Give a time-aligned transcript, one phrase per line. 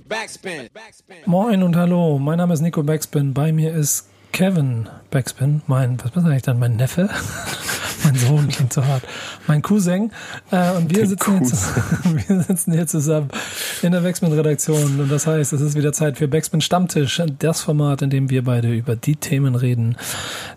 [0.00, 0.68] Backspin.
[1.24, 3.32] Moin und hallo, mein Name ist Nico Backspin.
[3.32, 7.08] Bei mir ist Kevin Backspin, mein, was ist eigentlich dann, mein Neffe?
[8.06, 9.02] mein Sohn klingt so hart.
[9.48, 10.12] Mein Cousin.
[10.52, 11.66] Äh, und wir sitzen, jetzt,
[12.28, 13.28] wir sitzen hier zusammen
[13.82, 15.00] in der Backspin-Redaktion.
[15.00, 17.20] Und das heißt, es ist wieder Zeit für Backspin Stammtisch.
[17.38, 19.96] Das Format, in dem wir beide über die Themen reden,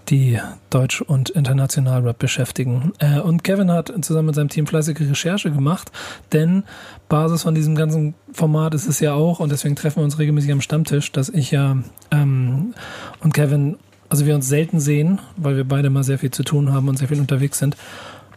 [0.09, 0.39] die
[0.70, 2.93] Deutsch- und International-Rap beschäftigen.
[2.99, 5.91] Äh, und Kevin hat zusammen mit seinem Team fleißige Recherche gemacht,
[6.31, 6.63] denn
[7.07, 10.52] Basis von diesem ganzen Format ist es ja auch, und deswegen treffen wir uns regelmäßig
[10.52, 11.77] am Stammtisch, dass ich ja
[12.11, 12.75] ähm,
[13.22, 13.77] und Kevin,
[14.09, 16.98] also wir uns selten sehen, weil wir beide mal sehr viel zu tun haben und
[16.98, 17.77] sehr viel unterwegs sind.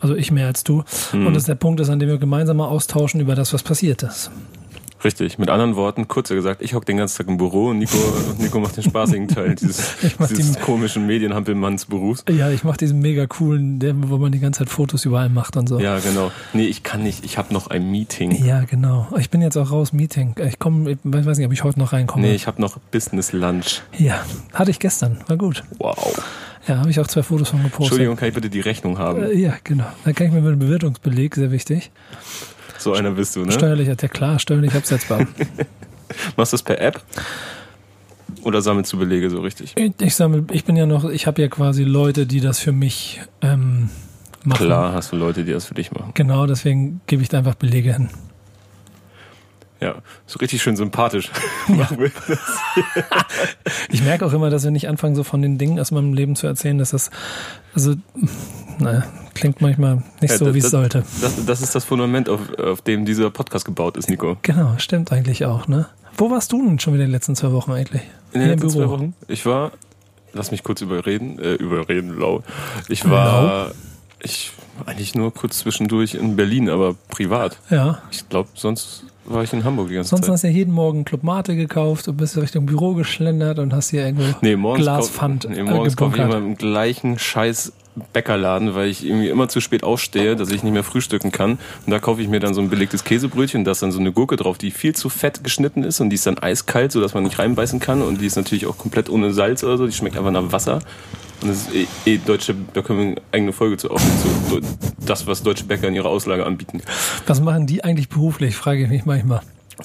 [0.00, 0.84] Also ich mehr als du.
[1.12, 1.26] Mhm.
[1.26, 3.62] Und das ist der Punkt ist, an dem wir gemeinsam mal austauschen über das, was
[3.62, 4.30] passiert ist.
[5.04, 7.98] Richtig, mit anderen Worten, kurzer gesagt, ich hocke den ganzen Tag im Büro und Nico,
[8.38, 9.96] Nico macht den spaßigen Teil dieses,
[10.30, 12.24] dieses komischen Medienhampelmannsberufs.
[12.30, 15.56] Ja, ich mache diesen mega coolen, der, wo man die ganze Zeit Fotos überall macht
[15.56, 15.80] und so.
[15.80, 16.30] Ja, genau.
[16.52, 18.44] Nee, ich kann nicht, ich habe noch ein Meeting.
[18.44, 19.08] Ja, genau.
[19.18, 20.36] Ich bin jetzt auch raus, Meeting.
[20.46, 22.26] Ich komme, ich weiß nicht, ob ich heute noch reinkomme.
[22.26, 23.82] Nee, ich habe noch Business Lunch.
[23.98, 25.64] Ja, hatte ich gestern, war gut.
[25.78, 26.22] Wow.
[26.68, 27.86] Ja, habe ich auch zwei Fotos von gepostet.
[27.86, 29.22] Entschuldigung, kann ich bitte die Rechnung haben?
[29.24, 29.86] Äh, ja, genau.
[30.04, 31.90] Dann kann ich mir mit dem Bewertungsbeleg, sehr wichtig.
[32.82, 33.52] So einer bist du, ne?
[33.52, 35.20] Steuerlich, ja klar, steuerlich absetzbar.
[36.36, 37.00] Machst du das per App?
[38.42, 39.74] Oder sammelst du Belege so richtig?
[39.76, 42.72] Ich, ich sammle, ich bin ja noch, ich habe ja quasi Leute, die das für
[42.72, 43.88] mich ähm,
[44.44, 44.66] machen.
[44.66, 46.10] Klar hast du Leute, die das für dich machen.
[46.14, 48.08] Genau, deswegen gebe ich da einfach Belege hin.
[49.80, 49.96] Ja,
[50.26, 51.30] so richtig schön sympathisch.
[51.68, 51.88] Ja.
[53.90, 56.34] ich merke auch immer, dass wir nicht anfangen, so von den Dingen aus meinem Leben
[56.34, 57.10] zu erzählen, dass das,
[57.74, 57.94] also,
[58.78, 61.04] naja, klingt manchmal nicht ja, so, wie es sollte.
[61.20, 64.36] Das, das, ist das Fundament, auf, auf dem dieser Podcast gebaut ist, Nico.
[64.42, 65.86] Genau, stimmt eigentlich auch, ne?
[66.16, 68.02] Wo warst du denn schon wieder in den letzten zwei Wochen eigentlich?
[68.32, 69.14] In den letzten zwei Wochen?
[69.28, 69.72] Ich war,
[70.32, 72.42] lass mich kurz überreden, äh, überreden, lau.
[72.88, 73.70] Ich war, lau?
[74.22, 74.52] ich,
[74.84, 77.58] eigentlich nur kurz zwischendurch in Berlin, aber privat.
[77.70, 78.02] Ja.
[78.10, 80.26] Ich glaube, sonst war ich in Hamburg die ganze Sonst Zeit.
[80.26, 83.72] Sonst hast du ja jeden Morgen Club Mate gekauft und bist Richtung Büro geschlendert und
[83.72, 87.72] hast hier irgendwo nee, morgens Glaspfand nee, morgens kaufe ich immer im gleichen scheiß
[88.12, 91.58] Bäckerladen, weil ich irgendwie immer zu spät aufstehe, dass ich nicht mehr frühstücken kann.
[91.84, 94.12] Und da kaufe ich mir dann so ein belegtes Käsebrötchen, da ist dann so eine
[94.12, 97.24] Gurke drauf, die viel zu fett geschnitten ist und die ist dann eiskalt, sodass man
[97.24, 98.00] nicht reinbeißen kann.
[98.00, 100.80] Und die ist natürlich auch komplett ohne Salz oder so, die schmeckt einfach nach Wasser.
[101.42, 104.60] Und das ist eh, eh deutsche, da können wir eine eigene Folge zu aufnehmen, zu
[105.04, 106.80] das, was deutsche Bäcker in ihrer Auslage anbieten.
[107.26, 109.40] Was machen die eigentlich beruflich, frage ich mich manchmal.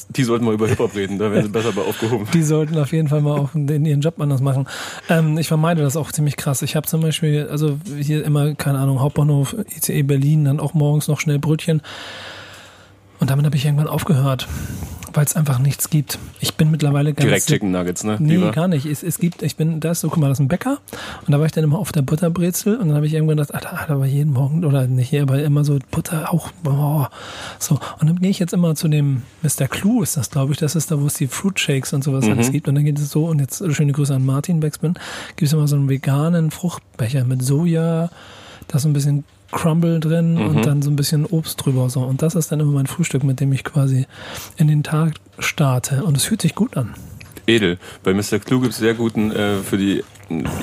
[0.09, 2.27] Die sollten mal über Hip-Hop reden, da wären sie besser bei aufgehoben.
[2.33, 4.67] Die sollten auf jeden Fall mal auch in ihren Job anders machen.
[5.09, 6.61] Ähm, ich vermeide das auch ziemlich krass.
[6.61, 11.07] Ich habe zum Beispiel, also hier immer, keine Ahnung, Hauptbahnhof, ICE Berlin, dann auch morgens
[11.07, 11.81] noch schnell Brötchen.
[13.19, 14.47] Und damit habe ich irgendwann aufgehört
[15.17, 16.19] weil es einfach nichts gibt.
[16.41, 17.25] Ich bin mittlerweile ganz.
[17.25, 18.17] Direkt Chicken Nuggets, ne?
[18.19, 18.51] Nee, Lieber?
[18.51, 18.85] gar nicht.
[18.85, 20.77] Es, es gibt, ich bin, da ist so, guck mal, das ist ein Bäcker
[21.25, 23.55] und da war ich dann immer auf der Butterbrezel und dann habe ich irgendwann gedacht,
[23.55, 27.07] ah, da war jeden Morgen, oder nicht hier, aber immer so Butter auch, oh,
[27.57, 27.79] so.
[27.99, 29.67] Und dann gehe ich jetzt immer zu dem Mr.
[29.67, 32.25] Clue, ist das, glaube ich, das ist da, wo es die Fruit Shakes und sowas
[32.25, 32.33] mhm.
[32.33, 32.67] alles gibt.
[32.67, 34.93] Und dann geht es so, und jetzt schöne Grüße an Martin Backspin,
[35.29, 38.11] gibt es immer so einen veganen Fruchtbecher mit Soja,
[38.67, 40.47] da ist so ein bisschen Crumble drin mhm.
[40.47, 41.89] und dann so ein bisschen Obst drüber.
[41.89, 42.01] So.
[42.01, 44.07] Und das ist dann immer mein Frühstück, mit dem ich quasi
[44.57, 46.03] in den Tag starte.
[46.03, 46.93] Und es fühlt sich gut an.
[47.45, 47.77] Edel.
[48.03, 48.39] Bei Mr.
[48.39, 50.03] Clue gibt es sehr guten, äh, für die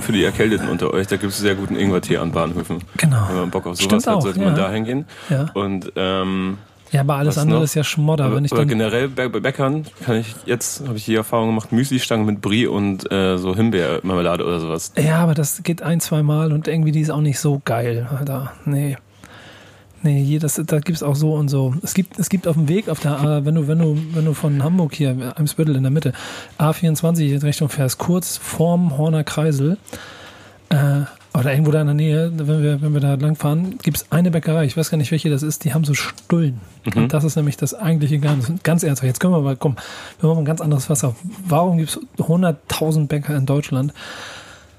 [0.02, 2.80] für die Erkälteten unter euch, da gibt es sehr guten Ingwertee an Bahnhöfen.
[2.98, 3.26] Genau.
[3.28, 4.62] Wenn man Bock auf sowas Stimmt hat, sollte auch, man ja.
[4.62, 5.06] da hingehen.
[5.30, 5.46] Ja.
[5.54, 6.58] Und ähm,
[6.94, 7.64] ja, aber alles andere noch?
[7.64, 8.26] ist ja Schmodder.
[8.26, 11.72] Aber, wenn ich aber generell bei Bäckern kann ich jetzt, habe ich die Erfahrung gemacht,
[11.72, 14.92] Müsli-Stangen mit Brie und äh, so Himbeermarmelade oder sowas.
[14.96, 18.08] Ja, aber das geht ein, zwei Mal und irgendwie die ist auch nicht so geil.
[18.16, 18.52] Alter.
[18.64, 18.96] Nee.
[20.04, 21.74] Nee, hier, das, da gibt's auch so und so.
[21.82, 24.34] Es gibt, es gibt auf dem Weg, auf der, wenn du, wenn du, wenn du
[24.34, 26.12] von Hamburg hier, Eimsbüttel in der Mitte,
[26.60, 29.78] A24 in Richtung fährst, kurz vorm Horner Kreisel,
[30.68, 31.00] äh,
[31.36, 34.30] oder irgendwo da in der Nähe, wenn wir, wenn wir da langfahren, gibt es eine
[34.30, 36.60] Bäckerei, ich weiß gar nicht, welche das ist, die haben so Stullen.
[36.84, 37.02] Mhm.
[37.02, 38.52] Und das ist nämlich das eigentliche Geheimnis.
[38.62, 39.76] Ganz ernsthaft, jetzt können wir mal, komm,
[40.20, 41.16] wir machen ein ganz anderes Wasser.
[41.46, 43.92] Warum gibt es 100.000 Bäcker in Deutschland?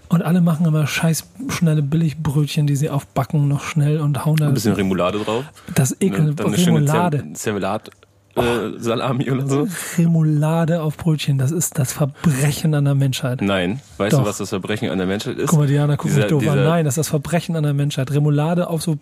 [0.08, 4.48] Und alle machen immer scheiß schnelle Billigbrötchen, die sie aufbacken noch schnell und hauen da.
[4.48, 5.44] Ein bisschen Remoulade drauf.
[5.74, 7.34] Das Ekel, dann eine Remoulade.
[7.34, 7.90] Zervelat.
[8.36, 9.68] Äh, Salami oder so?
[9.98, 13.42] Remoulade auf Brötchen, das ist das Verbrechen an der Menschheit.
[13.42, 14.24] Nein, weißt Doch.
[14.24, 15.50] du, was das Verbrechen an der Menschheit ist?
[15.50, 16.64] Guck mal, Diana guckt mich doof an.
[16.64, 18.12] Nein, das ist das Verbrechen an der Menschheit.
[18.12, 18.98] Remoulade auf so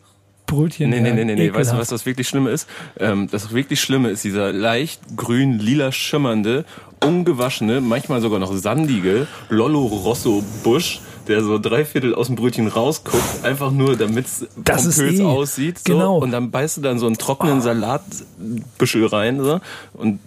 [0.45, 0.89] Brötchen.
[0.89, 1.53] Nee, nee, nee, nee, nee.
[1.53, 2.67] Weißt du, was das wirklich Schlimme ist?
[2.99, 6.65] Ähm, das wirklich Schlimme ist dieser leicht grün, lila schimmernde,
[7.03, 12.67] ungewaschene, manchmal sogar noch sandige Lollo Rosso Busch, der so drei Viertel aus dem Brötchen
[12.67, 15.23] rausguckt, einfach nur damit es eh.
[15.23, 15.79] aussieht.
[15.79, 15.93] So.
[15.93, 16.17] Genau.
[16.17, 19.59] Und dann beißt du dann so einen trockenen Salatbüschel rein so,
[19.93, 20.19] und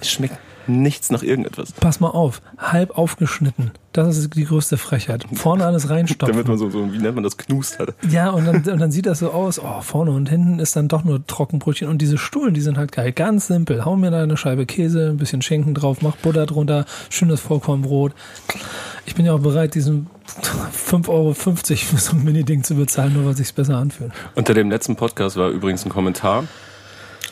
[0.00, 0.38] es schmeckt
[0.70, 1.72] nichts nach irgendetwas.
[1.72, 3.72] Pass mal auf, halb aufgeschnitten.
[3.92, 5.26] Das ist die größte Frechheit.
[5.34, 6.32] Vorne alles reinstopfen.
[6.32, 7.94] Damit man so, so, wie nennt man das, knust hat.
[8.08, 10.86] Ja, und dann, und dann sieht das so aus, oh, vorne und hinten ist dann
[10.86, 11.88] doch nur Trockenbrötchen.
[11.88, 13.10] Und diese Stuhlen, die sind halt geil.
[13.12, 13.84] Ganz simpel.
[13.84, 18.12] Hau mir da eine Scheibe Käse, ein bisschen Schinken drauf, mach Butter drunter, schönes Vollkornbrot.
[19.06, 20.06] Ich bin ja auch bereit, diesen
[20.72, 24.12] 5,50 Euro für so ein Mini-Ding zu bezahlen, nur weil sich's besser anfühlt.
[24.36, 26.44] Unter dem letzten Podcast war übrigens ein Kommentar,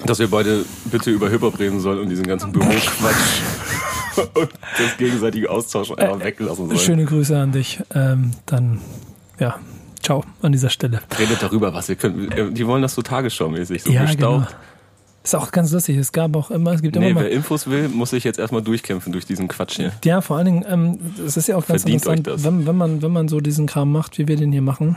[0.04, 3.40] dass wir beide bitte über Hip-Hop reden sollen und diesen ganzen Büroquatsch
[4.34, 4.48] und
[4.78, 6.78] das gegenseitige Austausch einfach weglassen sollen.
[6.78, 7.80] Schöne Grüße an dich.
[7.94, 8.80] Ähm, dann,
[9.38, 9.58] ja,
[10.02, 11.00] ciao an dieser Stelle.
[11.18, 12.56] Redet darüber, was ihr könnt.
[12.56, 14.48] Die wollen das so tagesschaumäßig, so ja, gestaucht.
[14.48, 14.58] genau.
[15.24, 15.96] Ist auch ganz lustig.
[15.98, 17.24] Es gab auch immer, es gibt immer Nee, mal.
[17.24, 19.92] wer Infos will, muss sich jetzt erstmal durchkämpfen durch diesen Quatsch hier.
[20.04, 22.44] Ja, vor allen Dingen, ähm, es ist ja auch ganz Verdient interessant.
[22.44, 24.96] Wenn, wenn, man, wenn man so diesen Kram macht, wie wir den hier machen,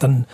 [0.00, 0.24] dann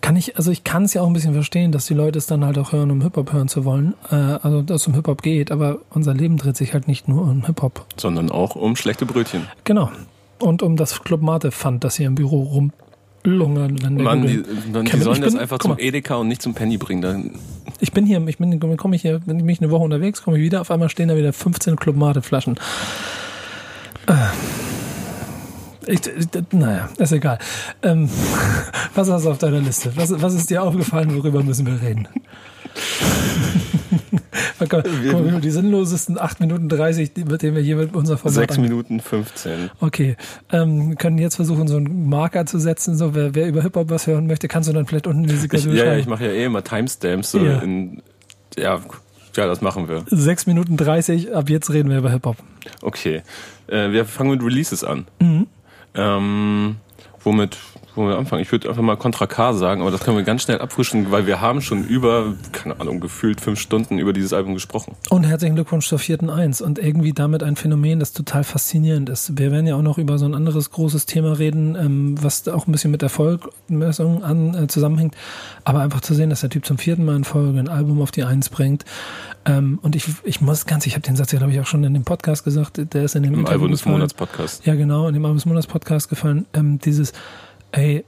[0.00, 2.26] kann ich, also ich kann es ja auch ein bisschen verstehen, dass die Leute es
[2.26, 3.94] dann halt auch hören, um Hip-Hop hören zu wollen.
[4.10, 7.22] Äh, also, dass es um Hip-Hop geht, aber unser Leben dreht sich halt nicht nur
[7.22, 7.86] um Hip-Hop.
[7.96, 9.46] Sondern auch um schlechte Brötchen.
[9.64, 9.90] Genau.
[10.38, 12.70] Und um das Club Mate Pfand, das hier im Büro
[13.24, 13.82] rumlungern.
[13.82, 14.42] wenn der Mann, die,
[14.72, 15.80] dann, die sollen das bin- einfach zum mal.
[15.80, 17.02] Edeka und nicht zum Penny bringen.
[17.02, 17.32] Dann,
[17.80, 20.42] Ich bin hier, ich bin, komme ich hier, bin ich eine Woche unterwegs, komme ich
[20.42, 22.56] wieder, auf einmal stehen da wieder 15 Club Mate Flaschen.
[24.06, 24.14] Äh.
[25.90, 27.38] Ich, ich, naja, ist egal.
[27.82, 28.08] Ähm,
[28.94, 29.92] was hast du auf deiner Liste?
[29.96, 32.06] Was, was ist dir aufgefallen, worüber müssen wir reden?
[34.58, 38.34] Guck mal, die sinnlosesten 8 Minuten 30, die- mit denen wir hier mit unser Format
[38.34, 39.70] 6 an- Minuten 15.
[39.80, 40.16] Okay,
[40.52, 43.90] ähm, wir können jetzt versuchen, so einen Marker zu setzen, so wer, wer über Hip-Hop
[43.90, 46.26] was hören möchte, kannst du dann vielleicht unten in die Signatur ja, ja, ich mache
[46.26, 47.32] ja eh immer Timestamps.
[47.32, 47.58] So Ja.
[47.60, 48.02] in,
[48.58, 48.80] ja,
[49.36, 50.04] ja, das machen wir.
[50.06, 52.36] 6 Minuten 30, ab jetzt reden wir über Hip-Hop.
[52.82, 53.22] Okay.
[53.66, 55.06] Äh, wir fangen mit Releases an.
[55.20, 55.46] Mhm.
[55.94, 56.76] Ähm,
[57.22, 57.56] womit,
[57.94, 58.42] womit wir anfangen?
[58.42, 61.26] Ich würde einfach mal Contra K sagen, aber das können wir ganz schnell abfrischen, weil
[61.26, 64.96] wir haben schon über, keine Ahnung, gefühlt fünf Stunden über dieses Album gesprochen.
[65.10, 69.38] Und herzlichen Glückwunsch zur vierten Eins und irgendwie damit ein Phänomen, das total faszinierend ist.
[69.38, 72.66] Wir werden ja auch noch über so ein anderes großes Thema reden, ähm, was auch
[72.66, 75.14] ein bisschen mit Erfolgmessung an äh, zusammenhängt.
[75.64, 78.10] Aber einfach zu sehen, dass der Typ zum vierten Mal in Folge ein Album auf
[78.10, 78.84] die Eins bringt.
[79.46, 81.82] Ähm, und ich, ich muss ganz, ich habe den Satz ja glaube ich auch schon
[81.84, 83.86] in dem Podcast gesagt, der ist in dem Im Album des.
[83.86, 84.66] Monats Podcast.
[84.66, 86.46] Ja, genau, in dem Album des Monats Podcast gefallen.
[86.52, 87.09] Ähm, dieses,
[87.72, 88.04] ey,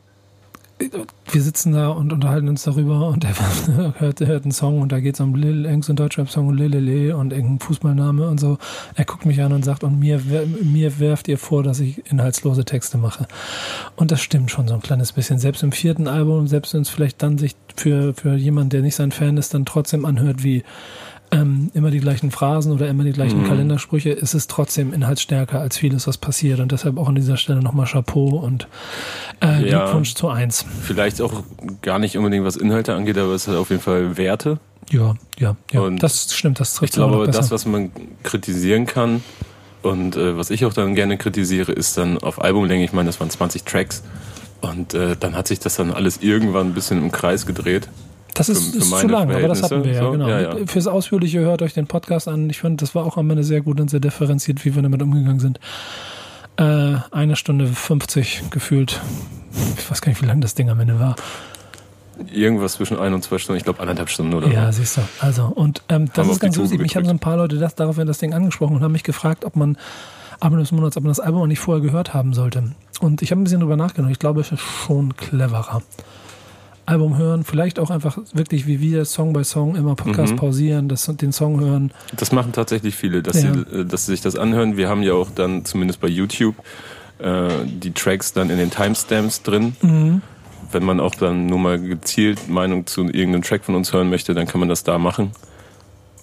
[1.31, 3.35] wir sitzen da und unterhalten uns darüber und er
[4.01, 7.17] hört, hört einen Song und da geht es um Lil, so ein Deutschrap-Song und Lilele
[7.17, 8.59] und irgendein Fußballname und so.
[8.95, 10.21] Er guckt mich an und sagt, und mir,
[10.63, 13.27] mir werft ihr vor, dass ich inhaltslose Texte mache.
[13.97, 15.39] Und das stimmt schon so ein kleines bisschen.
[15.39, 18.97] Selbst im vierten Album, selbst wenn es vielleicht dann sich für, für jemanden, der nicht
[18.97, 20.65] sein Fan ist, dann trotzdem anhört wie
[21.33, 23.47] ähm, immer die gleichen Phrasen oder immer die gleichen Mhm.
[23.49, 26.61] Kalendersprüche, ist es trotzdem inhaltsstärker als vieles, was passiert.
[26.61, 28.69] Und deshalb auch an dieser Stelle nochmal Chapeau und
[29.43, 29.85] äh, Ja.
[29.85, 30.65] Glückwunsch zu eins.
[30.83, 31.43] Vielleicht auch
[31.81, 34.59] gar nicht unbedingt, was Inhalte angeht, aber es hat auf jeden Fall Werte.
[34.91, 35.81] Ja, ja, ja.
[35.81, 37.39] Und das stimmt, das Ich trifft glaube, aber besser.
[37.41, 37.91] das, was man
[38.25, 39.23] kritisieren kann
[39.81, 43.19] und äh, was ich auch dann gerne kritisiere, ist dann auf Albumlänge, ich meine, das
[43.21, 44.03] waren 20 Tracks
[44.61, 47.89] und äh, dann hat sich das dann alles irgendwann ein bisschen im Kreis gedreht.
[48.35, 50.25] Das ist, für- für ist zu lang, aber das hatten wir ja, Verhältnisse, genau.
[50.25, 50.67] so, ja, ja.
[50.67, 52.49] Fürs Ausführliche hört euch den Podcast an.
[52.51, 55.03] Ich fand, das war auch am Ende sehr gut und sehr differenziert, wie wir damit
[55.03, 55.61] umgegangen sind.
[56.57, 59.01] Äh, eine Stunde 50 gefühlt.
[59.79, 61.17] Ich weiß gar nicht, wie lang das Ding am Ende war.
[62.33, 64.79] Irgendwas zwischen ein und zwei Stunden, ich glaube anderthalb Stunden oder Ja, so.
[64.81, 65.01] siehst du.
[65.21, 66.81] Also, und ähm, das Haben ist ganz lustig.
[66.81, 69.45] Mich haben so ein paar Leute das, daraufhin das Ding angesprochen und haben mich gefragt,
[69.45, 69.77] ob man
[70.41, 72.73] Album des Monats, ob man das Album auch nicht vorher gehört haben sollte.
[73.01, 74.11] Und ich habe ein bisschen drüber nachgedacht.
[74.13, 75.83] Ich glaube, es ist schon cleverer.
[76.87, 80.37] Album hören, vielleicht auch einfach wirklich wie wir Song by Song immer Podcast Mhm.
[80.37, 81.93] pausieren, das, den Song hören.
[82.17, 83.53] Das machen tatsächlich viele, dass, Ja.
[83.55, 84.77] sie, äh, dass sie sich das anhören.
[84.77, 86.57] Wir haben ja auch dann zumindest bei YouTube
[87.19, 89.77] äh, die Tracks dann in den Timestamps drin.
[89.81, 90.23] Mhm.
[90.73, 94.35] Wenn man auch dann nur mal gezielt Meinung zu irgendeinem Track von uns hören möchte,
[94.35, 95.31] dann kann man das da machen.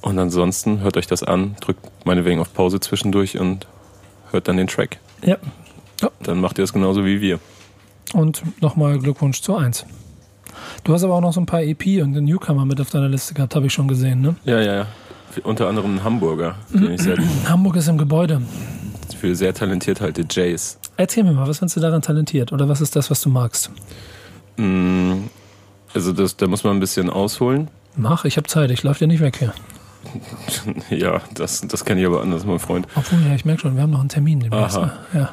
[0.01, 3.67] Und ansonsten hört euch das an, drückt meinetwegen auf Pause zwischendurch und
[4.31, 4.97] hört dann den Track.
[5.23, 5.37] Ja.
[6.23, 7.39] Dann macht ihr es genauso wie wir.
[8.13, 9.85] Und nochmal Glückwunsch zu eins.
[10.83, 13.09] Du hast aber auch noch so ein paar EP und den Newcomer mit auf deiner
[13.09, 14.35] Liste gehabt, habe ich schon gesehen, ne?
[14.45, 14.85] Ja, ja, ja.
[15.43, 18.41] Unter anderem ein Hamburger, den ich sehr, Hamburg ist im Gebäude.
[19.19, 20.79] für sehr talentiert halte, Jace.
[20.97, 22.51] Erzähl mir mal, was findest du daran talentiert?
[22.51, 23.69] Oder was ist das, was du magst?
[24.57, 25.23] Mm,
[25.93, 27.69] Also das, da muss man ein bisschen ausholen.
[27.95, 29.53] Mach, ich habe Zeit, ich laufe dir nicht weg hier.
[30.89, 32.87] Ja, das, das kenne ich aber anders, mein Freund.
[32.95, 34.77] Obwohl, ja, ich merke schon, wir haben noch einen Termin demnächst.
[34.77, 34.85] Aha.
[35.13, 35.19] ne?
[35.21, 35.29] Ja.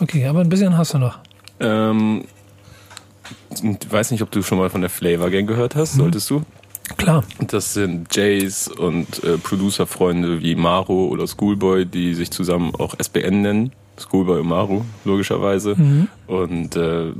[0.00, 1.18] Okay, aber ein bisschen hast du noch.
[1.58, 2.24] Ähm,
[3.62, 6.42] ich weiß nicht, ob du schon mal von der Flavor Gang gehört hast, solltest du?
[6.96, 7.24] Klar.
[7.46, 13.42] Das sind Jays und äh, Producerfreunde wie Maro oder Schoolboy, die sich zusammen auch SBN
[13.42, 13.72] nennen.
[13.98, 15.74] Schoolboy und Maro, logischerweise.
[15.76, 16.08] Mhm.
[16.26, 17.12] Und äh,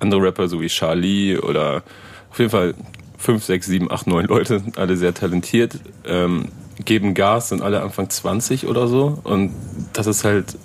[0.00, 1.82] andere Rapper, so wie Charlie oder
[2.30, 2.74] auf jeden Fall
[3.16, 5.78] fünf, sechs, sieben, acht, neun Leute, alle sehr talentiert.
[6.06, 6.48] Ähm,
[6.84, 9.18] geben Gas, sind alle Anfang 20 oder so.
[9.24, 9.52] Und
[9.92, 10.56] das ist halt,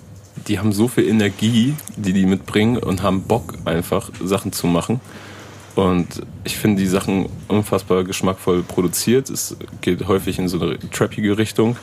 [0.48, 5.00] die haben so viel Energie, die die mitbringen und haben Bock einfach Sachen zu machen.
[5.76, 9.30] Und ich finde die Sachen unfassbar geschmackvoll produziert.
[9.30, 11.78] Es geht häufig in so eine trappige Richtung,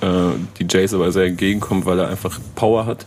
[0.00, 3.06] äh, die Jace aber sehr entgegenkommt, weil er einfach Power hat.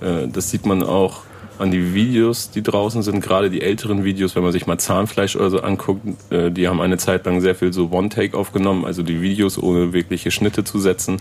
[0.00, 1.22] Äh, das sieht man auch
[1.58, 5.36] an die Videos, die draußen sind, gerade die älteren Videos, wenn man sich mal Zahnfleisch
[5.36, 9.02] oder so anguckt, äh, die haben eine Zeit lang sehr viel so One-Take aufgenommen, also
[9.02, 11.20] die Videos ohne wirkliche Schnitte zu setzen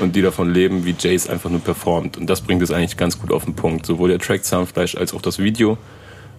[0.00, 2.16] und die davon leben, wie Jace einfach nur performt.
[2.16, 3.86] Und das bringt es eigentlich ganz gut auf den Punkt.
[3.86, 5.78] Sowohl der Track Zahnfleisch als auch das Video,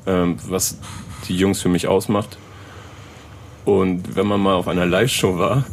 [0.06, 0.78] ähm, was
[1.28, 2.38] die Jungs für mich ausmacht.
[3.66, 5.66] Und wenn man mal auf einer Live-Show war,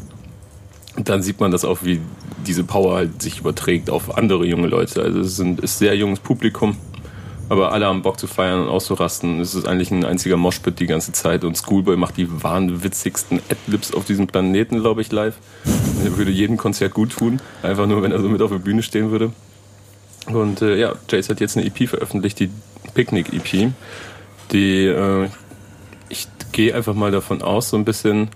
[0.96, 2.00] dann sieht man das auch, wie
[2.46, 5.02] diese Power halt sich überträgt auf andere junge Leute.
[5.02, 6.76] Also es ist ein sehr junges Publikum
[7.48, 9.40] aber alle haben Bock zu feiern und auszurasten.
[9.40, 13.92] Es ist eigentlich ein einziger Moshpit die ganze Zeit und Schoolboy macht die wahnwitzigsten Adlibs
[13.94, 15.36] auf diesem Planeten, glaube ich, live.
[16.04, 18.82] Er würde jedem Konzert gut tun, einfach nur, wenn er so mit auf der Bühne
[18.82, 19.32] stehen würde.
[20.26, 22.50] Und äh, ja, Jace hat jetzt eine EP veröffentlicht, die
[22.94, 23.70] Picnic EP,
[24.52, 25.28] die äh,
[26.08, 28.28] ich gehe einfach mal davon aus, so ein bisschen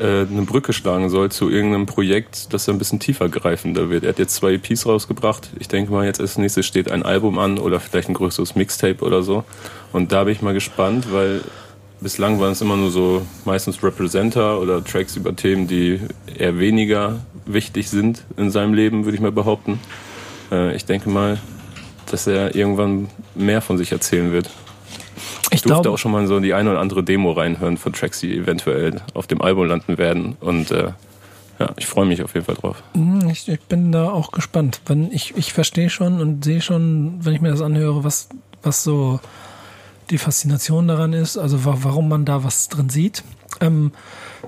[0.00, 4.04] äh, eine Brücke schlagen soll zu irgendeinem Projekt, das ein bisschen tiefer greifender wird.
[4.04, 5.50] Er hat jetzt zwei EPs rausgebracht.
[5.58, 9.04] Ich denke mal, jetzt als nächstes steht ein Album an oder vielleicht ein größeres Mixtape
[9.04, 9.44] oder so.
[9.92, 11.42] Und da bin ich mal gespannt, weil
[12.00, 16.00] bislang waren es immer nur so meistens Representer oder Tracks über Themen, die
[16.38, 19.78] eher weniger wichtig sind in seinem Leben, würde ich mal behaupten.
[20.50, 21.38] Äh, ich denke mal,
[22.10, 24.50] dass er irgendwann mehr von sich erzählen wird.
[25.60, 28.20] Ich, durfte glaub, auch schon mal so die eine oder andere Demo reinhören von Tracks,
[28.20, 30.36] die eventuell auf dem Album landen werden.
[30.40, 30.92] Und äh,
[31.58, 32.82] ja, ich freue mich auf jeden Fall drauf.
[32.94, 34.80] Hm, ich, ich, bin da auch gespannt.
[34.86, 38.30] Wenn ich, ich verstehe schon und sehe schon, wenn ich mir das anhöre, was,
[38.62, 39.20] was so
[40.08, 43.22] die Faszination daran ist, also warum man da was drin sieht.
[43.60, 43.92] Ähm,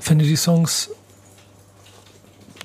[0.00, 0.90] finde die Songs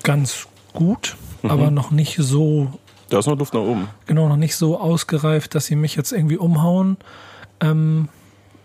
[0.02, 1.50] ganz gut, mhm.
[1.50, 2.72] aber noch nicht so.
[3.10, 3.88] Da ist noch Luft nach oben.
[4.06, 6.96] Genau, noch nicht so ausgereift, dass sie mich jetzt irgendwie umhauen.
[7.60, 8.08] Ähm,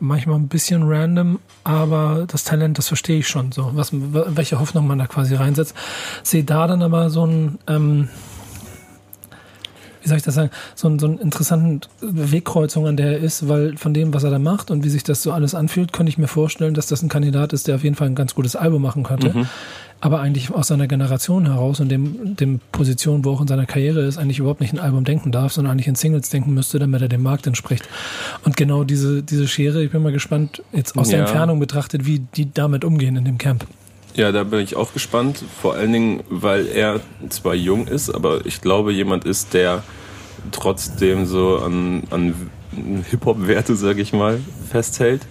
[0.03, 4.86] manchmal ein bisschen random, aber das Talent, das verstehe ich schon so, was, welche Hoffnung
[4.86, 5.75] man da quasi reinsetzt.
[6.24, 8.10] Sehe da dann aber so ein, ähm,
[10.01, 13.48] wie soll ich das sagen, so, ein, so einen interessanten Wegkreuzung, an der er ist,
[13.48, 16.10] weil von dem, was er da macht und wie sich das so alles anfühlt, könnte
[16.10, 18.57] ich mir vorstellen, dass das ein Kandidat ist, der auf jeden Fall ein ganz gutes
[18.57, 19.29] Album machen könnte.
[19.29, 19.48] Mhm
[20.03, 24.01] aber eigentlich aus seiner Generation heraus und dem, dem Position, wo auch in seiner Karriere
[24.01, 27.01] ist, eigentlich überhaupt nicht ein Album denken darf, sondern eigentlich in Singles denken müsste, damit
[27.01, 27.88] er dem Markt entspricht.
[28.43, 31.19] Und genau diese, diese Schere, ich bin mal gespannt, jetzt aus ja.
[31.19, 33.65] der Entfernung betrachtet, wie die damit umgehen in dem Camp.
[34.13, 35.41] Ja, da bin ich auch gespannt.
[35.62, 39.83] Vor allen Dingen, weil er zwar jung ist, aber ich glaube, jemand ist, der
[40.51, 42.33] trotzdem so an, an
[43.10, 45.22] Hip-Hop-Werte, sag ich mal, festhält.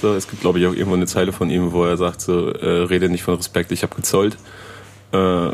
[0.00, 2.50] So, es gibt, glaube ich, auch irgendwo eine Zeile von ihm, wo er sagt, so,
[2.50, 4.36] äh, rede nicht von Respekt, ich habe gezollt.
[5.12, 5.50] Äh,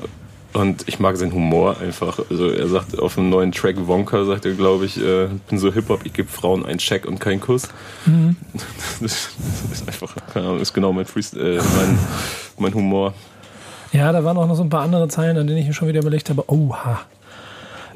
[0.54, 2.18] und ich mag seinen Humor einfach.
[2.28, 5.72] Also er sagt auf einem neuen Track Wonka, sagt er, glaube ich, äh, bin so
[5.72, 7.68] Hip-Hop, ich gebe Frauen einen Check und keinen Kuss.
[8.04, 8.37] Mhm.
[9.00, 9.30] Das,
[9.72, 11.99] ist einfach, keine Ahnung, ist genau mein, Freest äh, mein,
[12.58, 13.14] mein Humor.
[13.92, 15.88] Ja, da waren auch noch so ein paar andere Zeilen, an denen ich mir schon
[15.88, 17.00] wieder überlegt habe, oha,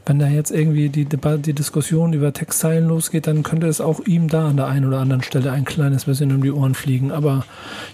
[0.06, 4.28] wenn da jetzt irgendwie die, die Diskussion über Textilen losgeht, dann könnte es auch ihm
[4.28, 7.10] da an der einen oder anderen Stelle ein kleines bisschen um die Ohren fliegen.
[7.10, 7.44] Aber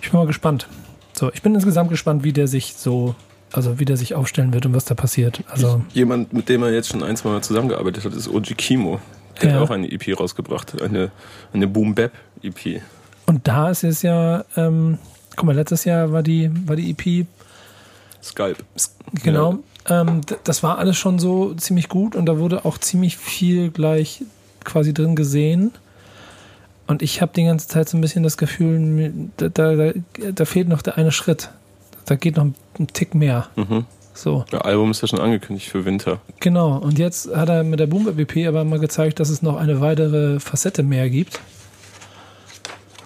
[0.03, 0.69] ich bin mal gespannt.
[1.15, 3.15] So, ich bin insgesamt gespannt, wie der sich so,
[3.51, 5.43] also wie der sich aufstellen wird und was da passiert.
[5.49, 9.01] Also jemand, mit dem er jetzt schon ein, zwei Mal zusammengearbeitet hat, ist Oji Kimo.
[9.41, 9.55] Der ja.
[9.57, 11.11] hat auch eine EP rausgebracht, eine,
[11.55, 12.83] eine Boom Bap EP.
[13.25, 14.99] Und da ist es ja, ähm,
[15.35, 17.27] guck mal, letztes Jahr war die, war die EP
[18.23, 18.57] Skype.
[19.23, 19.59] Genau.
[19.89, 24.23] Ähm, das war alles schon so ziemlich gut und da wurde auch ziemlich viel gleich
[24.65, 25.73] quasi drin gesehen.
[26.87, 29.93] Und ich habe die ganze Zeit so ein bisschen das Gefühl, da, da,
[30.33, 31.51] da, fehlt noch der eine Schritt.
[32.05, 32.47] Da geht noch
[32.79, 33.49] ein Tick mehr.
[33.57, 33.87] Mhm.
[34.15, 34.45] So.
[34.51, 36.21] Das Album ist ja schon angekündigt für Winter.
[36.41, 36.77] Genau.
[36.77, 39.81] Und jetzt hat er mit der Boom WP aber mal gezeigt, dass es noch eine
[39.81, 41.41] weitere Facette mehr gibt.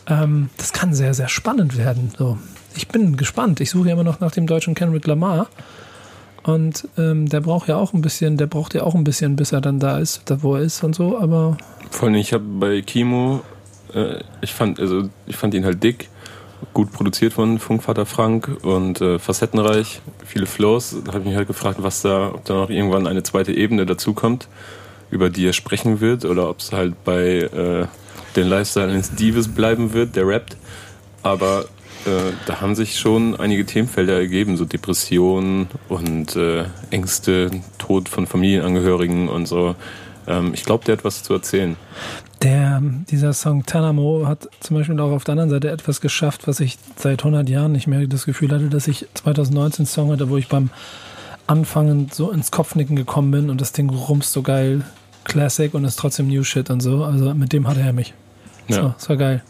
[0.09, 2.13] Ähm, das kann sehr, sehr spannend werden.
[2.17, 2.39] So.
[2.75, 3.61] Ich bin gespannt.
[3.61, 5.49] Ich suche ja immer noch nach dem deutschen Kendrick Lamar.
[6.47, 9.51] Und ähm, der braucht ja auch ein bisschen, der braucht ja auch ein bisschen, bis
[9.51, 11.57] er dann da ist, da wo er ist und so, aber.
[11.91, 13.41] Vor allem, ich habe bei Kimo,
[13.93, 16.09] äh, ich fand, also ich fand ihn halt dick,
[16.73, 20.97] gut produziert von Funkvater Frank und äh, facettenreich, viele Flows.
[21.05, 23.85] Da habe ich mich halt gefragt, was da, ob da noch irgendwann eine zweite Ebene
[23.85, 24.47] dazukommt,
[25.11, 27.87] über die er sprechen wird, oder ob es halt bei äh,
[28.37, 30.57] den Lifestyle eines Dives bleiben wird, der rappt.
[31.25, 31.65] Aber
[32.07, 38.27] äh, da haben sich schon einige Themenfelder ergeben, so Depressionen und äh, Ängste, Tod von
[38.27, 39.75] Familienangehörigen und so.
[40.27, 41.77] Ähm, ich glaube, der hat was zu erzählen.
[42.43, 46.61] Der, dieser Song Tanamo hat zum Beispiel auch auf der anderen Seite etwas geschafft, was
[46.61, 50.37] ich seit 100 Jahren nicht mehr das Gefühl hatte, dass ich 2019 Song hatte, wo
[50.37, 50.71] ich beim
[51.47, 54.83] anfangend so ins Kopfnicken gekommen bin und das Ding rumst so geil,
[55.25, 57.05] Classic und ist trotzdem New Shit und so.
[57.05, 58.15] Also mit dem hatte er mich.
[58.69, 58.77] Ja.
[58.77, 59.43] So, das war geil.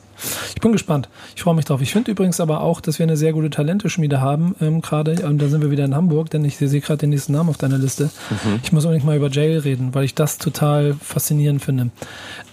[0.54, 1.08] Ich bin gespannt.
[1.34, 1.80] Ich freue mich drauf.
[1.80, 5.40] Ich finde übrigens aber auch, dass wir eine sehr gute Talenteschmiede haben, ähm, gerade, und
[5.40, 7.78] da sind wir wieder in Hamburg, denn ich sehe gerade den nächsten Namen auf deiner
[7.78, 8.10] Liste.
[8.30, 8.60] Mhm.
[8.62, 11.90] Ich muss unbedingt mal über Jail reden, weil ich das total faszinierend finde.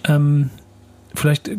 [0.04, 0.50] Ähm,
[1.14, 1.56] vielleicht äh,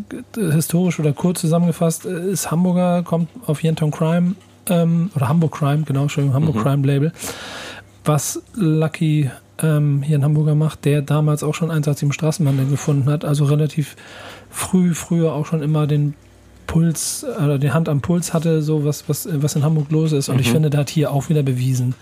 [0.52, 4.36] historisch oder kurz zusammengefasst, äh, ist Hamburger, kommt auf Yenton Crime,
[4.68, 6.62] ähm, oder Hamburg Crime, genau, Entschuldigung, Hamburg Mhm.
[6.62, 7.14] Crime Label,
[8.04, 9.30] was Lucky
[9.62, 13.96] ähm, hier in Hamburger macht, der damals auch schon 187 Straßenbahn gefunden hat, also relativ
[14.50, 16.14] früh, früher auch schon immer den
[16.68, 20.30] Puls, oder die Hand am Puls hatte, so was, was, was in Hamburg los ist.
[20.30, 20.52] Und ich Mhm.
[20.54, 21.94] finde, der hat hier auch wieder bewiesen,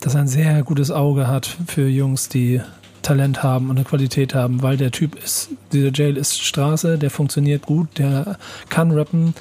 [0.00, 2.60] dass er ein sehr gutes Auge hat für Jungs, die
[3.02, 7.10] Talent haben und eine Qualität haben, weil der Typ ist, dieser Jail ist Straße, der
[7.10, 8.38] funktioniert gut, der
[8.70, 9.34] kann rappen.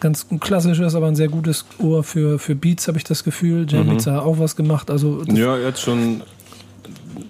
[0.00, 3.66] Ganz klassisches, aber ein sehr gutes Ohr für, für Beats, habe ich das Gefühl.
[3.68, 3.90] Jam Mhm.
[3.90, 4.90] Beats hat auch was gemacht.
[4.90, 6.22] Also Ja, hat schon.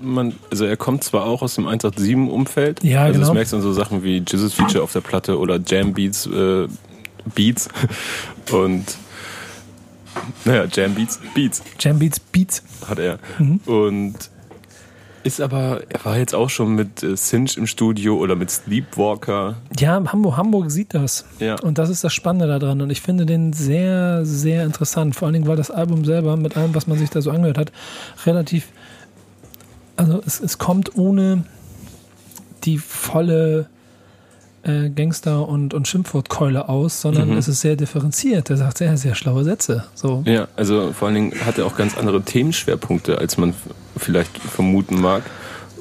[0.00, 2.82] Man, also er kommt zwar auch aus dem 187-Umfeld.
[2.84, 3.26] Ja, also genau.
[3.26, 6.26] das merkst du an so Sachen wie Jesus Feature auf der Platte oder Jam Beats,
[6.26, 6.66] äh,
[7.34, 7.68] Beats
[8.52, 8.84] und
[10.44, 12.62] naja, Jam Beats, Beats Jam Beats, Beats.
[12.88, 13.18] hat er.
[13.38, 13.60] Mhm.
[13.66, 14.30] Und
[15.24, 19.56] ist aber, er war jetzt auch schon mit äh, Cinch im Studio oder mit Sleepwalker.
[19.78, 21.24] Ja, Hamburg, Hamburg sieht das.
[21.40, 21.56] Ja.
[21.62, 22.82] Und das ist das Spannende daran.
[22.82, 25.16] Und ich finde den sehr, sehr interessant.
[25.16, 27.56] Vor allen Dingen, weil das Album selber mit allem, was man sich da so angehört
[27.56, 27.72] hat,
[28.26, 28.68] relativ.
[29.96, 31.44] Also es, es kommt ohne
[32.64, 33.68] die volle
[34.62, 37.36] äh, Gangster- und, und Schimpfwortkeule aus, sondern Mhm.
[37.36, 38.48] es ist sehr differenziert.
[38.50, 39.84] Er sagt sehr, sehr schlaue Sätze.
[39.94, 40.22] So.
[40.26, 43.52] Ja, also vor allen Dingen hat er auch ganz andere Themenschwerpunkte, als man
[43.96, 45.22] vielleicht vermuten mag.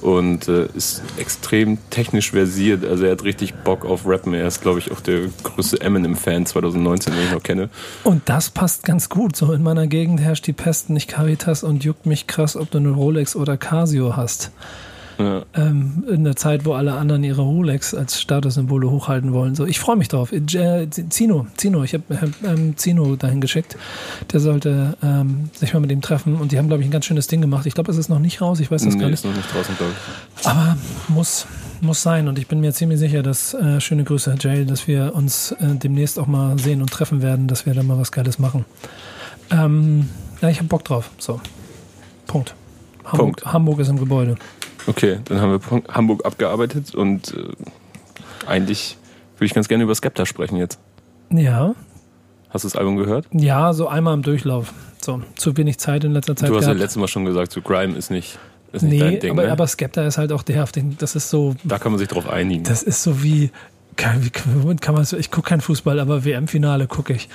[0.03, 2.83] Und äh, ist extrem technisch versiert.
[2.83, 4.33] Also er hat richtig Bock auf Rappen.
[4.33, 7.69] Er ist, glaube ich, auch der größte Eminem-Fan 2019, den ich noch kenne.
[8.03, 9.37] Und das passt ganz gut.
[9.37, 12.79] So in meiner Gegend herrscht die Pest nicht Caritas und juckt mich krass, ob du
[12.79, 14.51] eine Rolex oder Casio hast.
[15.19, 15.43] Ja.
[15.53, 19.53] ähm, in der Zeit, wo alle anderen ihre Rolex als Statussymbole hochhalten wollen.
[19.55, 20.31] So, ich freue mich drauf.
[20.31, 22.03] Äh, Zino, Zino, ich habe
[22.45, 23.77] ähm, Zino dahin geschickt.
[24.31, 27.05] Der sollte ähm, sich mal mit ihm treffen und die haben, glaube ich, ein ganz
[27.05, 27.65] schönes Ding gemacht.
[27.65, 29.35] Ich glaube, es ist noch nicht raus, ich weiß das Nee, gar ist nicht.
[29.35, 29.93] noch nicht draußen, glaube
[30.39, 30.47] ich.
[30.47, 30.77] Aber
[31.09, 31.45] muss,
[31.81, 34.87] muss sein und ich bin mir ziemlich sicher, dass, äh, schöne Grüße, Herr Jail, dass
[34.87, 38.11] wir uns äh, demnächst auch mal sehen und treffen werden, dass wir da mal was
[38.11, 38.65] Geiles machen.
[39.51, 40.09] Ähm,
[40.41, 41.11] ja, ich habe Bock drauf.
[41.19, 41.39] So.
[42.27, 42.55] Punkt.
[43.05, 43.45] Hamburg, Punkt.
[43.53, 44.35] Hamburg ist im Gebäude.
[44.87, 48.97] Okay, dann haben wir Hamburg abgearbeitet und äh, eigentlich
[49.37, 50.79] würde ich ganz gerne über Skepta sprechen jetzt.
[51.29, 51.73] Ja,
[52.53, 53.25] Hast du das Album gehört?
[53.31, 54.73] Ja, so einmal im Durchlauf.
[55.01, 56.81] So, zu wenig Zeit in letzter Zeit du hast ja gehabt.
[56.81, 58.37] letztes Mal schon gesagt, so Grime ist nicht,
[58.71, 59.31] ist nicht nee, dein Ding.
[59.31, 59.51] aber, ne?
[59.51, 62.07] aber Skepta ist halt auch der, auf den, das ist so, da kann man sich
[62.07, 62.63] drauf einigen.
[62.63, 63.49] das ist so wie,
[63.95, 67.29] kann, wie womit kann man so, ich gucke kein Fußball, aber WM-Finale gucke ich.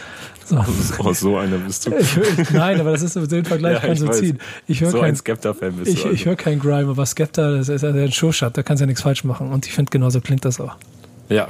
[0.45, 0.65] So.
[0.99, 1.95] Oh, so einer bist du.
[1.95, 4.19] Ich, nein, aber das ist so, den Vergleich Ja, ich du weiß.
[4.19, 4.39] ziehen.
[4.67, 6.11] Ich höre so kein, ein Skepta-Fan bist ich, du.
[6.11, 8.87] ich höre kein Grime, aber Skepta, das ist ja ein Showshot, da kannst du ja
[8.87, 9.53] nichts falsch machen.
[9.53, 10.77] Und ich finde, genauso klingt das auch.
[11.29, 11.49] Ja,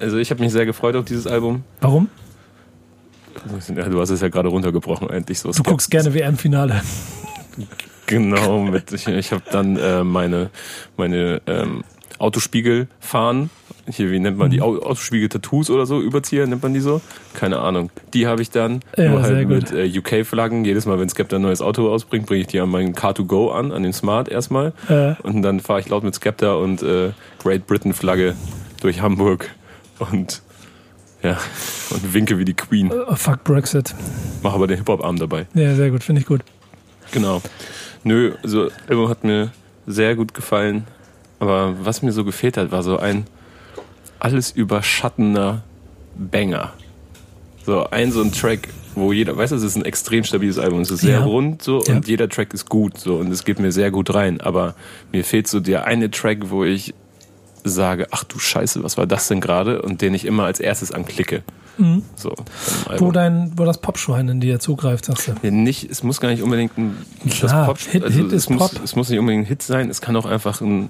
[0.00, 1.64] also ich habe mich sehr gefreut auf dieses Album.
[1.80, 2.08] Warum?
[3.74, 5.52] Ja, du hast es ja gerade runtergebrochen, eigentlich so.
[5.52, 6.82] Du guckst gerne WM-Finale.
[8.06, 10.50] Genau, mit, ich, ich habe dann äh, meine,
[10.96, 11.84] meine ähm,
[12.18, 13.50] Autospiegel fahren.
[13.88, 14.50] Hier, wie nennt man Mhm.
[14.52, 16.00] die Au- Autospiegel-Tattoos oder so?
[16.00, 17.00] Überzieher, nennt man die so?
[17.34, 17.90] Keine Ahnung.
[18.14, 20.64] Die habe ich dann Ja, nur halt mit äh, UK-Flaggen.
[20.64, 23.70] Jedes Mal, wenn Skepta ein neues Auto ausbringt, bringe ich die an meinen Car2Go an,
[23.72, 24.72] an den Smart erstmal.
[24.88, 27.10] Äh, Und dann fahre ich laut mit Skepta und äh,
[27.42, 28.34] Great Britain-Flagge
[28.80, 29.50] durch Hamburg
[30.00, 30.42] und
[31.22, 31.38] ja,
[31.90, 32.90] und winke wie die Queen.
[32.92, 33.94] oh, fuck Brexit.
[34.42, 35.46] Mach aber den Hip-Hop-Arm dabei.
[35.54, 36.42] Ja, sehr gut, finde ich gut.
[37.12, 37.40] Genau.
[38.04, 39.50] Nö, also Album hat mir
[39.86, 40.84] sehr gut gefallen.
[41.38, 43.26] Aber was mir so gefehlt hat, war so ein
[44.18, 45.62] alles überschattender
[46.16, 46.72] Banger.
[47.64, 50.80] So ein so ein Track, wo jeder, weißt du, es ist ein extrem stabiles Album.
[50.80, 51.24] Es ist sehr Ja.
[51.24, 51.94] rund so Ja.
[51.96, 54.40] und jeder Track ist gut so und es geht mir sehr gut rein.
[54.40, 54.74] Aber
[55.12, 56.94] mir fehlt so der eine Track, wo ich
[57.64, 59.82] sage, ach du Scheiße, was war das denn gerade?
[59.82, 61.42] Und den ich immer als erstes anklicke.
[62.14, 62.32] So.
[62.88, 65.32] beim Wo, dein, wo das Popschwein in dir zugreift, sagst du.
[65.42, 66.96] Ja, nicht, es muss gar nicht unbedingt ein
[67.28, 68.80] Klar, Pop, Hit- also Hit ist muss, Pop.
[68.82, 70.88] Es muss nicht unbedingt ein Hit sein, es kann auch einfach ein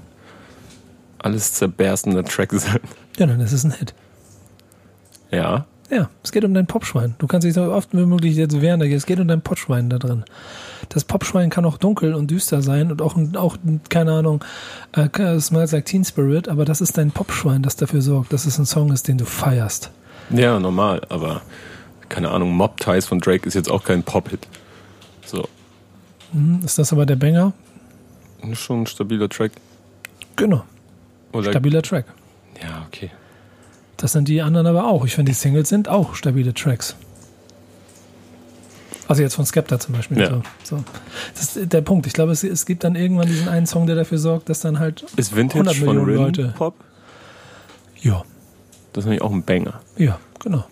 [1.26, 2.80] alles zerberstender Track sein.
[3.18, 3.94] Ja, dann ist es ein Hit.
[5.30, 5.66] Ja.
[5.90, 7.14] Ja, es geht um dein Popschwein.
[7.18, 8.80] Du kannst dich so oft wie möglich jetzt wehren.
[8.82, 10.24] Es geht um dein Popschwein da drin.
[10.88, 13.56] Das Popschwein kann auch dunkel und düster sein und auch, auch
[13.88, 14.44] keine Ahnung,
[14.92, 18.58] äh, Smells Like Teen Spirit, aber das ist dein Popschwein, das dafür sorgt, dass es
[18.58, 19.90] ein Song ist, den du feierst.
[20.30, 21.42] Ja, normal, aber
[22.08, 24.46] keine Ahnung, Mob Ties von Drake ist jetzt auch kein Pop-Hit.
[25.24, 25.48] So.
[26.32, 27.52] Hm, ist das aber der Banger?
[28.54, 29.52] Schon ein stabiler Track.
[30.36, 30.64] Genau.
[31.36, 32.06] Oder Stabiler Track.
[32.62, 33.10] Ja, okay.
[33.96, 35.04] Das sind die anderen aber auch.
[35.04, 36.96] Ich finde, die Singles sind auch stabile Tracks.
[39.08, 40.18] Also jetzt von Skepta zum Beispiel.
[40.18, 40.28] Ja.
[40.30, 40.84] So, so.
[41.34, 42.06] Das ist der Punkt.
[42.06, 44.78] Ich glaube, es, es gibt dann irgendwann diesen einen Song, der dafür sorgt, dass dann
[44.80, 46.54] halt Ist Vintage 100 von Millionen Rin Leute.
[46.58, 46.74] Pop?
[48.00, 48.22] Ja,
[48.92, 49.80] Das ist nämlich auch ein Banger.
[49.96, 50.64] ja, genau.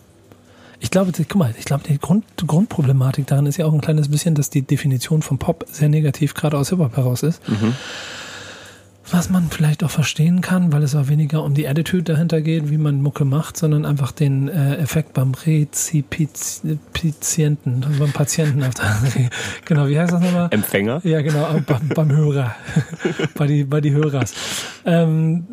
[0.81, 3.73] Ich glaube, die, guck mal, ich glaube, die Grund, die Grundproblematik daran ist ja auch
[3.73, 7.41] ein kleines bisschen, dass die Definition von Pop sehr negativ gerade aus Hip-Hop heraus ist.
[9.11, 12.71] Was man vielleicht auch verstehen kann, weil es auch weniger um die Attitude dahinter geht,
[12.71, 18.63] wie man Mucke macht, sondern einfach den äh, Effekt beim Rezipizienten, also beim Patienten.
[18.63, 18.95] Auf der,
[19.65, 20.47] genau, wie heißt das nochmal?
[20.51, 21.01] Empfänger?
[21.03, 22.55] Ja, genau, beim, beim Hörer.
[23.35, 24.33] bei, die, bei die Hörers.
[24.85, 25.43] Ähm,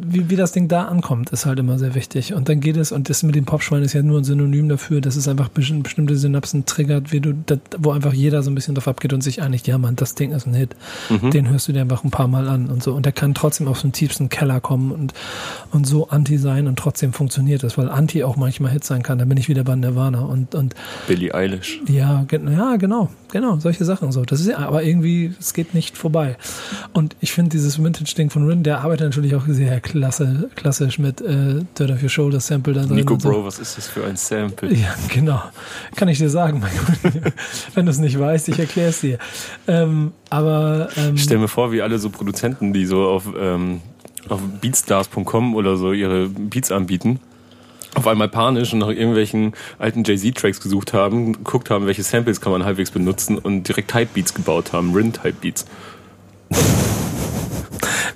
[0.00, 2.34] wie, wie das Ding da ankommt, ist halt immer sehr wichtig.
[2.34, 5.00] Und dann geht es, und das mit dem Popschwein ist ja nur ein Synonym dafür,
[5.00, 8.54] dass es einfach besti- bestimmte Synapsen triggert, wie du, das, wo einfach jeder so ein
[8.54, 10.74] bisschen drauf abgeht und sich einigt, ja Mann, das Ding ist ein Hit.
[11.32, 12.92] Den hörst du dir einfach ein paar Mal an und so.
[12.92, 15.14] Und der kann trotzdem aus dem tiefsten Keller kommen und,
[15.70, 19.18] und so anti sein und trotzdem funktioniert das, weil anti auch manchmal Hit sein kann.
[19.18, 20.74] Da bin ich wieder bei Nirvana und, und
[21.06, 21.80] Billie Eilish.
[21.88, 24.24] ja, ja, genau, genau, solche Sachen so.
[24.24, 26.36] Das ist ja, aber irgendwie, es geht nicht vorbei.
[26.92, 31.20] Und ich finde dieses Vintage-Ding von Rin, der arbeitet natürlich auch sehr klasse, klassisch mit
[31.20, 32.96] äh, Dirt of Your Shoulder Sample da drin.
[32.96, 33.28] Nico so.
[33.28, 34.72] Bro, was ist das für ein Sample?
[34.74, 35.42] Ja, genau.
[35.96, 37.32] Kann ich dir sagen, mein Gott.
[37.74, 39.18] Wenn du es nicht weißt, ich erkläre es dir.
[39.66, 43.82] Ähm, aber ähm, Ich stell mir vor, wie alle so Produzenten, die so auf, ähm,
[44.30, 47.20] auf beatstars.com oder so ihre Beats anbieten,
[47.94, 52.50] auf einmal panisch und nach irgendwelchen alten Jay-Z-Tracks gesucht haben, geguckt haben, welche Samples kann
[52.50, 55.66] man halbwegs benutzen und direkt Type-Beats gebaut haben, Rin-Type-Beats.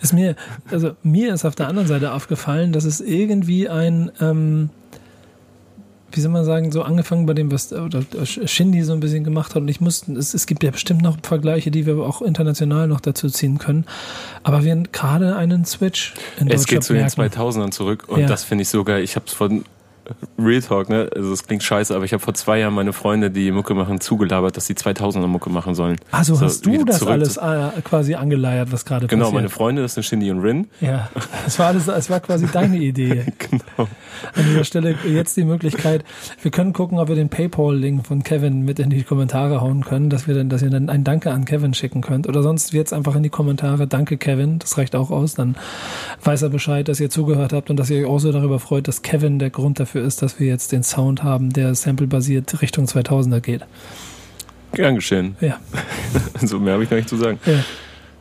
[0.01, 0.37] ist mir,
[0.71, 4.71] also mir ist auf der anderen Seite aufgefallen, dass es irgendwie ein, ähm,
[6.17, 9.55] wie soll man sagen, so angefangen bei dem, was oder Shindy so ein bisschen gemacht
[9.55, 9.63] hat.
[9.63, 13.01] Und ich musste, es, es gibt ja bestimmt noch Vergleiche, die wir auch international noch
[13.01, 13.85] dazu ziehen können.
[14.43, 17.21] Aber wir haben gerade einen Switch in Es geht zu den merken.
[17.21, 18.27] 2000ern zurück und Ja.
[18.27, 19.03] das finde ich so geil.
[19.03, 19.65] Ich habe es von
[20.39, 21.09] Real Talk, ne?
[21.15, 24.01] Also es klingt scheiße, aber ich habe vor zwei Jahren meine Freunde, die Mucke machen,
[24.01, 25.97] zugelabert, dass sie 2000er Mucke machen sollen.
[26.11, 29.35] Also So, hast du das alles äh, quasi angeleiert, was gerade Genau, passiert?
[29.35, 30.69] meine Freunde, das sind Shindy und Rin.
[30.81, 31.09] Ja,
[31.47, 33.27] es war alles, es war quasi deine Idee.
[33.51, 33.89] Genau.
[34.35, 36.05] An dieser Stelle jetzt die Möglichkeit,
[36.43, 40.11] wir können gucken, ob wir den PayPal-Link von Kevin mit in die Kommentare hauen können,
[40.11, 42.27] dass wir dann, dass ihr dann ein Danke an Kevin schicken könnt.
[42.27, 45.57] Oder sonst jetzt einfach in die Kommentare, danke Kevin, das reicht auch aus, dann
[46.25, 48.89] weiß er Bescheid, dass ihr zugehört habt und dass ihr euch auch so darüber freut,
[48.89, 52.87] dass Kevin der Grund dafür ist, dass wir jetzt den Sound haben, der samplebasiert Richtung
[52.87, 53.63] 2000er geht.
[54.73, 55.37] Gern geschehen.
[55.41, 55.59] Ja,
[56.43, 57.39] So mehr habe ich noch nicht zu sagen.
[57.47, 57.65] ja.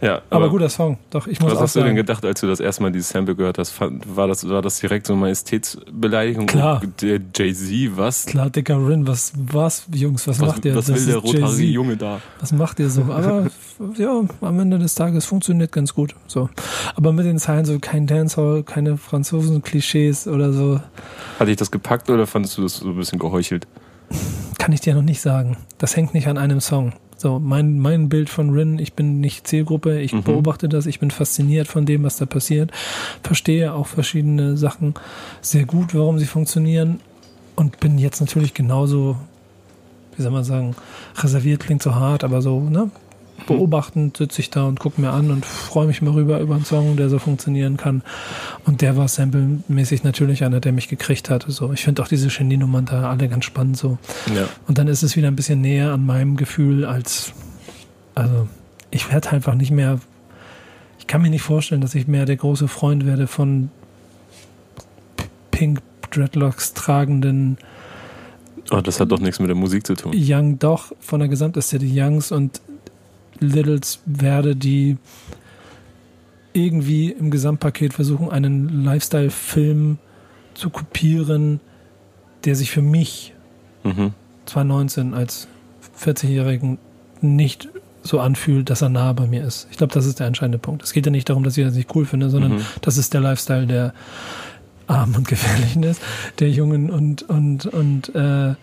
[0.01, 0.97] Ja, aber, guter Song.
[1.09, 1.95] Doch, ich muss Was hast du denn sagen.
[1.95, 3.73] gedacht, als du das erste Mal dieses Sample gehört hast?
[3.79, 6.45] War das, war das direkt so eine Majestätsbeleidigung?
[6.47, 6.81] Klar.
[7.01, 8.25] Der Jay-Z, was?
[8.25, 10.75] Klar, dicker Rin, was, was, Jungs, was, Was, macht ihr?
[10.75, 11.63] was Das will der ist rothaarige.
[11.63, 12.19] Junge da?
[12.39, 13.03] Was macht ihr so?
[13.03, 13.47] Aber
[13.97, 16.13] ja, am Ende des Tages funktioniert ganz gut.
[16.27, 16.49] So.
[16.95, 20.81] Aber mit den Zeilen so kein Dancehall, keine Franzosen-Klischees oder so,
[21.39, 23.65] Hat dich das gepackt oder fandest du das so ein bisschen geheuchelt?
[24.57, 25.57] Kann ich dir noch nicht sagen.
[25.77, 26.93] Das hängt nicht an einem Song.
[27.17, 30.23] So, mein, mein Bild von Rin, ich bin nicht Zielgruppe, ich Mhm.
[30.23, 32.71] beobachte das, ich bin fasziniert von dem, was da passiert,
[33.23, 34.95] verstehe auch verschiedene Sachen
[35.41, 36.99] sehr gut, warum sie funktionieren
[37.55, 39.15] und bin jetzt natürlich genauso,
[40.17, 40.75] wie soll man sagen,
[41.17, 42.89] reserviert klingt so hart, aber so, ne?
[43.47, 46.65] Beobachtend sitze ich da und gucke mir an und freue mich mal rüber über einen
[46.65, 48.01] Song, der so funktionieren kann.
[48.65, 51.51] Und der war samplemäßig natürlich einer, der mich gekriegt hatte.
[51.51, 53.97] So, ich finde auch diese Genie-Nummern da alle ganz spannend so.
[54.33, 54.47] Ja.
[54.67, 57.33] Und dann ist es wieder ein bisschen näher an meinem Gefühl als,
[58.15, 58.47] also
[58.89, 59.99] ich werde einfach nicht mehr,
[60.97, 63.69] ich kann mir nicht vorstellen, dass ich mehr der große Freund werde von
[65.51, 67.57] Pink Dreadlocks tragenden
[68.71, 70.11] Oh, das hat doch nichts mit der Musik zu tun.
[70.15, 72.61] Young, doch von der Gesamtästhetik Youngs und
[73.39, 74.97] Littles werde, die
[76.53, 79.97] irgendwie im Gesamtpaket versuchen, einen Lifestyle-Film
[80.53, 81.59] zu kopieren,
[82.45, 83.33] der sich für mich
[83.83, 84.13] Mhm.
[84.45, 85.47] 2019 als
[85.99, 86.79] 40-Jährigen
[87.21, 87.69] nicht
[88.01, 89.67] so anfühlt, dass er nah bei mir ist.
[89.69, 90.81] Ich glaube, das ist der entscheidende Punkt.
[90.83, 92.61] Es geht ja nicht darum, dass ich das nicht cool finde, sondern Mhm.
[92.81, 93.93] das ist der Lifestyle der
[94.87, 96.01] Armen und Gefährlichen ist,
[96.39, 98.55] der Jungen und, und, und äh,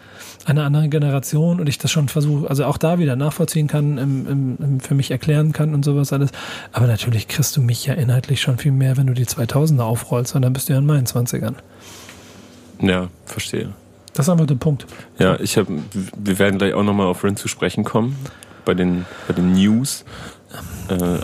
[0.45, 4.27] einer anderen Generation und ich das schon versuche, also auch da wieder nachvollziehen kann, im,
[4.27, 6.31] im, im, für mich erklären kann und sowas alles.
[6.73, 10.35] Aber natürlich kriegst du mich ja inhaltlich schon viel mehr, wenn du die 2000er aufrollst
[10.35, 11.55] und dann bist du ja in meinen 20ern.
[12.81, 13.71] Ja, verstehe.
[14.15, 14.87] Das ist einfach der Punkt.
[15.19, 15.69] Ja, ich habe,
[16.17, 18.17] wir werden gleich auch nochmal auf Rin zu sprechen kommen,
[18.65, 20.05] bei den, bei den News.
[20.89, 21.19] Äh,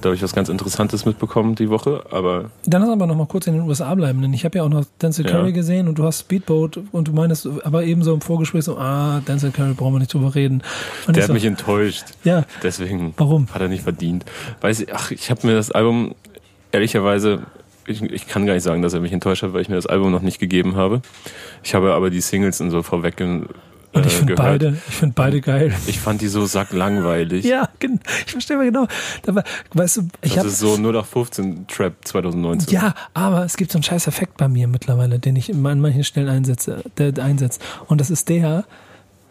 [0.00, 3.26] da habe ich was ganz Interessantes mitbekommen die Woche, aber Dann lass aber noch mal
[3.26, 5.32] kurz in den USA bleiben, denn ich habe ja auch noch Denzel Ja.
[5.32, 8.78] Curry gesehen und du hast Speedboat und du meinst aber eben so im Vorgespräch so,
[8.78, 10.62] ah, Denzel Curry brauchen wir nicht drüber reden.
[11.06, 12.04] Und der hat so, mich enttäuscht.
[12.24, 13.48] ja, Deswegen warum?
[13.52, 14.24] hat er nicht verdient.
[14.60, 16.14] Weiß ich, ach, ich habe mir das Album,
[16.72, 17.40] ehrlicherweise,
[17.86, 19.86] ich, ich kann gar nicht sagen, dass er mich enttäuscht hat, weil ich mir das
[19.86, 21.00] Album noch nicht gegeben habe.
[21.64, 23.16] Ich habe aber die Singles und so vorweg
[23.92, 25.74] Und ich äh, finde beide, ich finde beide geil.
[25.86, 27.44] Ich fand die so sacklangweilig.
[27.44, 27.68] Ja,
[28.26, 28.86] ich verstehe mal genau.
[29.22, 32.72] Dabei, weißt du, ich das habe ist so 0 nach 15 Trap 2019.
[32.72, 36.04] Ja, aber es gibt so einen scheiß Effekt bei mir mittlerweile, den ich an manchen
[36.04, 37.62] Stellen einsetze, der, einsetzt.
[37.86, 38.64] Und das ist der,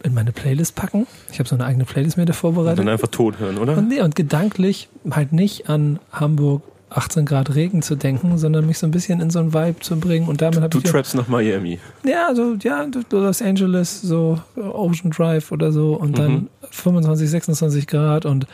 [0.03, 1.07] in meine Playlist packen.
[1.31, 2.79] Ich habe so eine eigene Playlist mir da Und vorbereitet.
[2.79, 3.77] dann einfach tot hören, oder?
[3.77, 8.77] Und, nee, und gedanklich halt nicht an Hamburg 18 Grad Regen zu denken, sondern mich
[8.77, 10.27] so ein bisschen in so einen Vibe zu bringen.
[10.29, 10.85] Und damit habe Du ich.
[10.85, 11.79] trappst nach Miami.
[12.05, 16.47] Ja, so, ja, Los Angeles, so Ocean Drive oder so und dann Mhm.
[16.69, 18.45] 25, 26 Grad und,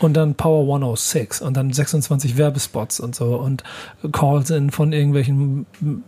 [0.00, 3.62] und dann Power 106 und dann 26 Werbespots und so und
[4.12, 5.66] Calls in von irgendwelchen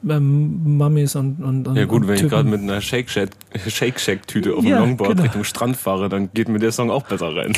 [0.08, 2.30] ähm, Mummies und, und, und Ja gut, und wenn ich Typen.
[2.30, 3.30] gerade mit einer Shake Shack,
[3.68, 5.22] Shake Shack Tüte auf dem Ja, Longboard genau.
[5.22, 7.52] Richtung Strand fahre, dann geht mir der Song auch besser rein.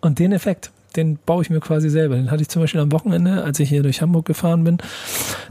[0.00, 2.16] Und den Effekt, den baue ich mir quasi selber.
[2.16, 4.78] Den hatte ich zum Beispiel am Wochenende, als ich hier durch Hamburg gefahren bin.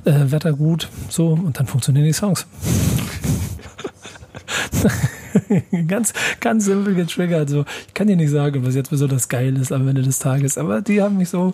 [0.06, 2.46] Äh, Wetter gut, so, und dann funktionieren die Songs.
[5.88, 7.50] ganz, ganz simpel getriggert.
[7.50, 7.66] So.
[7.88, 10.82] Ich kann dir nicht sagen, was jetzt besonders geil ist am Ende des Tages, aber
[10.82, 11.54] die haben mich so.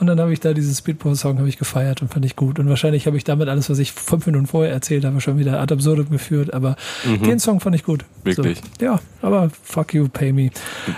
[0.00, 2.58] Und dann habe ich da diesen Speedpost-Song habe ich gefeiert und fand ich gut.
[2.58, 5.60] Und wahrscheinlich habe ich damit alles, was ich fünf Minuten vorher erzählt habe, schon wieder
[5.60, 6.52] ad absurdum geführt.
[6.54, 8.04] Aber den Song fand ich gut.
[8.24, 8.28] Mhm.
[8.28, 8.58] Wirklich?
[8.78, 8.84] So.
[8.84, 10.50] Ja, aber fuck you, pay me.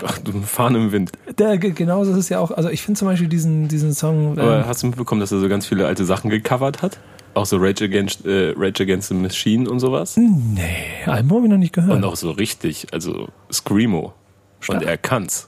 [0.05, 1.11] Ach, du fahren im Wind.
[1.37, 4.37] Der, ge- genauso ist es ja auch, also ich finde zum Beispiel diesen, diesen Song,
[4.39, 6.97] Aber ähm, hast du mitbekommen, dass er so ganz viele alte Sachen gecovert hat?
[7.37, 10.17] Auch so Rage Against, äh, Rage Against the Machine und sowas.
[10.17, 10.63] nee,
[11.05, 11.95] Album habe ich noch nicht gehört.
[11.97, 14.13] Und auch so richtig, also Screamo.
[14.67, 15.47] Und er kann's.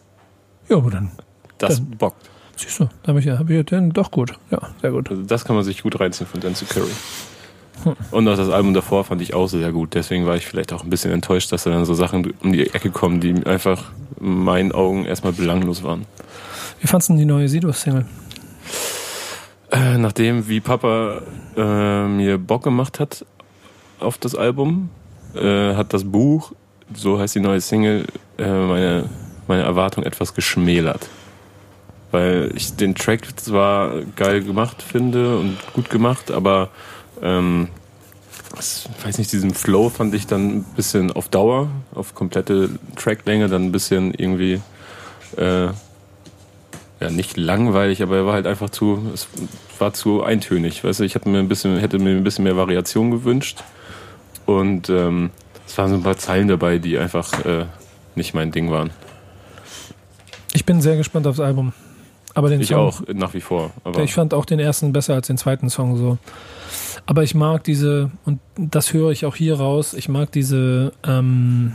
[0.69, 1.11] ja, aber dann,
[1.57, 2.29] Das Dann- bockt.
[2.55, 4.33] siehst du, da habe ich ja, hab ich ja den doch gut.
[4.51, 5.09] Ja, sehr gut.
[5.09, 6.91] Also das kann man sich gut reinziehen von Dance Curry.
[8.11, 9.95] Und auch das Album davor fand ich auch sehr gut.
[9.95, 12.67] Deswegen war ich vielleicht auch ein bisschen enttäuscht, dass da dann so Sachen um die
[12.73, 16.05] Ecke kommen, die einfach in meinen Augen erstmal belanglos waren.
[16.81, 18.05] Wie fandst du denn die neue Sido-Single?
[19.71, 21.21] Äh, nachdem, wie Papa
[21.55, 23.25] äh, mir Bock gemacht hat
[23.99, 24.89] auf das Album,
[25.35, 26.53] äh, hat das Buch,
[26.93, 28.05] so heißt die neue Single,
[28.37, 29.09] äh, meine,
[29.47, 31.07] meine Erwartung etwas geschmälert.
[32.11, 36.69] Weil ich den Track zwar geil gemacht finde und gut gemacht, aber
[37.21, 37.67] ähm,
[38.55, 43.47] das, weiß nicht, diesen Flow fand ich dann ein bisschen auf Dauer, auf komplette Tracklänge,
[43.47, 44.61] dann ein bisschen irgendwie
[45.37, 45.67] äh,
[46.99, 49.27] ja, nicht langweilig, aber er war halt einfach zu, es
[49.77, 50.83] war zu eintönig.
[50.83, 53.63] Weißt du, ich hätte mir ein bisschen, hätte mir ein bisschen mehr Variation gewünscht.
[54.45, 55.29] Und ähm,
[55.65, 57.65] es waren so ein paar Zeilen dabei, die einfach äh,
[58.15, 58.89] nicht mein Ding waren.
[60.53, 61.73] Ich bin sehr gespannt aufs Album.
[62.33, 63.71] Aber den Ich Song, auch, nach wie vor.
[64.03, 66.17] Ich fand auch den ersten besser als den zweiten Song so.
[67.05, 71.73] Aber ich mag diese, und das höre ich auch hier raus, ich mag diese, ähm,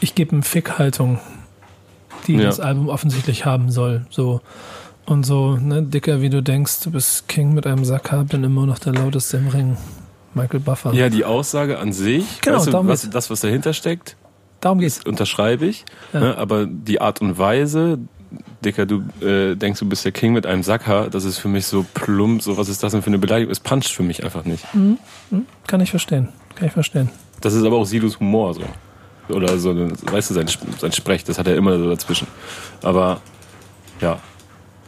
[0.00, 1.18] ich gebe einen Fick-Haltung,
[2.26, 2.44] die Ja.
[2.44, 4.06] das Album offensichtlich haben soll.
[4.10, 4.40] So.
[5.06, 8.66] Und so, ne, dicker wie du denkst, du bist King mit einem Sack, bin immer
[8.66, 9.76] noch der lauteste im Ring.
[10.34, 10.92] Michael Buffer.
[10.94, 13.12] ja, die Aussage an sich, Genau, weißt du, was, geht's.
[13.12, 14.16] das, was dahinter steckt,
[14.60, 15.00] Darum geht's.
[15.04, 15.84] unterschreibe ich.
[16.12, 16.20] Ja.
[16.20, 17.98] Ne, aber die Art und Weise,
[18.64, 21.66] Dicker, du äh, denkst, du bist der King mit einem Sackhaar, das ist für mich
[21.66, 23.50] so plump, so was ist das denn für eine Beleidigung?
[23.50, 24.64] Es puncht für mich einfach nicht.
[25.66, 26.28] Kann ich verstehen.
[26.54, 27.10] Kann ich verstehen.
[27.40, 28.60] Das ist aber auch Silos Humor so.
[29.30, 30.46] Oder so, weißt du, sein,
[30.78, 32.26] sein Sprech, das hat er immer so dazwischen.
[32.82, 33.20] Aber
[34.00, 34.18] ja,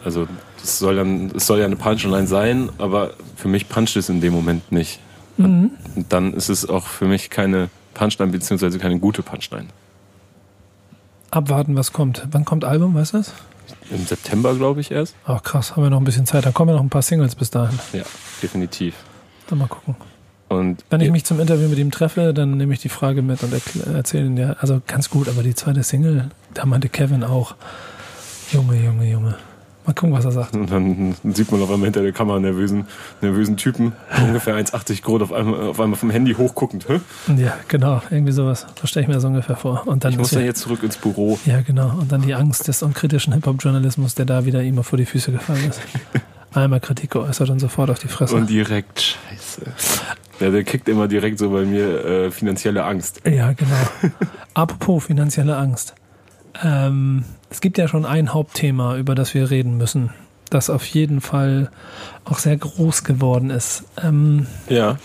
[0.05, 0.27] also
[0.63, 4.21] es soll dann, es soll ja eine Punchline sein, aber für mich puncht es in
[4.21, 5.01] dem Moment nicht.
[5.39, 5.79] Und
[6.09, 9.69] dann ist es auch für mich keine Punchline, beziehungsweise keine gute Punchline.
[11.31, 12.27] Abwarten, was kommt.
[12.31, 13.33] Wann kommt Album, weißt du das?
[13.91, 15.15] Im September, glaube ich, erst.
[15.25, 16.45] Ach krass, haben wir noch ein bisschen Zeit.
[16.45, 17.79] Da kommen ja noch ein paar Singles bis dahin.
[17.93, 18.03] Ja,
[18.43, 18.95] definitiv.
[19.49, 19.97] Dann mal gucken.
[20.59, 23.43] Und Wenn ich mich zum Interview mit ihm treffe, dann nehme ich die Frage mit
[23.43, 23.53] und
[23.95, 27.55] erzähle ihn ja, also ganz gut, aber die zweite Single, da meinte Kevin auch,
[28.53, 29.35] Junge, Junge, Junge.
[29.85, 30.55] Mal gucken, was er sagt.
[30.55, 32.85] Und dann sieht man auf einmal hinter der Kamera einen nervösen,
[33.21, 36.87] nervösen Typen, ungefähr 1,80 Grad, auf einmal, auf einmal vom Handy hochguckend.
[36.89, 37.01] Hä?
[37.37, 38.65] Ja, genau, irgendwie sowas.
[38.81, 39.83] So stelle ich mir das ungefähr vor.
[39.87, 41.37] Und dann Ich muss ja jetzt zurück ins Büro.
[41.47, 41.97] ja, genau.
[41.99, 45.69] Und dann die Angst des unkritischen Hip-Hop-Journalismus, der da wieder ihm vor die Füße gefallen
[45.69, 45.81] ist.
[46.55, 48.35] Einmal Kritik geäußert und sofort auf die Fresse.
[48.35, 49.63] Und direkt, scheiße.
[50.41, 53.21] Ja, der kickt immer direkt so bei mir äh, finanzielle Angst.
[53.27, 53.77] Ja, genau.
[54.55, 55.95] Apropos finanzielle Angst.
[56.63, 60.11] Ähm, es gibt ja schon ein Hauptthema, über das wir reden müssen,
[60.51, 61.71] das auf jeden Fall
[62.25, 63.85] auch sehr groß geworden ist.
[64.03, 64.99] Ähm, Ja.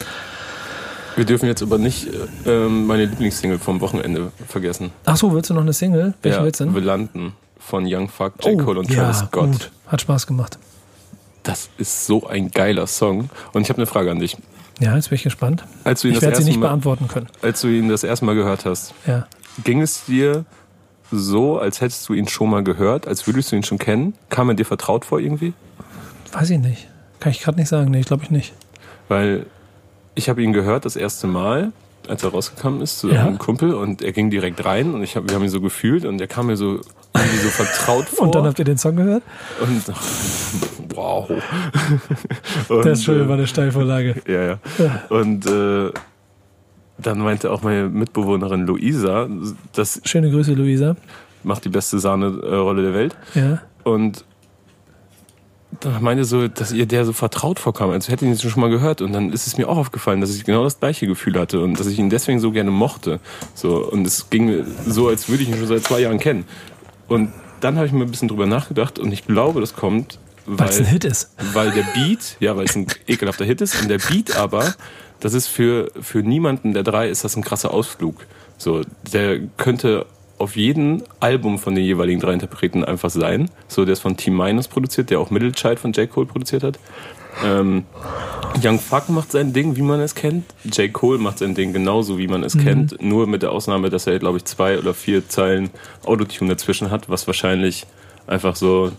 [1.16, 2.08] Wir dürfen jetzt aber nicht
[2.46, 4.92] äh, ähm, meine Lieblingssingle vom Wochenende vergessen.
[5.06, 6.14] ach so, willst du noch eine Single?
[6.22, 6.76] Welche ja, willst du denn?
[6.76, 8.60] Wir landen von Young Fuck, J.
[8.60, 9.32] Cole und Travis Scott.
[9.36, 9.72] Oh, gut.
[9.88, 10.60] Hat Spaß gemacht.
[11.48, 13.30] Das ist so ein geiler Song.
[13.54, 14.38] Und ich habe eine Frage an dich.
[14.80, 15.64] Ja, jetzt bin ich gespannt.
[15.84, 17.28] Als du ihn, Ich das werde sie nicht Mal, beantworten können.
[17.42, 19.26] als du ihn das erste Mal gehört hast, Ja.
[19.64, 20.46] ging es dir
[21.12, 24.14] so, als hättest du ihn schon mal gehört, als würdest du ihn schon kennen?
[24.30, 25.54] Kam er dir vertraut vor irgendwie?
[26.34, 26.88] Weiß ich nicht.
[27.20, 27.90] Kann ich gerade nicht sagen.
[27.92, 28.54] Nee, ich glaube ich nicht.
[29.08, 29.46] Weil
[30.16, 31.72] ich habe ihn gehört das erste Mal
[32.10, 33.26] als er rausgekommen ist, zu Ja.
[33.26, 36.06] einem Kumpel und er ging direkt rein und ich hab, wir haben ihn so gefühlt
[36.06, 36.80] und er kam mir so
[37.19, 38.25] irgendwie so vertraut vor.
[38.27, 39.23] Und dann habt ihr den Song gehört?
[39.60, 39.84] Und
[40.95, 41.30] wow.
[42.69, 44.15] Das ist Und, schon äh, mal eine Steilvorlage.
[44.27, 44.60] Ja, ja.
[45.10, 45.91] Und äh,
[46.97, 49.27] dann meinte auch meine Mitbewohnerin Luisa,
[49.73, 50.95] das Schöne Grüße, Luisa.
[51.43, 53.15] macht die beste Sahne-Rolle der Welt.
[53.36, 53.62] Ja.
[53.84, 54.25] Und
[55.80, 58.69] da meinte so, dass ihr der so vertraut vorkam, als hätte ich ihn schon mal
[58.69, 59.01] gehört.
[59.01, 61.80] Und dann ist es mir auch aufgefallen, dass ich genau das gleiche Gefühl hatte und
[61.80, 63.19] dass ich ihn deswegen so gerne mochte.
[63.53, 66.45] So, und es ging so, als würde ich ihn schon seit zwei Jahren kennen.
[67.08, 70.70] Und dann habe ich mir ein bisschen drüber nachgedacht und ich glaube, das kommt, Weil
[70.70, 71.32] es ein Hit ist.
[71.54, 74.76] weil der Beat, ja, weil es ein ekelhafter Hit ist, und der Beat aber,
[75.20, 78.26] das ist für, für niemanden der drei ist das ein krasser Ausflug.
[78.58, 80.06] So, der könnte
[80.38, 83.50] auf jedem Album von den jeweiligen drei Interpreten einfach sein.
[83.67, 86.10] So, der ist von Team Minus produziert, der auch Middle Child von J.
[86.10, 86.80] Cole produziert hat.
[87.43, 87.86] Ähm,
[88.63, 90.45] Young Fuck macht sein Ding, wie man es kennt.
[90.63, 90.91] J.
[90.91, 93.02] Cole macht sein Ding genauso, wie man es kennt.
[93.02, 95.69] Nur mit der Ausnahme, dass er, glaube ich, zwei oder vier Zeilen
[96.06, 97.86] Autotune dazwischen hat, was wahrscheinlich
[98.26, 98.91] einfach so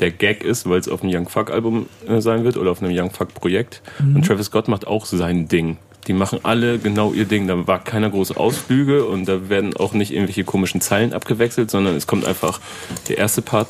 [0.00, 2.82] der Gag ist, weil es auf einem Young Fuck Album äh, sein wird oder auf
[2.82, 3.82] einem Young Fuck Projekt.
[3.98, 5.76] Und Travis Scott macht auch sein Ding.
[6.06, 7.46] Die machen alle genau ihr Ding.
[7.46, 11.94] Da war keiner große Ausflüge und da werden auch nicht irgendwelche komischen Zeilen abgewechselt, sondern
[11.94, 12.60] es kommt einfach
[13.08, 13.68] der erste Part,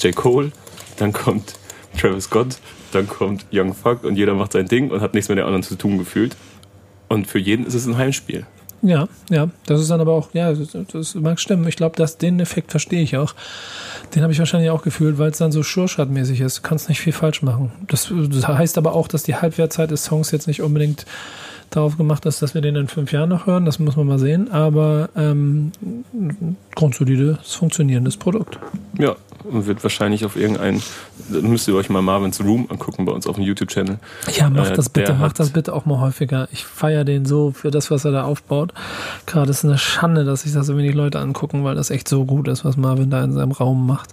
[0.00, 0.14] J.
[0.14, 0.50] Cole,
[0.96, 1.54] dann kommt
[1.96, 2.58] Travis Scott,
[2.92, 5.62] dann kommt Young Fuck und jeder macht sein Ding und hat nichts mit der anderen
[5.62, 6.36] zu tun gefühlt.
[7.08, 8.46] Und für jeden ist es ein Heimspiel.
[8.82, 9.48] Ja, ja.
[9.66, 11.66] Das ist dann aber auch, ja, das, mag stimmen.
[11.66, 13.34] Ich glaube, den Effekt verstehe ich auch.
[14.14, 16.58] Den habe ich wahrscheinlich auch gefühlt, weil es dann so Schurschat-mäßig ist.
[16.58, 17.72] Du kannst nicht viel falsch machen.
[17.88, 21.06] Das, das heißt aber auch, dass die Halbwertzeit des Songs jetzt nicht unbedingt
[21.70, 23.64] darauf gemacht ist, dass wir den in fünf Jahren noch hören.
[23.64, 24.50] Das muss man mal sehen.
[24.50, 25.72] Aber ähm,
[26.74, 28.58] grundsolides, funktionierendes Produkt.
[28.98, 30.82] Ja, und wird wahrscheinlich auf irgendeinen,
[31.30, 33.98] da müsst ihr euch mal Marvin's Room angucken bei uns auf dem YouTube-Channel.
[34.36, 36.48] Ja, mach Äh, das bitte, der mach hat- das bitte auch mal häufiger.
[36.52, 38.72] Ich feiere den so für das, was er da aufbaut.
[39.26, 42.24] Gerade ist eine Schande, dass sich das so wenig Leute angucken, weil das echt so
[42.24, 44.10] gut ist, was Marvin da in seinem Raum macht.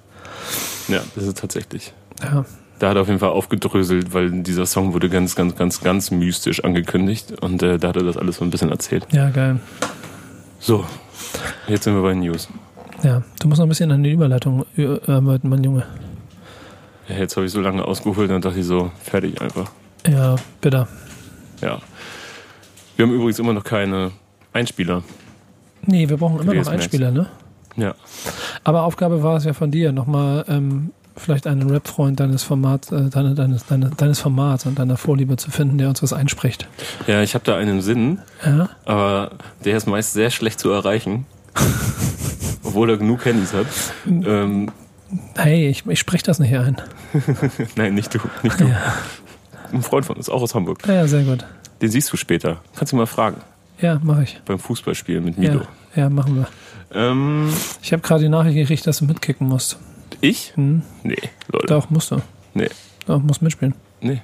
[0.88, 1.94] Ja, das ist tatsächlich.
[2.22, 2.46] Ja,
[2.80, 6.12] Da hat er auf jeden Fall aufgedröselt, weil dieser Song wurde ganz, ganz, ganz, ganz
[6.12, 9.06] mystisch angekündigt und äh, da hat er das alles so ein bisschen erzählt.
[9.12, 9.60] ja, geil.
[10.60, 10.84] So,
[11.68, 12.50] jetzt sind wir bei den News.
[13.04, 15.84] Ja, du musst noch ein bisschen an die Überleitung ü- arbeiten, mein Junge.
[17.08, 19.72] Ja, jetzt habe ich so lange ausgeholt, dann dachte ich so, fertig einfach.
[20.08, 20.88] Ja, bitte.
[21.62, 21.80] Ja.
[22.96, 24.12] Wir haben übrigens immer noch keine
[24.54, 25.04] Einspieler.
[25.86, 26.68] Nee, wir brauchen immer noch.
[26.68, 27.28] Einspieler, ne?
[27.76, 27.94] Ja.
[28.64, 33.10] Aber Aufgabe war es ja von dir, nochmal ähm, vielleicht einen Rap-Freund deines Formats, äh,
[33.10, 36.68] deine, deines, deine, deines Formats und deiner Vorliebe zu finden, der uns was einspricht.
[37.08, 39.32] Ja, ich habe da einen Sinn, Ja, aber
[39.64, 41.26] der ist meist sehr schlecht zu erreichen.
[42.64, 43.68] Obwohl er genug Handys hat.
[44.06, 44.72] Ähm,
[45.36, 46.78] hey, ich, ich spreche das nicht ein.
[47.76, 48.20] nein, nicht du.
[48.44, 48.66] Nicht du.
[48.66, 48.94] Ja.
[49.72, 50.80] Ein Freund von uns, auch aus Hamburg.
[50.88, 51.46] ja, ja, sehr gut.
[51.82, 52.58] Den siehst du später.
[52.76, 53.38] Kannst du mal fragen.
[53.80, 54.42] Ja, mache ich.
[54.46, 55.62] Beim Fußballspielen mit Milo.
[55.96, 56.48] Ja, ja, machen wir.
[56.94, 57.50] Ähm,
[57.82, 59.78] Ich habe gerade die Nachricht gekriegt, dass du mitkicken musst.
[60.22, 60.54] Ich?
[60.56, 61.16] Hm, Nee,
[61.52, 61.68] Leute.
[61.68, 62.18] doch, musst du.
[62.54, 62.70] Nee,
[63.06, 63.74] Doch, musst mitspielen.
[64.02, 64.22] nee.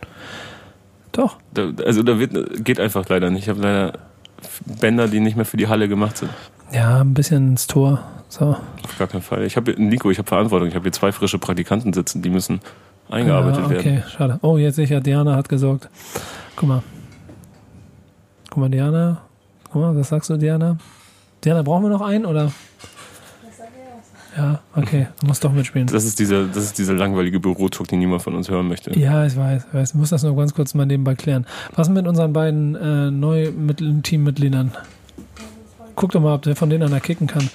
[1.11, 1.37] Doch.
[1.53, 3.43] Da, also da wird, geht einfach leider nicht.
[3.43, 3.93] Ich habe leider
[4.79, 6.31] Bänder, die nicht mehr für die Halle gemacht sind.
[6.71, 8.01] Ja, ein bisschen ins Tor.
[8.29, 8.55] So.
[8.83, 9.43] Auf gar keinen Fall.
[9.43, 10.69] Ich habe Nico, ich habe Verantwortung.
[10.69, 12.61] Ich habe hier zwei frische Praktikanten sitzen, die müssen
[13.09, 13.97] eingearbeitet ja, werden.
[13.97, 14.39] okay, schade.
[14.41, 15.89] Oh, jetzt sicher, Diana hat gesorgt.
[16.55, 16.83] Guck mal.
[18.49, 19.21] Guck mal, Diana.
[19.69, 20.77] Guck mal, was sagst du, Diana?
[21.43, 22.53] Diana, brauchen wir noch einen oder?
[24.37, 25.87] Ja, okay, du musst doch mitspielen.
[25.87, 28.97] Das ist dieser, das ist dieser langweilige Bürotalk, den niemand von uns hören möchte.
[28.97, 29.89] Ja, ich weiß, ich weiß.
[29.89, 31.45] Ich muss das nur ganz kurz mal nebenbei klären.
[31.75, 34.71] Was mit unseren beiden äh, neu mit Teammitgliedern?
[35.95, 37.49] Guck doch mal, ob der von denen einer kicken kann.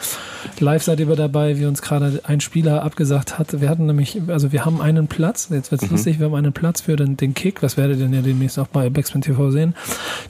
[0.61, 3.61] Live seid ihr dabei, wie uns gerade ein Spieler abgesagt hat.
[3.61, 6.83] Wir hatten nämlich, also wir haben einen Platz, jetzt wird's lustig, wir haben einen Platz
[6.83, 9.75] für den, den Kick, das werdet ihr ja demnächst auch bei Backspin TV sehen.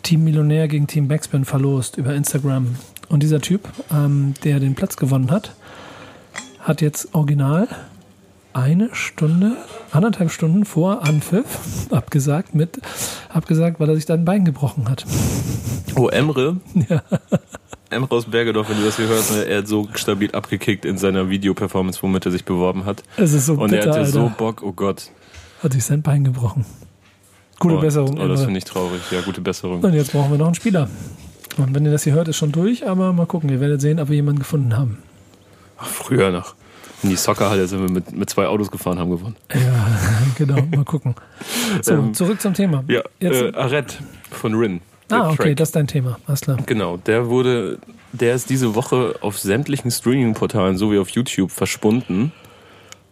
[0.02, 2.76] Team Millionär gegen Team Backspin verlost über Instagram.
[3.08, 5.52] Und dieser Typ, ähm, der den Platz gewonnen hat,
[6.66, 7.68] hat jetzt original
[8.52, 9.56] eine Stunde,
[9.92, 12.80] anderthalb Stunden vor Anpfiff abgesagt mit,
[13.28, 15.06] abgesagt, weil er sich da ein Bein gebrochen hat.
[15.94, 16.56] Oh, Emre.
[16.88, 17.02] Ja.
[17.88, 20.98] Emre aus Bergedorf, wenn du das hier hörst, ne, er hat so stabil abgekickt in
[20.98, 23.04] seiner Videoperformance, womit er sich beworben hat.
[23.16, 24.10] Es ist so Und bitter, er hatte Alter.
[24.10, 25.10] so Bock, oh Gott.
[25.62, 26.66] Hat sich sein Bein gebrochen.
[27.60, 28.18] Gute oh, Besserung.
[28.18, 29.00] Oh, das finde ich traurig.
[29.12, 29.82] Ja, gute Besserung.
[29.82, 30.90] Und jetzt brauchen wir noch einen Spieler.
[31.58, 33.48] Und wenn ihr das hier hört, ist schon durch, aber mal gucken.
[33.50, 34.98] Ihr werdet sehen, ob wir jemanden gefunden haben.
[35.78, 36.54] Ach, früher noch.
[37.02, 39.36] In die Soccerhalle sind wir mit, mit zwei Autos gefahren, haben gewonnen.
[39.52, 39.86] Ja,
[40.36, 40.56] genau.
[40.74, 41.14] Mal gucken.
[41.82, 42.84] So, Ähm, zurück zum Thema.
[42.88, 43.98] Ja, Jetzt, äh, Arett
[44.30, 44.80] von Rin.
[45.10, 45.56] ah, okay, Track.
[45.56, 46.18] das ist dein Thema.
[46.26, 46.56] Alles klar.
[46.66, 47.78] Genau, der wurde,
[48.12, 52.32] der ist diese Woche auf sämtlichen Streaming-Portalen sowie auf YouTube verschwunden.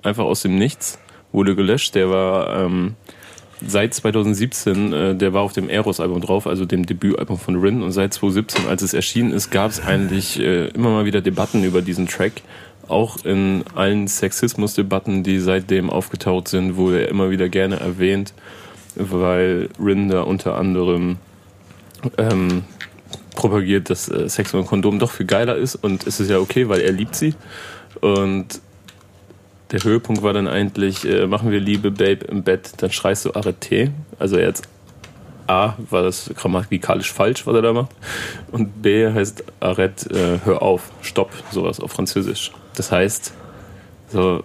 [0.02, 0.98] Einfach aus dem Nichts.
[1.32, 1.94] Wurde gelöscht.
[1.94, 2.94] Der war ähm,
[3.66, 7.82] seit 2017, äh, der war auf dem Eros-Album drauf, also dem Debütalbum von Rin.
[7.82, 11.64] Und seit 2017, als es erschienen ist, gab es eigentlich äh, immer mal wieder Debatten
[11.64, 12.42] über diesen Track.
[12.88, 18.34] Auch in allen Sexismus-Debatten, die seitdem aufgetaucht sind, wurde er immer wieder gerne erwähnt,
[18.94, 21.16] weil Rin da unter anderem
[22.18, 22.64] ähm,
[23.34, 25.76] propagiert, dass äh, Sex und Kondom doch viel geiler ist.
[25.76, 27.34] Und es ist ja okay, weil er liebt sie.
[28.00, 28.60] Und
[29.70, 33.30] der Höhepunkt war dann eigentlich, äh, machen wir Liebe, Babe, im Bett, dann schreist du
[33.30, 33.90] Arrêté.
[34.18, 34.68] Also jetzt
[35.46, 37.90] A, war das grammatikalisch falsch, was er da macht.
[38.52, 42.52] Und B heißt Arrête, äh, hör auf, stopp, sowas auf Französisch.
[42.74, 43.34] Das heißt,
[44.10, 44.44] so,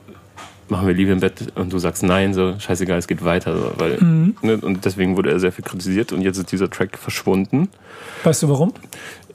[0.69, 3.57] machen wir Liebe im Bett und du sagst nein, so, scheißegal, es geht weiter.
[3.57, 4.35] So, weil, mhm.
[4.41, 7.69] ne, und deswegen wurde er sehr viel kritisiert und jetzt ist dieser Track verschwunden.
[8.23, 8.73] Weißt du warum?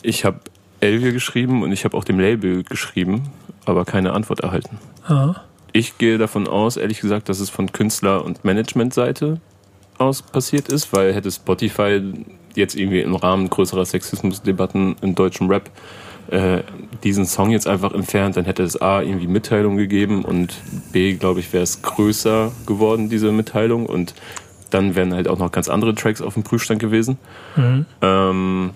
[0.02, 0.40] Ich habe
[0.80, 3.30] Elvia geschrieben und ich habe auch dem Label geschrieben,
[3.64, 4.78] aber keine Antwort erhalten.
[5.06, 5.36] Ah.
[5.76, 9.40] Ich gehe davon aus, ehrlich gesagt, dass es von Künstler- und Managementseite
[9.98, 12.00] aus passiert ist, weil hätte Spotify
[12.54, 15.68] jetzt irgendwie im Rahmen größerer Sexismusdebatten im deutschen Rap
[16.30, 16.62] äh,
[17.02, 20.54] diesen Song jetzt einfach entfernt, dann hätte es A irgendwie Mitteilung gegeben und
[20.92, 23.86] B, glaube ich, wäre es größer geworden, diese Mitteilung.
[23.86, 24.14] Und
[24.70, 27.18] dann wären halt auch noch ganz andere Tracks auf dem Prüfstand gewesen.
[27.56, 27.86] Mhm.
[28.00, 28.70] Ähm,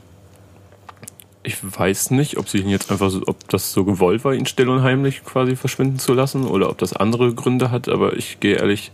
[1.43, 4.47] ich weiß nicht, ob sie ihn jetzt einfach so, ob das so gewollt war, ihn
[4.47, 8.41] still und heimlich quasi verschwinden zu lassen oder ob das andere Gründe hat, aber ich
[8.41, 8.93] gehe ehrlich,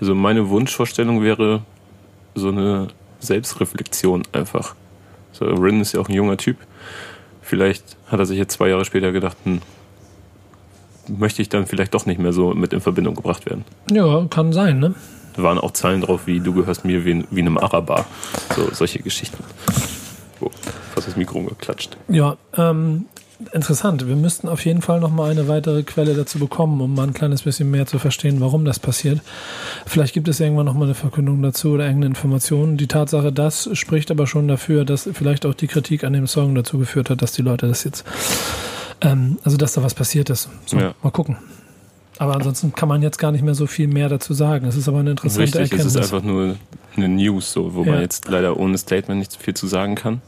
[0.00, 1.62] also meine Wunschvorstellung wäre
[2.34, 2.88] so eine
[3.18, 4.74] Selbstreflexion einfach.
[5.32, 6.56] So, Rin ist ja auch ein junger Typ.
[7.42, 9.60] Vielleicht hat er sich jetzt zwei Jahre später gedacht, hm,
[11.08, 13.64] möchte ich dann vielleicht doch nicht mehr so mit in Verbindung gebracht werden.
[13.90, 14.94] Ja, kann sein, ne?
[15.36, 18.06] Da waren auch Zeilen drauf, wie du gehörst mir wie, wie einem Araber.
[18.56, 19.42] So, solche Geschichten.
[20.40, 20.50] Oh,
[20.94, 21.96] fast das Mikro umgeklatscht.
[22.08, 23.06] Ja, ähm,
[23.52, 24.06] interessant.
[24.06, 27.14] Wir müssten auf jeden Fall noch mal eine weitere Quelle dazu bekommen, um mal ein
[27.14, 29.20] kleines bisschen mehr zu verstehen, warum das passiert.
[29.86, 32.76] Vielleicht gibt es irgendwann noch mal eine Verkündung dazu oder irgendeine Information.
[32.76, 36.54] Die Tatsache, das spricht aber schon dafür, dass vielleicht auch die Kritik an dem Song
[36.54, 38.04] dazu geführt hat, dass die Leute das jetzt,
[39.00, 40.48] ähm, also dass da was passiert ist.
[40.66, 40.94] So, ja.
[41.02, 41.38] mal gucken.
[42.20, 44.66] Aber ansonsten kann man jetzt gar nicht mehr so viel mehr dazu sagen.
[44.66, 45.94] Es ist aber eine interessante Richtig, Erkenntnis.
[45.94, 46.56] Es ist einfach nur
[46.94, 47.92] eine News, so, wo ja.
[47.92, 50.20] man jetzt leider ohne Statement nicht so viel zu sagen kann.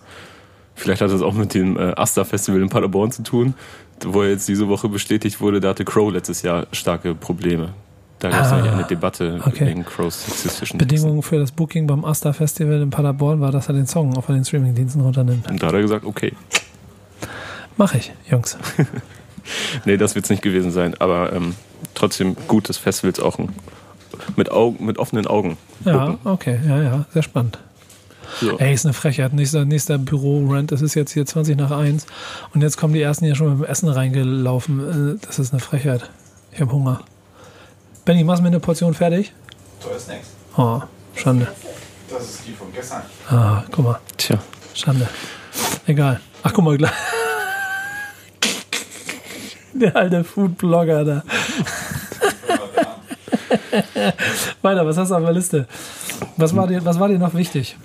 [0.74, 3.53] Vielleicht hat das auch mit dem äh, Asta Festival in Paderborn zu tun,
[4.07, 7.74] wo jetzt diese Woche bestätigt wurde, da hatte Crow letztes Jahr starke Probleme.
[8.20, 9.66] Da gab es ah, eine Debatte okay.
[9.66, 13.74] wegen Crows sexistischen Bedingungen für das Booking beim Asta Festival in Paderborn war, dass er
[13.74, 15.51] den Song auch von den Streamingdiensten runternimmt.
[15.51, 16.32] Und da hat er gesagt, okay.
[17.76, 18.57] Mach ich, Jungs.
[19.84, 21.55] nee, das wird es nicht gewesen sein, aber ähm,
[21.95, 23.38] trotzdem gut, dass Festivals auch
[24.36, 25.57] mit, Augen, mit offenen Augen.
[25.84, 27.59] Ja, okay, ja, ja, sehr spannend.
[28.40, 28.59] So.
[28.59, 29.32] Ey, ist eine Frechheit.
[29.32, 32.07] Nächster, nächster Büro-Rent, das ist jetzt hier 20 nach 1.
[32.55, 35.16] Und jetzt kommen die ersten hier schon mit dem Essen reingelaufen.
[35.16, 36.09] Äh, das ist eine Frechheit.
[36.53, 37.03] Ich habe Hunger.
[38.05, 39.32] Benny, machst du mir eine Portion fertig?
[39.80, 40.28] So ist nichts.
[40.57, 40.80] Oh,
[41.14, 41.49] Schande.
[42.11, 43.03] Das ist die von gestern.
[43.28, 44.01] Ah, guck mal.
[44.16, 44.38] Tja.
[44.74, 45.09] Schande.
[45.86, 46.20] Egal.
[46.43, 46.93] Ach, guck mal, gleich.
[49.81, 51.23] Der alte Food-Blogger da.
[54.62, 55.66] Weiter, was hast du auf der Liste?
[56.37, 57.77] Was war dir, was war dir noch wichtig?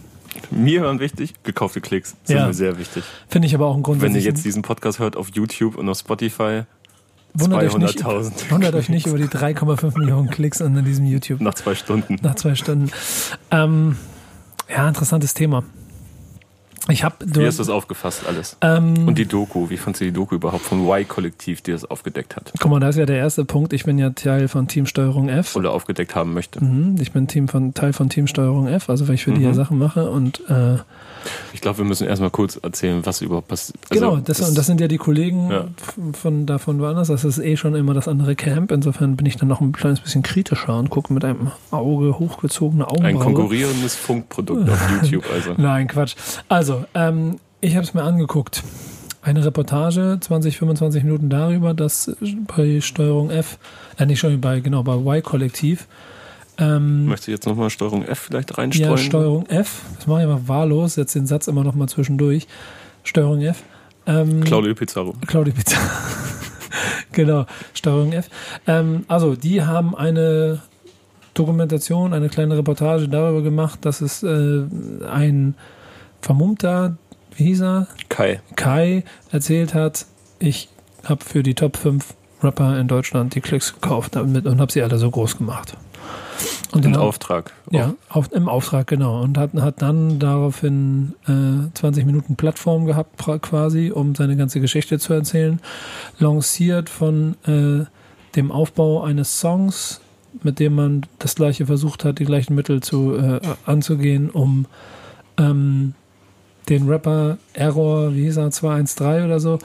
[0.51, 2.47] Mir waren wichtig, gekaufte Klicks sind ja.
[2.47, 3.03] mir sehr wichtig.
[3.27, 4.01] Finde ich aber auch ein Grund.
[4.01, 6.63] Wenn ihr jetzt diesen Podcast hört auf YouTube und auf Spotify,
[7.37, 8.49] 200.000.
[8.51, 11.41] Wundert euch nicht über die 3,5 Millionen Klicks an diesem YouTube.
[11.41, 12.17] Nach zwei Stunden.
[12.21, 12.89] Nach zwei Stunden.
[13.51, 13.97] Ähm,
[14.69, 15.63] ja, interessantes Thema.
[16.89, 18.57] Ich hab, du, wie hast du das aufgefasst alles?
[18.61, 22.35] Ähm, Und die Doku, wie fandst du die Doku überhaupt von Y-Kollektiv, die das aufgedeckt
[22.35, 22.53] hat?
[22.59, 23.73] Guck mal, das ist ja der erste Punkt.
[23.73, 25.55] Ich bin ja Teil von Teamsteuerung F.
[25.55, 26.63] Oder aufgedeckt haben möchte.
[26.63, 29.35] Mhm, ich bin Team von, Teil von Teamsteuerung F, also weil ich für mhm.
[29.35, 30.77] die ja Sachen mache und äh,
[31.53, 33.77] ich glaube, wir müssen erstmal kurz erzählen, was überhaupt passiert.
[33.89, 35.65] Also genau, das, das, das sind ja die Kollegen ja.
[36.13, 37.07] von davon woanders.
[37.07, 38.71] Das ist eh schon immer das andere Camp.
[38.71, 42.87] Insofern bin ich dann noch ein kleines bisschen kritischer und gucke mit einem Auge hochgezogene
[42.87, 43.09] Augenbraue.
[43.09, 45.53] Ein konkurrierendes Funkprodukt auf YouTube also.
[45.57, 46.15] Nein, Quatsch.
[46.47, 48.63] Also, ähm, ich habe es mir angeguckt.
[49.21, 52.15] Eine Reportage, 20, 25 Minuten darüber, dass
[52.55, 53.57] bei Steuerung F,
[53.97, 55.87] äh nicht schon bei, genau, bei Y-Kollektiv,
[56.59, 58.91] ähm, Möchtest du jetzt nochmal Steuerung F vielleicht reinstreuen?
[58.91, 59.81] Ja, Steuerung F.
[59.95, 60.95] Das mache ich aber wahllos.
[60.95, 62.47] Setz den Satz immer nochmal zwischendurch.
[63.03, 63.63] Steuerung F.
[64.07, 65.13] Ähm, Claudio Pizarro.
[65.27, 65.85] Claudio Pizarro.
[67.11, 68.29] genau, Steuerung F.
[68.65, 70.61] Ähm, also, die haben eine
[71.33, 74.63] Dokumentation, eine kleine Reportage darüber gemacht, dass es äh,
[75.07, 75.55] ein
[76.21, 76.97] vermummter,
[77.35, 77.87] wie hieß er?
[78.09, 78.41] Kai.
[78.55, 80.05] Kai erzählt hat,
[80.39, 80.69] ich
[81.03, 82.13] habe für die Top 5
[82.43, 85.75] Rapper in Deutschland die Klicks gekauft damit und habe sie alle so groß gemacht.
[86.71, 87.53] Und Im Auftrag.
[87.71, 89.21] Ja, auf, im Auftrag, genau.
[89.21, 94.99] Und hat, hat dann daraufhin äh, 20 Minuten Plattform gehabt, quasi, um seine ganze Geschichte
[94.99, 95.59] zu erzählen.
[96.19, 97.85] Lanciert von äh,
[98.35, 100.01] dem Aufbau eines Songs,
[100.43, 104.65] mit dem man das gleiche versucht hat, die gleichen Mittel zu äh, anzugehen, um
[105.37, 105.95] ähm,
[106.69, 109.59] den Rapper Error, wie hieß er, 213 oder so,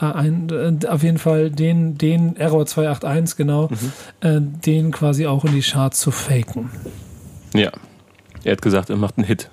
[0.00, 0.48] äh, ein,
[0.82, 3.68] äh, auf jeden Fall den, den Error 281, genau,
[4.20, 6.70] äh, den quasi auch in die Charts zu faken.
[7.54, 7.70] Ja.
[8.44, 9.50] Er hat gesagt, er macht einen Hit.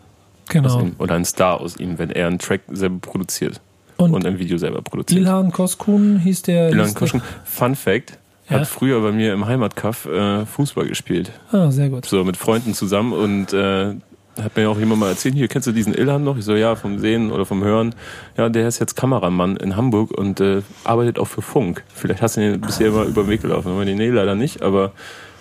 [0.50, 0.80] Genau.
[0.80, 3.60] ihm, oder einen Star aus ihm, wenn er einen Track selber produziert
[3.98, 5.20] Und, und, ein Video selber produziert.
[5.20, 6.72] Ilhan Koskun hieß der.
[6.72, 8.18] Der- Koschken, Fun Fact,
[8.50, 8.60] Ja?
[8.62, 11.34] hat früher bei mir im Heimatkaff äh, Fußball gespielt.
[11.52, 12.06] Ah, sehr gut.
[12.06, 13.96] So mit Freunden zusammen und äh,
[14.42, 16.38] hat mir auch jemand mal erzählt, hier, kennst du diesen Ilhan noch?
[16.38, 17.96] Ich so, ja, vom Sehen oder vom Hören.
[18.38, 21.84] Ja, der ist jetzt Kameramann in Hamburg und äh, arbeitet auch für Funk.
[21.94, 23.72] Vielleicht hast du ihn bisher mal über den Weg gelaufen.
[23.72, 24.92] Aber nee, leider nicht, aber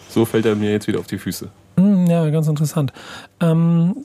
[0.08, 1.48] so fällt er mir jetzt wieder auf die Füße.
[1.78, 2.92] Hm, Ja, ganz interessant.
[3.40, 3.96] Ähm,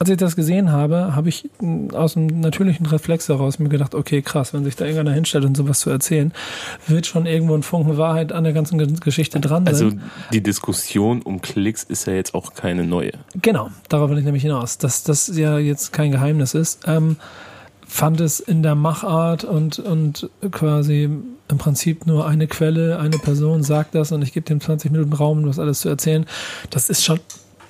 [0.00, 3.94] als ich das gesehen habe, habe ich mh, aus einem natürlichen Reflex heraus mir gedacht,
[3.94, 6.32] okay, krass, wenn sich da irgendeiner hinstellt und sowas zu erzählen,
[6.86, 9.74] wird schon irgendwo ein Funken Wahrheit an der ganzen Ge- Geschichte dran sein.
[9.74, 9.90] Also
[10.32, 13.12] die Diskussion um Klicks ist ja jetzt auch keine neue.
[13.42, 16.82] Genau, darauf will ich nämlich hinaus, dass das ja jetzt kein Geheimnis ist.
[16.86, 17.16] Ähm,
[17.86, 21.04] fand es in der Machart und, und quasi
[21.50, 25.14] im Prinzip nur eine Quelle, eine Person sagt das und ich gebe dem 20 Minuten
[25.14, 26.26] Raum, um das alles zu erzählen.
[26.68, 27.18] Das ist schon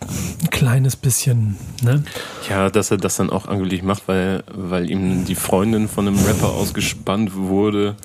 [0.01, 2.03] ein kleines bisschen, ne?
[2.49, 6.18] Ja, dass er das dann auch angeblich macht, weil, weil ihm die Freundin von einem
[6.24, 7.96] Rapper ausgespannt wurde.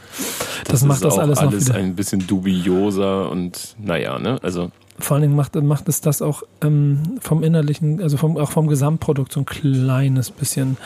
[0.67, 4.39] Das macht das auch alles alles ein bisschen dubioser und naja, ne?
[4.41, 4.71] Also
[5.03, 8.67] Vor allen Dingen macht, macht es das auch ähm, vom innerlichen, also vom, auch vom
[8.67, 10.77] Gesamtprodukt so ein kleines bisschen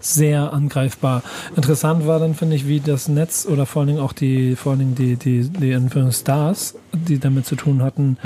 [0.00, 1.22] sehr angreifbar.
[1.54, 4.72] Interessant war dann, finde ich, wie das Netz oder vor allen Dingen auch die, vor
[4.72, 8.16] allen Dingen die, die, die Anführungszeichen Stars, die damit zu tun hatten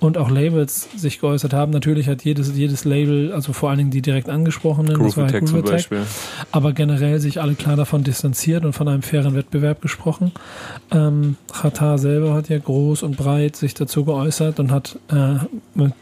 [0.00, 1.72] und auch Labels sich geäußert haben.
[1.72, 5.44] Natürlich hat jedes, jedes Label, also vor allen Dingen die direkt angesprochenen, das war halt
[5.44, 5.88] Groove Attack,
[6.52, 10.32] aber generell sich alle klar davon distanziert und von einem fairen Wettbewerb gesprochen.
[10.90, 15.36] Ähm, Qatar selber hat ja groß und breit sich dazu geäußert und hat, äh,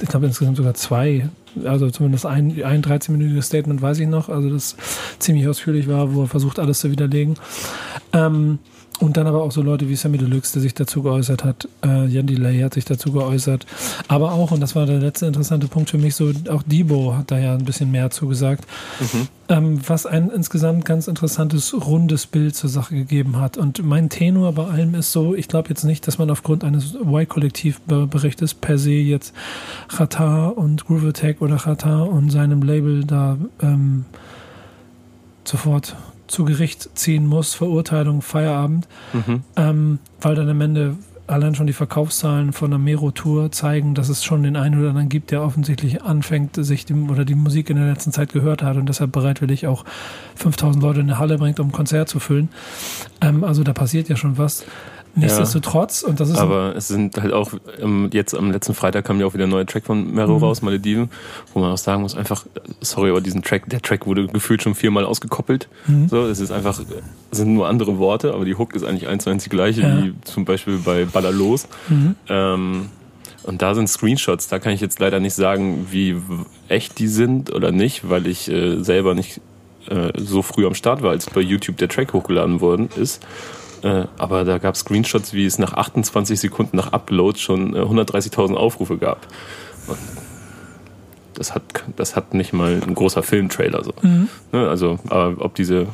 [0.00, 1.28] ich glaube insgesamt sogar zwei,
[1.64, 4.76] also zumindest ein, ein 13-minütiges Statement weiß ich noch, also das
[5.18, 7.34] ziemlich ausführlich war, wo er versucht, alles zu widerlegen.
[8.12, 8.58] Ähm,
[8.98, 11.68] und dann aber auch so Leute wie Sammy Deluxe, der sich dazu geäußert hat.
[11.84, 13.66] Äh, Jan Delay hat sich dazu geäußert.
[14.08, 17.30] Aber auch, und das war der letzte interessante Punkt für mich, so auch Debo hat
[17.30, 18.64] da ja ein bisschen mehr zugesagt.
[19.48, 23.56] Ähm, was ein insgesamt ganz interessantes, rundes Bild zur Sache gegeben hat.
[23.56, 26.94] Und mein Tenor bei allem ist so, ich glaube jetzt nicht, dass man aufgrund eines
[26.94, 29.34] Y-Kollektiv-Berichtes per se jetzt
[29.88, 34.04] Qatar und Groove Attack oder Qatar und seinem Label da ähm,
[35.44, 35.96] sofort
[36.26, 39.42] zu Gericht ziehen muss, Verurteilung, Feierabend, Mhm.
[39.56, 40.96] ähm, weil dann am Ende
[41.28, 45.08] allein schon die Verkaufszahlen von der Mero-Tour zeigen, dass es schon den einen oder anderen
[45.08, 48.76] gibt, der offensichtlich anfängt, sich die, oder die Musik in der letzten Zeit gehört hat
[48.76, 49.84] und deshalb bereitwillig auch
[50.36, 52.48] 5000 Leute in eine Halle bringt, um ein Konzert zu füllen.
[53.20, 54.64] Ähm, also da passiert ja schon was.
[55.16, 57.50] Nichtsdestotrotz, und das ist Aber es sind halt auch,
[57.80, 60.44] ähm, jetzt am letzten Freitag kam ja auch wieder ein neuer Track von Mero Mhm.
[60.44, 61.10] raus, Malediven,
[61.54, 62.44] wo man auch sagen muss, einfach,
[62.82, 65.68] sorry, aber diesen Track, der Track wurde gefühlt schon viermal ausgekoppelt.
[65.86, 66.08] Mhm.
[66.08, 66.78] So, es ist einfach,
[67.30, 69.80] es sind nur andere Worte, aber die Hook ist eigentlich eins zu eins die gleiche,
[69.80, 70.04] Ja.
[70.04, 71.66] wie zum Beispiel bei Baller los.
[71.88, 72.14] Mhm.
[72.28, 72.88] Ähm,
[73.42, 76.16] und da sind Screenshots, da kann ich jetzt leider nicht sagen, wie
[76.68, 79.40] echt die sind oder nicht, weil ich äh, selber nicht
[79.88, 83.24] äh, so früh am Start war, als bei YouTube der Track hochgeladen worden ist.
[83.82, 87.80] Äh, aber da gab es Screenshots, wie es nach 28 Sekunden nach Upload schon äh,
[87.80, 89.26] 130.000 Aufrufe gab.
[89.86, 89.98] Und
[91.34, 91.62] das hat,
[91.96, 93.92] das hat nicht mal ein großer Filmtrailer so.
[94.02, 94.28] Mhm.
[94.52, 95.86] Ne, also, aber ob diese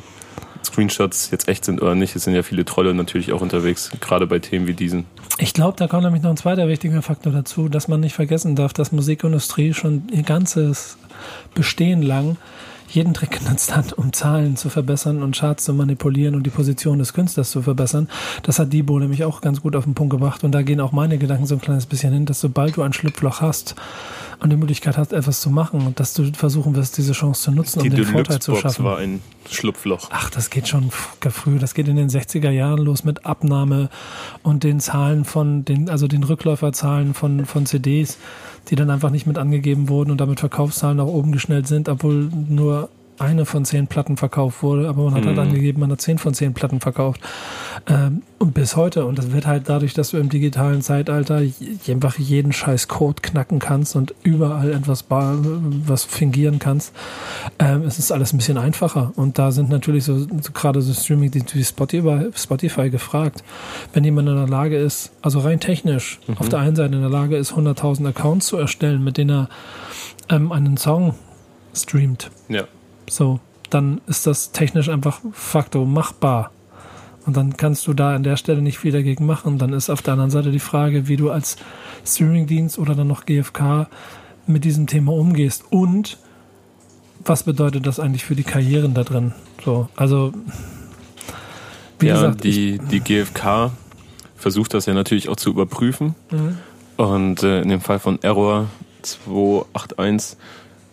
[0.63, 4.27] Screenshots jetzt echt sind oder nicht, es sind ja viele Trolle natürlich auch unterwegs, gerade
[4.27, 5.05] bei Themen wie diesen.
[5.37, 8.55] Ich glaube, da kommt nämlich noch ein zweiter wichtiger Faktor dazu, dass man nicht vergessen
[8.55, 10.97] darf, dass Musikindustrie schon ihr ganzes
[11.53, 12.37] Bestehen lang
[12.93, 16.99] jeden Trick genutzt hat, um Zahlen zu verbessern und Charts zu manipulieren und die Position
[16.99, 18.07] des Künstlers zu verbessern.
[18.43, 20.91] Das hat Debo nämlich auch ganz gut auf den Punkt gebracht und da gehen auch
[20.91, 23.75] meine Gedanken so ein kleines bisschen hin, dass sobald du ein Schlupfloch hast
[24.39, 27.51] und die Möglichkeit hast, etwas zu machen und dass du versuchen wirst, diese Chance zu
[27.51, 28.85] nutzen, um Die den Vorteil zu schaffen.
[28.85, 30.09] war ein Schlupfloch.
[30.11, 31.59] Ach, das geht schon früh.
[31.59, 33.89] Das geht in den 60er Jahren los mit Abnahme
[34.43, 38.17] und den Zahlen von den, also den Rückläuferzahlen von, von CDs,
[38.69, 42.29] die dann einfach nicht mit angegeben wurden und damit Verkaufszahlen nach oben geschnellt sind, obwohl
[42.47, 42.82] nur
[43.19, 45.41] eine von zehn Platten verkauft wurde, aber man hat halt Mhm.
[45.43, 47.21] angegeben, man hat zehn von zehn Platten verkauft.
[47.87, 49.05] Ähm, und bis heute.
[49.05, 51.41] Und das wird halt dadurch, dass du im digitalen Zeitalter
[51.87, 56.93] einfach jeden scheiß Code knacken kannst und überall etwas bar, was fingieren kannst,
[57.59, 59.13] ähm, es ist alles ein bisschen einfacher.
[59.15, 63.43] Und da sind natürlich so, so gerade so Streaming wie Spotify, Spotify gefragt.
[63.93, 67.09] Wenn jemand in der Lage ist, also rein technisch, auf der einen Seite in der
[67.09, 69.49] Lage ist, 100.000 Accounts zu erstellen, mit denen er
[70.29, 71.13] ähm, einen Song
[71.75, 72.63] streamt, Ja.
[73.15, 73.39] So,
[73.69, 76.51] dann ist das technisch einfach facto machbar.
[77.25, 79.57] Und dann kannst du da an der Stelle nicht viel dagegen machen.
[79.57, 81.55] Dann ist auf der anderen Seite die Frage, wie du als
[82.05, 83.87] Streamingdienst oder dann noch GFK
[84.45, 85.63] mit diesem Thema umgehst.
[85.69, 86.17] Und
[87.23, 89.33] was bedeutet das eigentlich für die Karrieren da drin?
[89.63, 90.33] So, also
[91.99, 93.71] wie ja, gesagt, die, die GfK
[94.35, 96.15] versucht das ja natürlich auch zu überprüfen.
[96.29, 96.57] Mhm.
[96.97, 98.67] Und äh, in dem Fall von Error
[99.03, 100.37] 281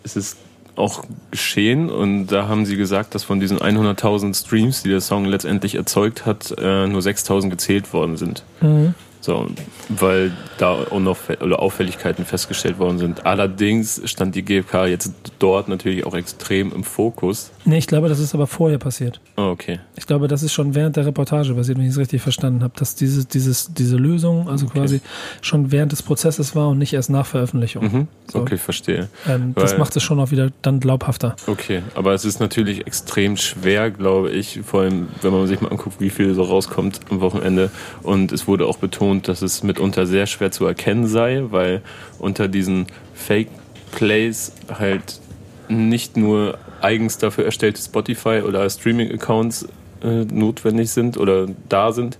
[0.03, 0.37] ist es
[0.75, 5.25] auch geschehen und da haben sie gesagt, dass von diesen 100.000 Streams, die der Song
[5.25, 8.43] letztendlich erzeugt hat, äh, nur 6.000 gezählt worden sind.
[8.61, 8.93] Mhm.
[9.21, 9.47] So,
[9.89, 13.25] weil da oder Auffälligkeiten festgestellt worden sind.
[13.25, 17.51] Allerdings stand die GfK jetzt dort natürlich auch extrem im Fokus.
[17.65, 19.21] Nee, ich glaube, das ist aber vorher passiert.
[19.37, 19.79] Oh, okay.
[19.95, 22.73] Ich glaube, das ist schon während der Reportage passiert, wenn ich es richtig verstanden habe,
[22.77, 24.79] dass diese, dieses, diese Lösung also okay.
[24.79, 25.01] quasi
[25.41, 27.83] schon während des Prozesses war und nicht erst nach Veröffentlichung.
[27.83, 28.07] Mhm.
[28.31, 28.39] So.
[28.39, 29.09] Okay, verstehe.
[29.27, 31.35] Ähm, das macht es schon auch wieder dann glaubhafter.
[31.47, 35.69] Okay, aber es ist natürlich extrem schwer, glaube ich, vor allem, wenn man sich mal
[35.69, 37.69] anguckt, wie viel so rauskommt am Wochenende.
[38.03, 41.81] Und es wurde auch betont, betont, dass es mitunter sehr schwer zu erkennen sei, weil
[42.19, 43.49] unter diesen Fake
[43.91, 45.19] Plays halt
[45.67, 49.67] nicht nur eigens dafür erstellte Spotify oder Streaming-Accounts
[50.03, 52.17] äh, notwendig sind oder da sind,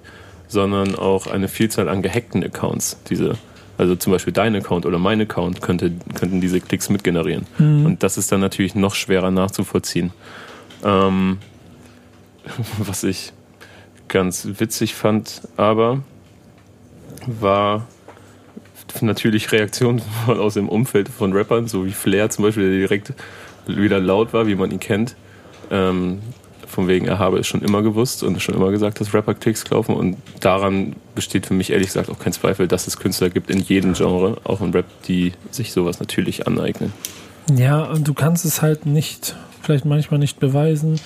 [0.47, 2.97] sondern auch eine Vielzahl an gehackten Accounts.
[3.09, 3.37] Diese,
[3.77, 7.47] also zum Beispiel dein Account oder mein Account könnte, könnten diese Klicks mitgenerieren.
[7.57, 7.85] Mhm.
[7.85, 10.11] Und das ist dann natürlich noch schwerer nachzuvollziehen.
[10.83, 11.37] Ähm,
[12.77, 13.31] was ich
[14.07, 16.01] ganz witzig fand, aber
[17.27, 17.87] war
[19.01, 23.13] natürlich Reaktionen aus dem Umfeld von Rappern, so wie Flair zum Beispiel, der direkt
[23.67, 25.15] wieder laut war, wie man ihn kennt.
[25.69, 26.19] Ähm,
[26.67, 29.65] von wegen, er habe es schon immer gewusst und schon immer gesagt, dass Rapper Klicks
[29.65, 29.93] kaufen.
[29.93, 33.59] Und daran besteht für mich ehrlich gesagt auch kein Zweifel, dass es Künstler gibt in
[33.59, 36.93] jedem Genre, auch im Rap, die sich sowas natürlich aneignen.
[37.53, 40.99] Ja, und du kannst es halt nicht, vielleicht manchmal nicht beweisen.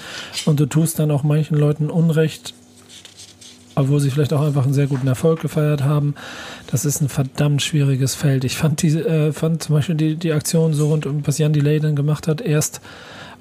[0.45, 2.53] Und du tust dann auch manchen Leuten Unrecht,
[3.75, 6.15] obwohl sie vielleicht auch einfach einen sehr guten Erfolg gefeiert haben.
[6.67, 8.43] Das ist ein verdammt schwieriges Feld.
[8.43, 11.53] Ich fand, die, äh, fand zum Beispiel die, die Aktion so rund um, was Jan
[11.53, 12.81] Delay dann gemacht hat, erst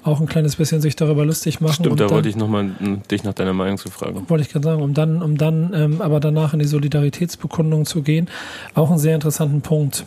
[0.03, 1.73] auch ein kleines bisschen sich darüber lustig machen.
[1.73, 2.69] Stimmt, da dann, wollte ich nochmal
[3.09, 4.29] dich nach deiner Meinung zu fragen.
[4.29, 8.03] Wollte ich gerade sagen, um dann, um dann ähm, aber danach in die Solidaritätsbekundung zu
[8.03, 8.29] gehen.
[8.75, 10.05] Auch einen sehr interessanten Punkt.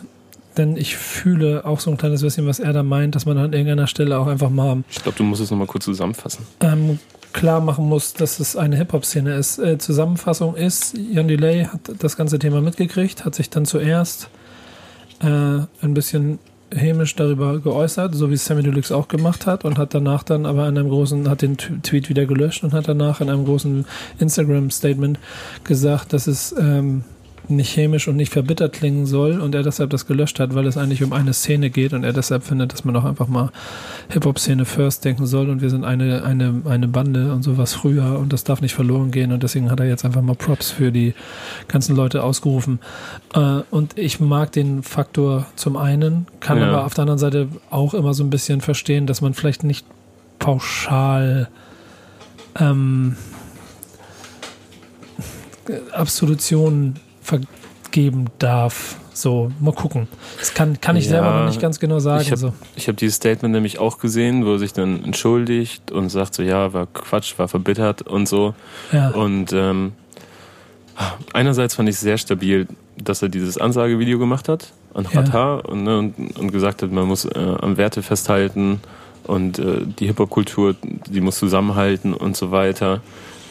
[0.57, 3.53] Denn ich fühle auch so ein kleines bisschen, was er da meint, dass man an
[3.53, 4.83] irgendeiner Stelle auch einfach mal.
[4.91, 6.47] Ich glaube, du musst es nochmal kurz zusammenfassen.
[6.61, 6.99] Ähm,
[7.33, 9.59] klar machen muss, dass es eine Hip-Hop-Szene ist.
[9.59, 14.31] Äh, Zusammenfassung ist, Jan Delay hat das ganze Thema mitgekriegt, hat sich dann zuerst
[15.21, 16.39] äh, ein bisschen
[16.75, 20.69] hämisch darüber geäußert, so wie Sammy Deluxe auch gemacht hat und hat danach dann aber
[20.69, 23.87] in einem großen, hat den Tweet wieder gelöscht und hat danach in einem großen
[24.19, 25.19] Instagram-Statement
[25.65, 27.05] gesagt, dass es ähm,
[27.51, 30.77] nicht chemisch und nicht verbittert klingen soll und er deshalb das gelöscht hat, weil es
[30.77, 33.51] eigentlich um eine Szene geht und er deshalb findet, dass man auch einfach mal
[34.11, 38.33] Hip-Hop-Szene first denken soll und wir sind eine, eine, eine Bande und sowas früher und
[38.33, 41.15] das darf nicht verloren gehen und deswegen hat er jetzt einfach mal Props für die
[41.69, 42.81] ganzen Leute ausgerufen.
[43.35, 46.69] Äh, und ich mag den Faktor zum einen, kann ja.
[46.69, 49.87] aber auf der anderen Seite auch immer so ein bisschen verstehen, dass man vielleicht nicht
[50.39, 51.49] pauschal
[52.59, 53.17] ähm,
[55.93, 56.99] Absolutionen
[57.29, 58.97] vergeben darf.
[59.13, 60.07] So, mal gucken.
[60.39, 62.23] Das kann, kann ich ja, selber noch nicht ganz genau sagen.
[62.23, 62.53] Ich habe so.
[62.77, 66.73] hab dieses Statement nämlich auch gesehen, wo er sich dann entschuldigt und sagt so, ja,
[66.73, 68.55] war Quatsch, war verbittert und so.
[68.93, 69.11] Ja.
[69.11, 69.93] Und ähm,
[71.33, 75.65] einerseits fand ich sehr stabil, dass er dieses Ansagevideo gemacht hat an Rata ja.
[75.65, 78.81] und, ne, und, und, gesagt hat, man muss äh, am Werte festhalten
[79.25, 83.01] und äh, die Hip-Hop-Kultur, die muss zusammenhalten und so weiter.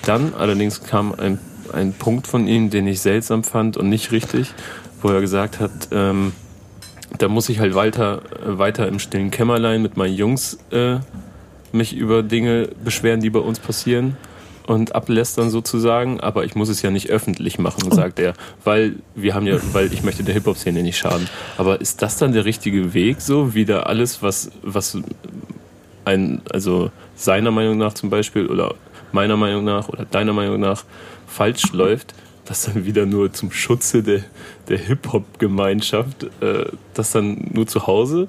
[0.04, 1.40] Dann allerdings kam ein
[1.74, 4.54] ein Punkt von ihm, den ich seltsam fand und nicht richtig,
[5.02, 6.34] wo er gesagt hat, ähm,
[7.18, 10.98] da muss ich halt weiter, äh, weiter im stillen Kämmerlein mit meinen Jungs äh,
[11.72, 14.18] mich über Dinge beschweren, die bei uns passieren
[14.68, 19.34] und ablästern sozusagen, aber ich muss es ja nicht öffentlich machen, sagt er, weil wir
[19.34, 21.28] haben ja, weil ich möchte der Hip-Hop-Szene nicht schaden.
[21.58, 24.98] Aber ist das dann der richtige Weg, so wieder alles, was, was
[26.04, 28.76] ein, also seiner Meinung nach zum Beispiel oder
[29.14, 30.84] meiner Meinung nach oder deiner Meinung nach
[31.38, 32.16] falsch läuft,
[32.46, 34.22] das dann wieder nur zum Schutze der,
[34.70, 36.66] der Hip-Hop-Gemeinschaft, äh,
[36.96, 38.28] das dann nur zu Hause.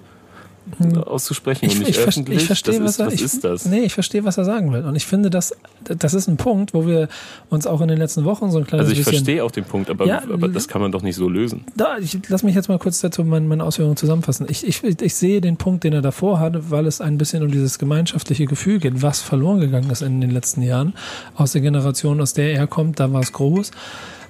[1.06, 2.38] Auszusprechen ich, und nicht ich, öffentlich.
[2.38, 3.66] Ich verstehe, was, ist, er, was ich, ist das?
[3.66, 4.84] Nee, ich verstehe, was er sagen will.
[4.84, 5.54] Und ich finde, das,
[5.84, 7.08] das ist ein Punkt, wo wir
[7.50, 9.64] uns auch in den letzten Wochen so ein kleines Also ich bisschen, verstehe auch den
[9.64, 11.64] Punkt, aber, ja, aber das kann man doch nicht so lösen.
[11.76, 14.46] Da, ich, lass mich jetzt mal kurz dazu meine, meine Ausführungen zusammenfassen.
[14.48, 17.50] Ich, ich, ich sehe den Punkt, den er davor hatte, weil es ein bisschen um
[17.50, 20.94] dieses gemeinschaftliche Gefühl geht, was verloren gegangen ist in den letzten Jahren.
[21.34, 23.70] Aus der Generation, aus der er kommt, da war es groß.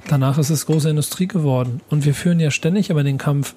[0.09, 1.81] Danach ist es große Industrie geworden.
[1.91, 3.55] Und wir führen ja ständig aber den Kampf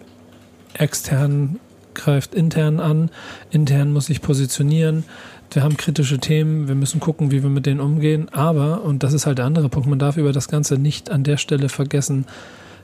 [0.73, 1.59] extern
[1.94, 3.10] greift intern an,
[3.52, 5.04] intern muss sich positionieren.
[5.52, 8.30] Wir haben kritische Themen, wir müssen gucken, wie wir mit denen umgehen.
[8.32, 11.24] Aber, und das ist halt der andere Punkt, man darf über das Ganze nicht an
[11.24, 12.26] der Stelle vergessen,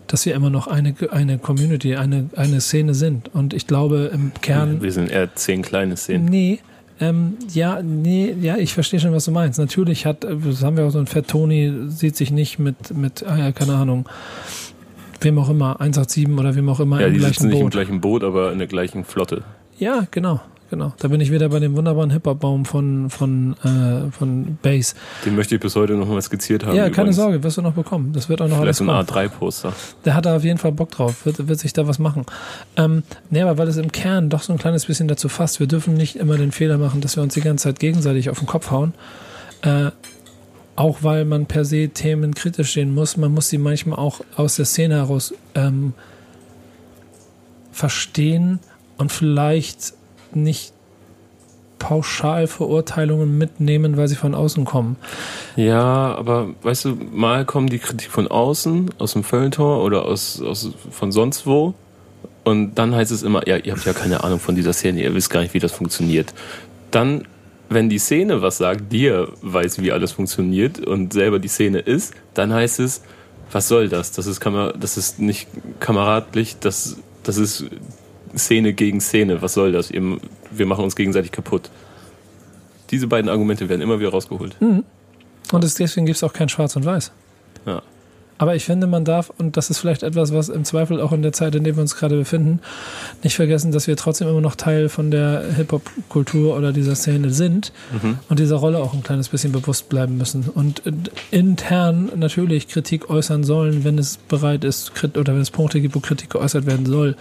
[0.07, 3.33] dass wir immer noch eine, eine Community, eine, eine Szene sind.
[3.33, 4.81] Und ich glaube, im Kern.
[4.81, 6.25] Wir sind eher zehn kleine Szenen.
[6.25, 6.59] Nee,
[6.99, 9.59] ähm, ja, nee, ja, ich verstehe schon, was du meinst.
[9.59, 13.23] Natürlich hat, das haben wir auch so ein Fett Tony, sieht sich nicht mit, mit,
[13.23, 14.09] ah ja, keine Ahnung,
[15.21, 17.63] wem auch immer, 187 oder wem auch immer Ja, im die gleichen sitzen nicht im
[17.65, 17.71] Boot.
[17.73, 19.43] gleichen Boot, aber in der gleichen Flotte.
[19.79, 20.39] Ja, genau,
[20.71, 20.93] genau.
[20.99, 24.95] Da bin ich wieder bei dem wunderbaren Hip-Hop-Baum von, von, äh, von Bass.
[25.25, 26.75] Den möchte ich bis heute noch mal skizziert haben.
[26.75, 27.15] ja, keine übrigens.
[27.17, 28.11] Sorge, wirst du noch bekommen.
[28.13, 29.27] Das wird auch noch Vielleicht alles ein kommen.
[29.29, 29.73] A3-Poster.
[30.05, 32.25] Der hat da auf jeden Fall Bock drauf, wird, wird sich da was machen.
[32.75, 35.67] Ähm, nee, aber weil es im Kern doch so ein kleines bisschen dazu fasst, wir
[35.67, 38.47] dürfen nicht immer den Fehler machen, dass wir uns die ganze Zeit gegenseitig auf den
[38.47, 38.93] Kopf hauen.
[39.61, 39.91] Äh,
[40.77, 44.55] auch weil man per se Themen kritisch sehen muss, man muss sie manchmal auch aus
[44.55, 45.93] der Szene heraus ähm,
[47.71, 48.59] verstehen
[48.97, 49.93] und vielleicht
[50.33, 50.73] nicht
[51.79, 54.97] pauschal Verurteilungen mitnehmen, weil sie von außen kommen.
[55.55, 60.41] Ja, aber weißt du, mal kommen die Kritik von außen, aus dem Feuilleton oder aus,
[60.41, 61.73] aus von sonst wo.
[62.43, 65.13] Und dann heißt es immer, ja, ihr habt ja keine Ahnung von dieser Szene, ihr
[65.13, 66.33] wisst gar nicht, wie das funktioniert.
[66.91, 67.27] Dann,
[67.69, 72.13] wenn die Szene was sagt, dir weiß, wie alles funktioniert und selber die Szene ist,
[72.33, 73.01] dann heißt es,
[73.51, 74.11] was soll das?
[74.11, 75.47] Das ist, Kamer das ist nicht
[75.79, 77.65] kameradlich, das, das ist
[78.35, 79.41] Szene gegen Szene.
[79.41, 79.91] Was soll das?
[79.91, 81.69] Wir machen uns gegenseitig kaputt.
[82.91, 84.55] Diese beiden Argumente werden immer wieder rausgeholt.
[85.51, 87.11] Und es, deswegen gibt es auch kein Schwarz und Weiß.
[87.65, 87.81] Ja.
[88.39, 91.21] Aber ich finde, man darf, und das ist vielleicht etwas, was im Zweifel auch in
[91.23, 92.59] der Zeit, in der wir uns gerade befinden,
[93.23, 97.71] nicht vergessen, dass wir trotzdem immer noch Teil von der Hip-Hop-Kultur oder dieser Szene sind
[98.01, 98.19] Mhm.
[98.29, 100.45] und dieser Rolle auch ein kleines bisschen bewusst bleiben müssen.
[100.53, 100.91] Und äh,
[101.31, 105.99] intern natürlich Kritik äußern sollen, wenn es bereit ist, oder wenn es Punkte gibt, wo
[105.99, 107.15] Kritik geäußert werden soll,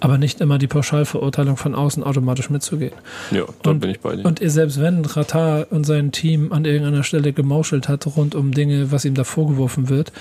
[0.00, 2.92] aber nicht immer die Pauschalverurteilung von außen automatisch mitzugehen.
[3.30, 4.24] Ja, da Und- bin ich bei dir.
[4.24, 8.90] Und selbst wenn Ratar und sein Team an irgendeiner Stelle gemauschelt hat rund um Dinge,
[8.92, 10.12] was ihm da vorgeworfen wird,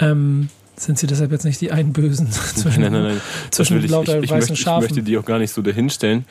[0.00, 3.20] ähm, sind sie deshalb jetzt nicht die einen Bösen zwischen, nein, nein, nein.
[3.50, 4.82] Zwischen ich, lauter ich, ich, weißen möchte, ich Schafen.
[4.82, 6.24] möchte die auch gar nicht so dahinstellen.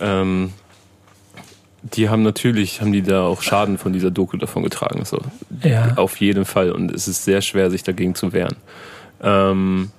[0.00, 0.52] Ähm,
[1.94, 5.04] die haben natürlich, haben die da auch Schaden von dieser Doku davon getragen.
[5.04, 5.18] So.
[5.62, 5.94] Ja.
[5.96, 6.72] Auf jeden Fall.
[6.72, 8.56] Und es ist sehr schwer, sich dagegen zu wehren.
[9.22, 9.90] Ähm,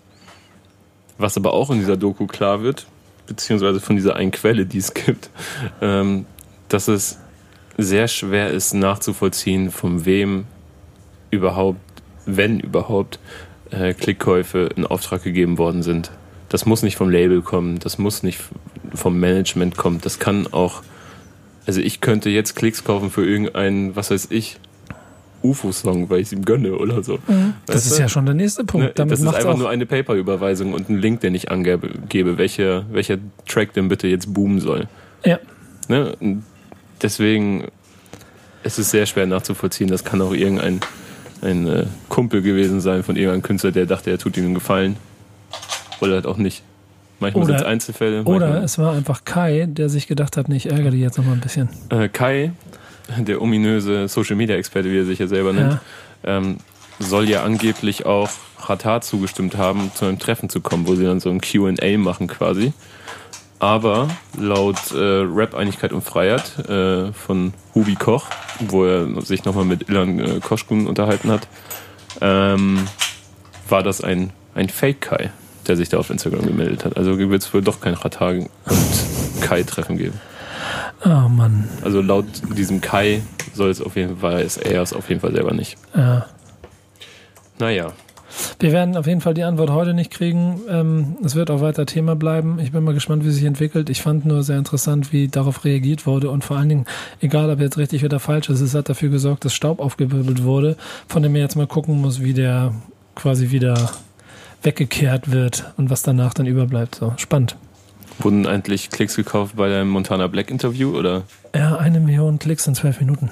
[1.17, 2.85] was aber auch in dieser Doku klar wird,
[3.25, 5.29] beziehungsweise von dieser einen Quelle, die es gibt,
[5.81, 6.25] ähm,
[6.69, 7.17] dass es
[7.77, 10.45] sehr schwer ist nachzuvollziehen, von wem
[11.29, 11.79] überhaupt,
[12.27, 13.19] wenn überhaupt,
[13.71, 16.11] äh, Klickkäufe in Auftrag gegeben worden sind.
[16.49, 18.39] Das muss nicht vom Label kommen, das muss nicht
[18.93, 20.81] vom Management kommen, das kann auch,
[21.65, 24.57] also ich könnte jetzt Klicks kaufen für irgendeinen, was weiß ich,
[25.43, 27.19] UFO-Song, weil ich es ihm gönne oder so.
[27.65, 28.01] das Weißt ist du?
[28.01, 28.87] ja schon der nächste Punkt.
[28.87, 31.89] Ne, Damit das ist einfach auch, nur eine PayPal-Überweisung und ein Link, den ich angebe,
[32.09, 33.17] gebe, welcher, welcher
[33.47, 34.87] Track denn bitte jetzt boomen soll.
[35.25, 35.39] ja,
[35.89, 36.13] Ne?
[37.01, 37.65] Deswegen
[38.63, 39.89] es ist sehr schwer nachzuvollziehen.
[39.89, 40.81] Das kann auch irgendein
[41.41, 44.97] ein, äh, Kumpel gewesen sein von irgendeinem Künstler, der dachte, er tut ihm einen Gefallen.
[46.01, 46.63] Oder halt auch nicht.
[47.19, 48.23] Manchmal sind es Einzelfälle.
[48.23, 51.25] oder es war einfach Kai, der sich gedacht hat, nee, ich ärgere die jetzt noch
[51.25, 51.67] mal ein bisschen.
[51.89, 52.51] äh, Kai,
[53.17, 55.79] der ominöse Social-Media-Experte, wie er sich ja selber nennt,
[56.23, 56.37] Ja.
[56.37, 56.57] ähm,
[56.99, 58.29] soll ja angeblich auch
[58.59, 62.27] Hatar zugestimmt haben, zu einem Treffen zu kommen, wo sie dann so ein Q&A machen
[62.27, 62.73] quasi.
[63.59, 68.27] Aber laut äh, Rap-Einigkeit und Freiheit äh, von Hubi Koch,
[68.59, 71.47] wo er sich nochmal mit Ilan äh, Koschkun unterhalten hat,
[72.21, 72.87] ähm,
[73.67, 75.31] war das ein, ein Fake-Kai,
[75.67, 76.97] der sich da auf Instagram gemeldet hat.
[76.97, 78.49] Also wird es wohl doch kein Hatar und
[79.41, 80.19] Kai-Treffen geben.
[81.03, 81.67] Oh Mann.
[81.83, 83.21] Also laut diesem Kai
[83.53, 85.77] soll es auf jeden Fall, ist er es auf jeden Fall selber nicht.
[85.95, 86.27] Ja.
[87.59, 87.91] Naja,
[88.59, 90.61] Wir werden auf jeden Fall die Antwort heute nicht kriegen.
[90.69, 92.59] Ähm, es wird auch weiter Thema bleiben.
[92.59, 93.89] Ich bin mal gespannt, wie sich entwickelt.
[93.89, 96.85] Ich fand nur sehr interessant, wie darauf reagiert wurde und vor allen Dingen,
[97.21, 100.75] egal ob jetzt richtig oder falsch ist, es hat dafür gesorgt, dass Staub aufgewirbelt wurde,
[101.07, 102.73] von dem man jetzt mal gucken muss, wie der
[103.15, 103.91] quasi wieder
[104.63, 106.95] weggekehrt wird und was danach dann überbleibt.
[106.95, 107.55] So spannend.
[108.19, 111.23] wurden eigentlich Klicks gekauft bei deinem Montana Black Interview oder?
[111.55, 113.31] Ja, eine Million Klicks in zwölf Minuten.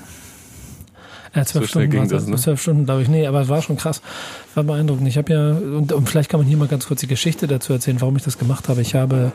[1.36, 2.38] Ja, zwölf So Stunden, das, ne?
[2.38, 3.10] zwölf Stunden, glaube ich.
[3.10, 4.02] Nee, aber es war schon krass.
[4.56, 5.08] War beeindruckend.
[5.08, 7.74] Ich habe ja, und, und vielleicht kann man hier mal ganz kurz die Geschichte dazu
[7.74, 8.82] erzählen, warum ich das gemacht habe.
[8.82, 9.32] Ich habe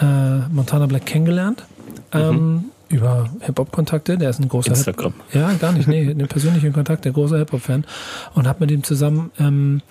[0.00, 0.04] äh,
[0.52, 1.64] Montana Black kennengelernt.
[2.12, 5.14] Ähm, über Hip-Hop-Kontakte, der ist ein großer Hip Instagram.
[5.32, 7.84] ja, gar nicht, nee, einen persönlichen Kontakt, der großer Hip-Hop-Fan
[8.34, 9.82] und habe mit ihm zusammen, ähm,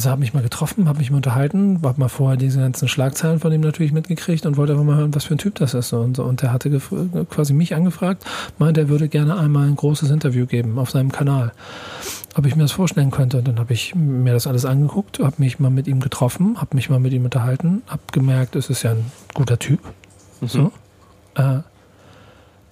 [0.00, 3.38] also habe mich mal getroffen, habe mich mal unterhalten, habe mal vorher diese ganzen Schlagzeilen
[3.38, 5.92] von ihm natürlich mitgekriegt und wollte einfach mal hören, was für ein Typ das ist
[5.92, 6.24] und so.
[6.24, 6.70] Und der hatte
[7.28, 8.24] quasi mich angefragt,
[8.56, 11.52] meinte, er würde gerne einmal ein großes Interview geben auf seinem Kanal.
[12.34, 13.36] ob ich mir das vorstellen könnte.
[13.36, 16.76] Und dann habe ich mir das alles angeguckt, habe mich mal mit ihm getroffen, habe
[16.76, 19.80] mich mal mit ihm unterhalten, habe gemerkt, es ist ja ein guter Typ.
[20.40, 20.48] Mhm.
[20.48, 20.72] So.
[21.34, 21.58] Äh,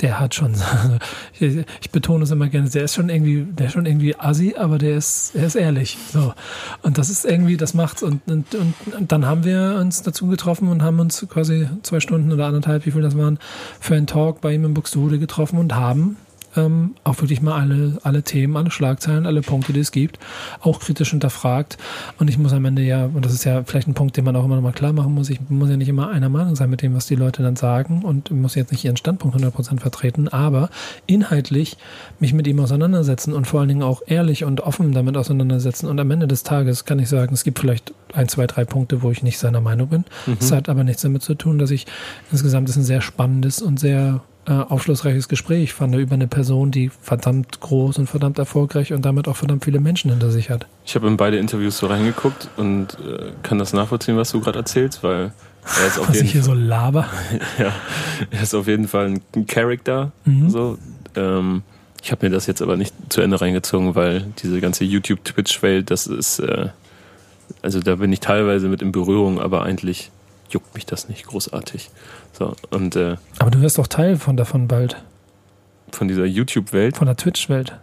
[0.01, 0.55] der hat schon,
[1.41, 4.79] ich, betone es immer gerne, der ist schon irgendwie, der ist schon irgendwie assi, aber
[4.79, 5.99] der ist, er ist ehrlich.
[6.13, 6.35] So.
[6.83, 8.03] Und das ist irgendwie, das macht's.
[8.03, 12.01] Und, und, und, und dann haben wir uns dazu getroffen und haben uns quasi zwei
[12.01, 13.39] Stunden oder anderthalb, wie viel das waren,
[13.81, 16.17] für einen Talk bei ihm in Buxtehude getroffen und haben
[16.59, 20.19] ähm, auch wirklich mal alle, alle Themen, alle Schlagzeilen, alle Punkte, die es gibt,
[20.61, 21.79] auch kritisch hinterfragt.
[22.19, 24.37] Und ich muss am Ende ja, und das ist ja vielleicht ein Punkt, den man
[24.37, 26.71] auch immer noch mal klar machen muss, ich muss ja nicht immer einer Meinung sein
[26.71, 30.29] mit dem, was die Leute dann sagen und muss jetzt nicht ihren Standpunkt 100% vertreten,
[30.29, 30.71] aber
[31.07, 31.77] inhaltlich
[32.19, 35.87] mich mit ihm auseinandersetzen und vor allen Dingen auch ehrlich und offen damit auseinandersetzen.
[35.87, 39.03] Und am Ende des Tages kann ich sagen, es gibt vielleicht ein, zwei, drei Punkte,
[39.03, 40.05] wo ich nicht seiner Meinung bin.
[40.41, 41.87] Es hat aber nichts damit zu tun, dass ich
[42.31, 46.89] insgesamt es ein sehr spannendes und sehr äh, aufschlussreiches Gespräch fand über eine Person, die
[47.03, 50.67] verdammt groß und verdammt erfolgreich und damit auch verdammt viele Menschen hinter sich hat.
[50.87, 54.59] Ich habe in beide Interviews so reingeguckt und äh, kann das nachvollziehen, was du gerade
[54.59, 55.33] erzählst, weil
[55.81, 57.09] er ist auf Was ich jeden hier so laber.
[57.59, 57.75] ja,
[58.31, 60.13] er ist auf jeden Fall ein, ein Charakter.
[60.25, 60.49] Mhm.
[60.49, 60.79] So.
[61.15, 61.63] Ähm,
[62.03, 66.07] ich habe mir das jetzt aber nicht zu Ende reingezogen, weil diese ganze YouTube-Twitch-Welt, das
[66.07, 66.69] ist, äh,
[67.61, 70.11] also da bin ich teilweise mit in Berührung, aber eigentlich
[70.51, 71.91] juckt mich das nicht großartig.
[72.39, 74.97] So, und äh, Aber du wirst doch Teil von davon bald,
[75.91, 77.77] von dieser YouTube-Welt, von der Twitch-Welt.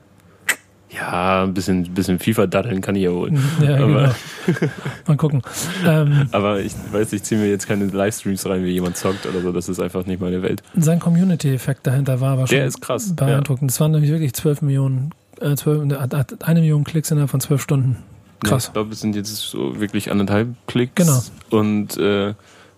[0.90, 3.34] ja, ein bisschen, bisschen FIFA daddeln kann ich ja wohl.
[3.62, 4.72] Ja, Aber- genau.
[5.08, 5.42] Mal gucken.
[5.86, 9.42] Ähm, Aber ich weiß, ich ziehe mir jetzt keine Livestreams rein, wie jemand zockt oder
[9.42, 9.52] so.
[9.52, 10.64] Das ist einfach nicht meine Welt.
[10.78, 13.14] sein Community-Effekt dahinter war Der ist krass.
[13.16, 13.72] beeindruckend.
[13.72, 17.42] Es waren nämlich wirklich 12 Millionen, äh, 12, hat- hat eine Million Klicks innerhalb von
[17.42, 17.98] 12 Stunden.
[18.44, 18.68] Ja, Krass.
[18.68, 20.94] ich glaube, es sind jetzt so wirklich anderthalb Klicks.
[20.96, 21.22] Genau.
[21.62, 22.36] Und äh,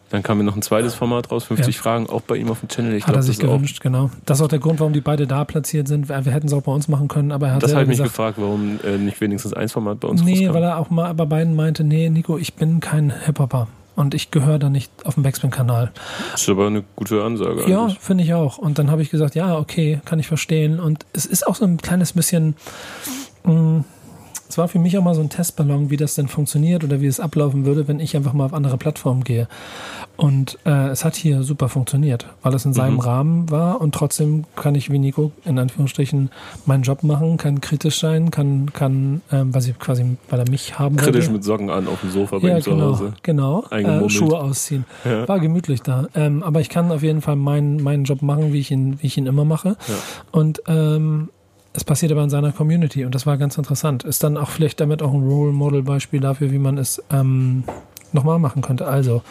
[0.09, 1.81] dann kam mir noch ein zweites Format raus, 50 Ja.
[1.81, 2.93] Fragen, auch bei ihm auf dem Channel.
[2.95, 4.09] Ich Hat er glaube, das sich gewünscht, genau.
[4.25, 6.07] Das ist auch der Grund, warum die beide da platziert sind.
[6.09, 8.01] Wir hätten es auch bei uns machen können, aber er hat Das habe ich mich
[8.01, 10.53] gefragt, warum äh, nicht wenigstens ein Format bei uns nee, rauskam.
[10.55, 13.67] weil er auch mal bei beiden meinte, nee, Nico, ich bin kein Hip-Hopper.
[13.95, 15.91] Und ich gehöre da nicht auf dem Backspin-Kanal.
[16.31, 17.67] Das ist aber eine gute Ansage.
[17.67, 18.59] Ja, finde ich auch.
[18.59, 20.79] Und dann habe ich gesagt, ja, okay, kann ich verstehen.
[20.79, 22.55] Und es ist auch so ein kleines bisschen,
[23.43, 23.83] mh,
[24.49, 27.07] es war für mich auch mal so ein Testballon, wie das denn funktioniert oder wie
[27.07, 29.47] es ablaufen würde, wenn ich einfach mal auf andere Plattformen gehe.
[30.15, 32.99] Und äh, es hat hier super funktioniert, weil es in seinem Mhm.
[33.01, 36.31] Rahmen war und trotzdem kann ich wie Nico in Anführungsstrichen
[36.65, 40.79] meinen Job machen, kann kritisch sein, kann, kann, ähm, was ich quasi, weil er mich
[40.79, 41.33] haben Kritisch wollte.
[41.33, 43.13] mit Socken an auf dem Sofa bei Ja, ihm zu genau, Hause.
[43.21, 43.63] genau.
[43.69, 44.09] Äh.
[44.09, 44.85] Schuhe ausziehen.
[45.05, 45.27] Ja.
[45.27, 46.07] War gemütlich da.
[46.15, 49.07] Ähm, aber ich kann auf jeden Fall meinen, meinen Job machen, wie ich ihn, wie
[49.07, 49.75] ich ihn immer mache.
[49.87, 49.95] Ja.
[50.31, 51.29] Und ähm,
[51.77, 54.03] es passiert aber in seiner Community und das war ganz interessant.
[54.03, 57.65] Ist dann auch vielleicht damit auch ein Role Model Beispiel dafür, wie man es ähm,
[58.11, 58.87] nochmal machen könnte.
[58.87, 59.21] Also,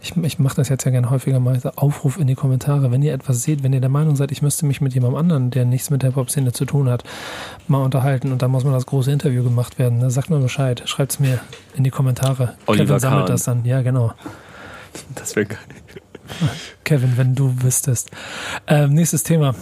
[0.00, 2.90] ich, ich mache das jetzt ja gerne häufiger mal, Aufruf in die Kommentare.
[2.90, 5.50] Wenn ihr etwas seht, wenn ihr der Meinung seid, ich müsste mich mit jemandem anderen,
[5.50, 7.04] der nichts mit der Hip-Hop-Szene zu tun hat,
[7.68, 10.82] mal unterhalten und da muss mal das große Interview gemacht werden, dann sagt mal Bescheid.
[10.86, 11.40] Schreibt es mir
[11.76, 12.54] in die Kommentare.
[12.64, 13.34] Oliver Kevin sammelt Kahn.
[13.34, 13.64] das dann.
[13.66, 14.14] Ja, genau.
[15.14, 15.58] Das wäre geil.
[16.84, 18.10] Kevin, wenn du wüsstest.
[18.66, 19.54] Ähm, nächstes Thema.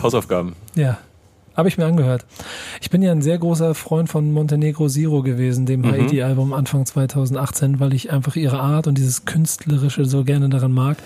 [0.00, 0.54] Hausaufgaben.
[0.76, 0.98] Ja.
[1.58, 2.24] Habe ich mir angehört.
[2.80, 5.90] Ich bin ja ein sehr großer Freund von Montenegro Zero gewesen, dem Mhm.
[5.90, 10.98] Haiti-Album Anfang 2018, weil ich einfach ihre Art und dieses Künstlerische so gerne daran mag.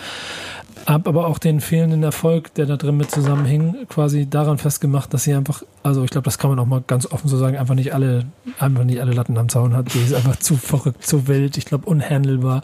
[0.85, 5.23] Hab aber auch den fehlenden Erfolg, der da drin mit zusammenhing, quasi daran festgemacht, dass
[5.23, 7.77] sie einfach, also ich glaube, das kann man auch mal ganz offen so sagen, einfach
[7.77, 8.25] nicht alle,
[8.59, 9.95] einfach nicht alle Latten am Zaun hat.
[9.95, 12.63] Die ist einfach zu verrückt, zu wild, ich glaube unhandelbar,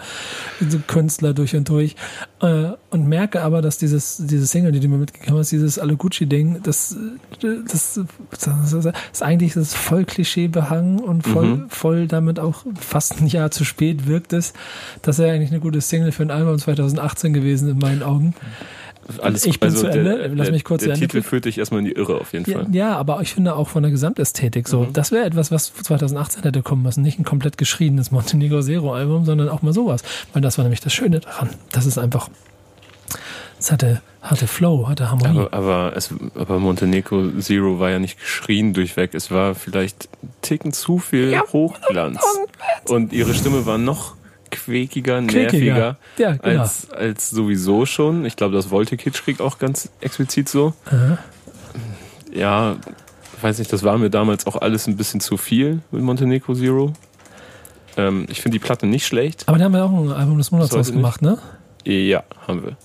[0.69, 1.95] so Künstler durch und durch.
[2.41, 5.95] Äh, und merke aber, dass dieses, dieses Single, die du mir mitgegeben hast, dieses Alle
[5.95, 6.97] Gucci-Ding, das,
[7.41, 7.78] das,
[8.31, 11.71] das, das ist eigentlich das ist voll Klischee behangen und voll, Mhm.
[11.71, 14.53] voll damit auch fast ein Jahr zu spät wirkt es.
[15.03, 18.35] Das wäre eigentlich eine gute Single für ein Album 2018 gewesen in meinen Augen.
[19.23, 20.31] Alles, Ich bin zu der, Ende.
[20.35, 22.35] Lass der, mich kurz Der zu Ende Titel führt dich erstmal in die Irre auf
[22.35, 22.67] jeden Ja, Fall.
[22.73, 24.83] ja, aber ich finde auch von der Gesamtästhetik so.
[24.83, 24.93] Mhm.
[24.93, 27.03] Das wäre etwas, was 2018 hätte kommen müssen.
[27.03, 30.03] Nicht ein komplett geschriebenes Montenegro Zero Album, sondern auch mal sowas.
[30.35, 31.49] Weil das war nämlich das Schöne daran.
[31.73, 32.29] Das ist einfach,
[33.59, 35.39] es hatte, hatte Flow, hatte Harmonie.
[35.41, 39.15] Aber, aber, es, aber Montenegro Zero war ja nicht geschrien durchweg.
[39.15, 40.09] Es war vielleicht
[40.43, 42.21] Ticken zu viel Ja, Hochglanz.
[42.89, 44.15] Und ihre Stimme war noch
[44.51, 46.61] quäkiger, nerviger Ja, genau.
[46.63, 48.25] als, als sowieso schon.
[48.25, 50.73] Ich glaube, das wollte Kitschkrieg auch ganz explizit so.
[50.87, 51.19] Aha.
[52.33, 52.77] Ja,
[53.41, 56.93] weiß nicht, das war mir damals auch alles ein bisschen zu viel mit Montenegro Zero.
[57.97, 59.45] Ähm, ich finde die Platte nicht schlecht.
[59.47, 61.39] Aber da haben wir auch ein Album des Monats ausgemacht, ne?
[61.85, 62.77] Ja, haben wir.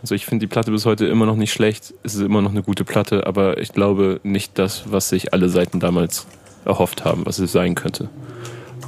[0.00, 1.94] Also ich finde die Platte bis heute immer noch nicht schlecht.
[2.02, 5.48] Es ist immer noch eine gute Platte, aber ich glaube nicht das, was sich alle
[5.48, 6.26] Seiten damals
[6.64, 8.08] erhofft haben, was es sein könnte.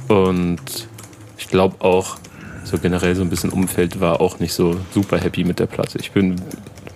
[0.07, 0.61] Und
[1.37, 2.17] ich glaube auch,
[2.63, 5.97] so generell so ein bisschen Umfeld war auch nicht so super happy mit der Platte.
[5.99, 6.39] Ich bin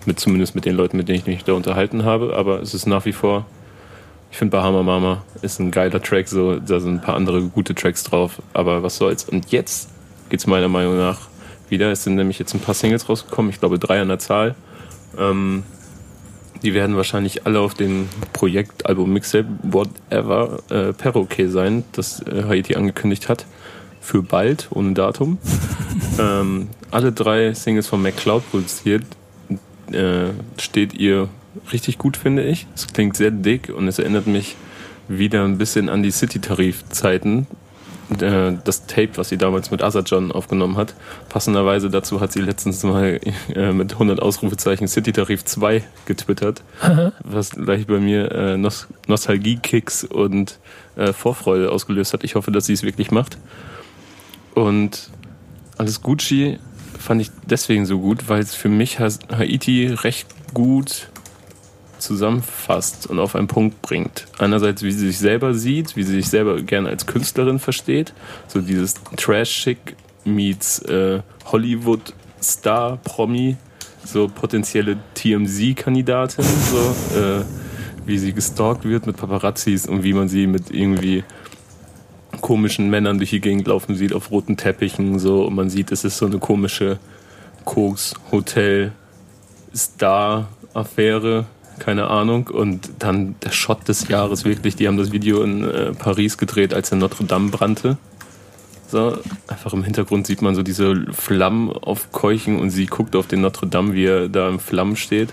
[0.05, 2.85] mit zumindest mit den Leuten, mit denen ich mich da unterhalten habe, aber es ist
[2.85, 3.45] nach wie vor,
[4.31, 7.73] Ich finde Bahama Mama ist ein geiler Track, so, da sind ein paar andere gute
[7.73, 9.23] Tracks drauf, aber was soll's.
[9.23, 9.89] Und jetzt
[10.29, 11.29] geht's meiner Meinung nach
[11.69, 11.91] wieder.
[11.91, 14.55] Es sind nämlich jetzt ein paar Singles rausgekommen, ich glaube drei an der Zahl.
[15.17, 15.63] Ähm,
[16.63, 22.43] die werden wahrscheinlich alle auf dem Projekt, Album, Mixtape, whatever, äh, Perroquet sein, das äh,
[22.47, 23.45] Haiti angekündigt hat.
[24.01, 25.37] Für bald, ohne Datum.
[26.19, 29.03] ähm, alle drei Singles von McCloud produziert.
[29.91, 31.29] Äh, steht ihr
[31.71, 32.67] richtig gut, finde ich.
[32.75, 34.55] Es klingt sehr dick und es erinnert mich
[35.07, 37.47] wieder ein bisschen an die City-Tarif-Zeiten.
[38.21, 40.93] Äh, Das Tape, was sie damals mit Azajon aufgenommen hat.
[41.29, 43.19] Passenderweise dazu hat sie letztens mal
[43.55, 46.61] äh, mit 100 Ausrufezeichen City Tarif 2 getwittert,
[47.23, 50.59] was gleich bei mir äh, Nos Nostalgie-Kicks und
[50.95, 52.23] äh, Vorfreude ausgelöst hat.
[52.23, 53.37] Ich hoffe, dass sie es wirklich macht.
[54.53, 55.09] Und
[55.77, 56.59] alles Gucci
[56.97, 61.09] fand ich deswegen so gut, weil es für mich Ha- Haiti recht gut
[61.99, 64.25] zusammenfasst und auf einen Punkt bringt.
[64.37, 68.13] Einerseits, wie sie sich selber sieht, wie sie sich selber gerne als Künstlerin versteht.
[68.47, 73.57] So dieses Trash-Chick meets äh, Hollywood-Star, Promi,
[74.03, 77.43] so potenzielle TMZ-Kandidatin, so, äh,
[78.05, 81.23] wie sie gestalkt wird mit Paparazzis und wie man sie mit irgendwie
[82.41, 86.03] komischen Männern durch die Gegend laufen sieht, auf roten Teppichen, so, und man sieht, es
[86.03, 86.99] ist so eine komische
[87.63, 88.91] Koks, Hotel,
[89.75, 91.45] Star-Affäre,
[91.79, 92.47] keine Ahnung.
[92.47, 94.75] Und dann der Shot des Jahres wirklich.
[94.75, 97.97] Die haben das Video in äh, Paris gedreht, als der Notre Dame brannte.
[98.87, 99.17] So,
[99.47, 103.67] einfach im Hintergrund sieht man so diese Flammen aufkeuchen und sie guckt auf den Notre
[103.67, 105.29] Dame, wie er da im Flammen steht.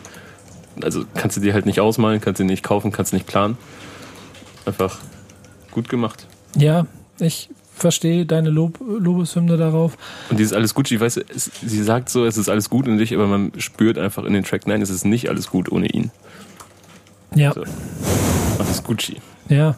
[0.82, 3.58] Also kannst du dir halt nicht ausmalen, kannst du nicht kaufen, kannst nicht planen.
[4.64, 4.98] Einfach
[5.70, 6.26] gut gemacht.
[6.56, 6.86] Ja,
[7.18, 9.98] ich verstehe deine Lob Lobeshymne darauf.
[10.30, 12.98] Und dieses alles gut, ich weiß, es, sie sagt so, es ist alles gut in
[12.98, 15.88] dich, aber man spürt einfach in den Track, nein, es ist nicht alles gut ohne
[15.88, 16.10] ihn.
[17.34, 17.62] Ja, So.
[18.58, 19.16] Alles Gucci.
[19.48, 19.76] ja.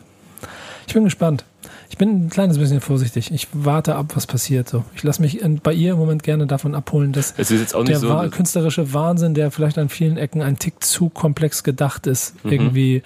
[0.87, 1.45] Ich bin gespannt.
[1.89, 3.31] Ich bin ein kleines bisschen vorsichtig.
[3.33, 4.69] Ich warte ab, was passiert.
[4.69, 4.85] So.
[4.97, 7.51] Ich lasse mich bei ihr im Moment gerne davon abholen, dass ist
[7.89, 8.09] der so.
[8.09, 12.51] wa- künstlerische Wahnsinn, der vielleicht an vielen Ecken ein Tick zu komplex gedacht ist, Mhm.
[12.53, 13.03] irgendwie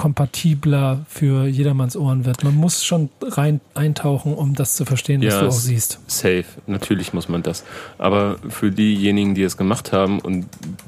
[0.00, 2.42] kompatibler für jedermanns Ohren wird.
[2.42, 6.00] Man muss schon rein eintauchen, um das zu verstehen, was Ja, du auch siehst.
[6.06, 7.64] Safe, natürlich muss man das.
[7.98, 10.46] Aber für diejenigen, die es gemacht haben und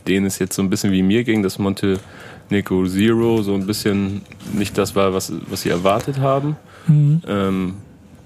[0.08, 2.00] denen es jetzt so ein bisschen wie mir ging, dass Monte
[2.48, 4.22] Nico Zero so ein bisschen
[4.54, 6.56] nicht das war, was, was sie erwartet haben.
[6.86, 7.20] Mhm.
[7.28, 7.74] Ähm,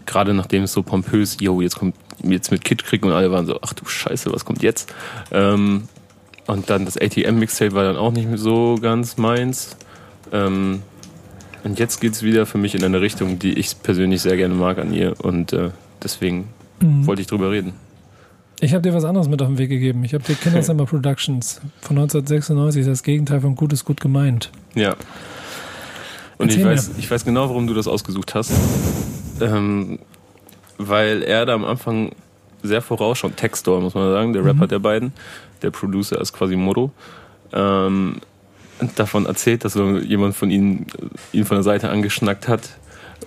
[0.07, 3.59] Gerade nachdem es so pompös, yo, jetzt kommt jetzt mit Kid und alle waren so,
[3.61, 4.95] ach du Scheiße, was kommt jetzt?
[5.33, 5.89] Ähm,
[6.47, 9.77] und dann das ATM-Mixtape war dann auch nicht so ganz meins.
[10.33, 10.83] Ähm,
[11.65, 14.79] und jetzt geht's wieder für mich in eine Richtung, die ich persönlich sehr gerne mag
[14.79, 15.15] an ihr.
[15.23, 15.71] Und äh,
[16.03, 16.49] deswegen
[16.81, 17.07] Mhm.
[17.07, 17.73] wollte ich drüber reden.
[18.61, 20.05] Ich habe dir was anderes mit auf den Weg gegeben.
[20.05, 24.51] Ich habe dir Kinderzimmer Productions von 1996, das Gegenteil von Gut ist gut gemeint.
[24.75, 24.95] Ja.
[26.39, 28.53] Und ich weiß, ich weiß genau, warum du das ausgesucht hast.
[29.41, 29.99] Ähm,
[30.79, 32.13] weil er da am Anfang
[32.63, 35.13] sehr vorausschauend, Textor muss man sagen, der Rapper der beiden,
[35.63, 36.91] der Producer ist quasi Moro,
[37.55, 38.17] ähm,
[38.97, 40.87] davon erzählt, dass so jemand von ihnen
[41.33, 42.71] ihn von der Seite angeschnackt hat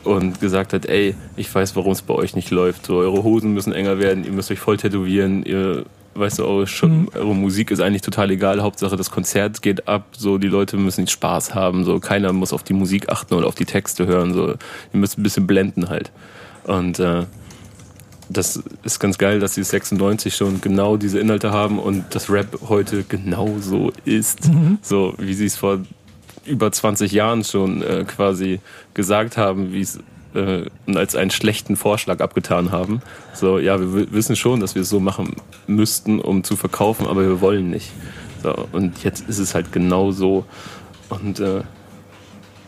[0.04, 2.86] und gesagt hat, ey, ich weiß, warum es bei euch nicht läuft.
[2.86, 5.86] So, eure Hosen müssen enger werden, ihr müsst euch voll tätowieren, ihr
[6.16, 7.10] weißt du, eure, Mhm.
[7.14, 11.08] eure Musik ist eigentlich total egal, Hauptsache das Konzert geht ab, so die Leute müssen
[11.08, 14.50] Spaß haben, so keiner muss auf die Musik achten oder auf die Texte hören, so
[14.50, 14.58] ihr
[14.92, 16.12] müsst ein bisschen blenden halt.
[16.64, 17.26] Und äh,
[18.30, 22.60] das ist ganz geil, dass sie 96 schon genau diese Inhalte haben und das Rap
[22.70, 24.50] heute genau so ist.
[24.82, 25.80] So wie sie es vor
[26.46, 28.60] über 20 Jahren schon äh, quasi
[28.94, 30.00] gesagt haben, wie es
[30.36, 33.02] äh, und als einen schlechten Vorschlag abgetan haben.
[33.34, 35.36] So, ja, wir wi- wissen schon, dass wir es so machen
[35.68, 37.92] müssten, um zu verkaufen, aber wir wollen nicht.
[38.44, 40.46] So, und jetzt ist es halt genau so.
[41.10, 41.62] Und äh,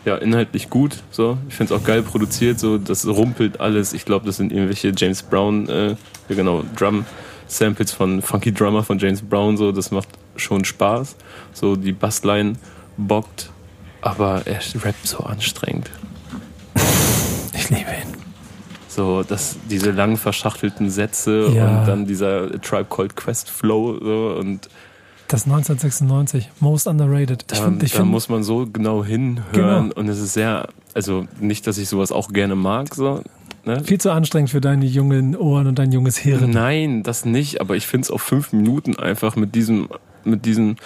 [0.04, 0.96] ja, inhaltlich gut.
[1.10, 2.58] So, ich finde es auch geil produziert.
[2.58, 3.92] So, das rumpelt alles.
[3.92, 5.88] Ich glaube, das sind irgendwelche James Brown, äh,
[6.28, 7.04] ja genau, Drum
[7.46, 9.56] Samples von Funky Drummer von James Brown.
[9.56, 11.16] So, das macht schon Spaß.
[11.52, 12.54] So, die Bassline
[12.96, 13.50] bockt,
[14.00, 15.90] aber er rappt so anstrengend.
[17.54, 18.16] Ich liebe ihn.
[18.88, 21.80] So, dass diese lang verschachtelten Sätze Ja.
[21.80, 24.68] und dann dieser Tribe Called Quest Flow so, und
[25.32, 27.46] Das 1996, most underrated.
[27.50, 29.94] Ich da, ich da find, muss man so genau hinhören Genau.
[29.94, 33.22] und es ist sehr, also nicht, dass ich sowas auch gerne mag, so,
[33.64, 33.82] ne?
[33.82, 36.50] viel zu anstrengend für deine jungen Ohren und dein junges Hirn.
[36.50, 39.88] Nein, das nicht, aber ich finde es auf fünf Minuten einfach mit diesem,
[40.24, 40.76] mit diesem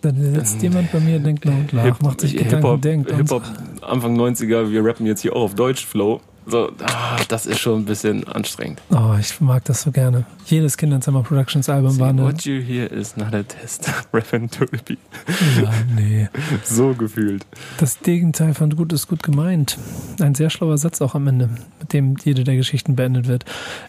[0.00, 3.16] Dann sitzt jemand bei mir, denkt nach und nach, macht sich Gedanken, Hip-Hop, denkt und
[3.18, 3.42] Hip-Hop
[3.82, 6.22] Anfang 90er, wir rappen jetzt hier auch auf Deutsch Flow.
[6.46, 8.80] So, ah, das ist schon ein bisschen anstrengend.
[8.90, 10.26] Oh, ich mag das so gerne.
[10.44, 12.22] Jedes Kinderzimmer Productions Album See, war eine.
[12.24, 13.90] What you hear is not a test.
[14.12, 14.98] Reverend Tulpi.
[15.62, 16.28] Ja, nee.
[16.64, 17.46] So gefühlt.
[17.78, 19.78] Das Gegenteil von gut ist gut gemeint.
[20.20, 21.48] Ein sehr schlauer Satz auch am Ende,
[21.80, 23.44] mit dem jede der Geschichten beendet wird.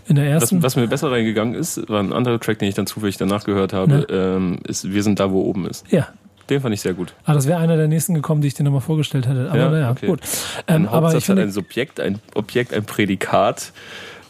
[0.08, 0.64] In der Was, ersten.
[0.64, 3.74] was mir besser reingegangen ist, war ein anderer Track, den ich dann zufällig danach gehört
[3.74, 5.86] habe, ähm, ist Wir sind da, wo oben ist.
[5.92, 6.08] ja.
[6.50, 7.14] Den fand ich sehr gut.
[7.26, 9.50] Ah, das wäre einer der nächsten gekommen, die ich dir nochmal vorgestellt hätte.
[9.50, 10.06] Aber Ja, naja, okay.
[10.08, 10.20] gut.
[10.68, 13.72] Ähm, aber ich finde, ein Subjekt, ein Objekt, ein Prädikat,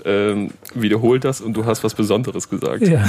[0.05, 2.87] ähm, wiederholt das und du hast was Besonderes gesagt.
[2.87, 3.03] Ja.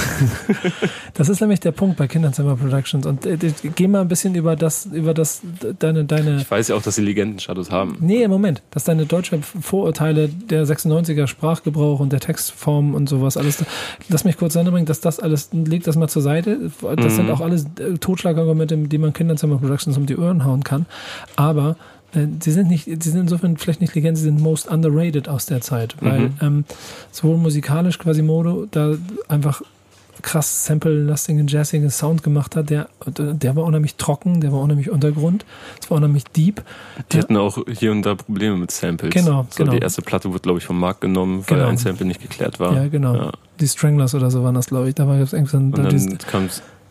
[1.15, 3.07] Das ist nämlich der Punkt bei Kinderzimmer Productions.
[3.07, 3.37] Und äh,
[3.75, 5.43] geh mal ein bisschen über das, über das,
[5.79, 6.37] deine, deine.
[6.39, 7.97] Ich weiß ja auch, dass sie Legendenstatus haben.
[8.01, 13.65] Nee, Moment, dass deine deutsche Vorurteile der 96er Sprachgebrauch und der Textform und sowas alles.
[14.09, 16.71] Lass mich kurz bringen, dass das alles, leg das mal zur Seite.
[16.97, 17.17] Das Mhm.
[17.17, 20.87] sind auch alles äh, Totschlagargumente, die man Kinderzimmer Productions um die Ohren hauen kann.
[21.37, 21.77] Aber
[22.41, 25.61] sie sind nicht, sie sind insofern vielleicht nicht Legenden, sie sind most underrated aus der
[25.61, 26.35] Zeit, weil Mhm.
[26.41, 26.65] ähm,
[27.13, 28.95] sowohl musikalisch quasi Modo da
[29.29, 29.63] einfach
[30.23, 35.45] krass sample-lastigen, jazzigen Sound gemacht hat, der, der war unheimlich trocken, der war unheimlich Untergrund,
[35.81, 36.63] es war unheimlich deep.
[37.13, 37.23] Die Ja.
[37.23, 39.13] hatten auch hier und da Probleme mit Samples.
[39.13, 39.73] Genau, so, genau.
[39.73, 41.69] Die erste Platte wurde, glaube ich, vom Markt genommen, weil Genau.
[41.69, 42.75] ein Sample nicht geklärt war.
[42.75, 43.15] Ja, genau.
[43.15, 43.33] Ja.
[43.61, 44.95] Die Stranglers oder so waren das, glaube ich.
[44.95, 46.09] Da war es irgendwie so ein, Und dieses-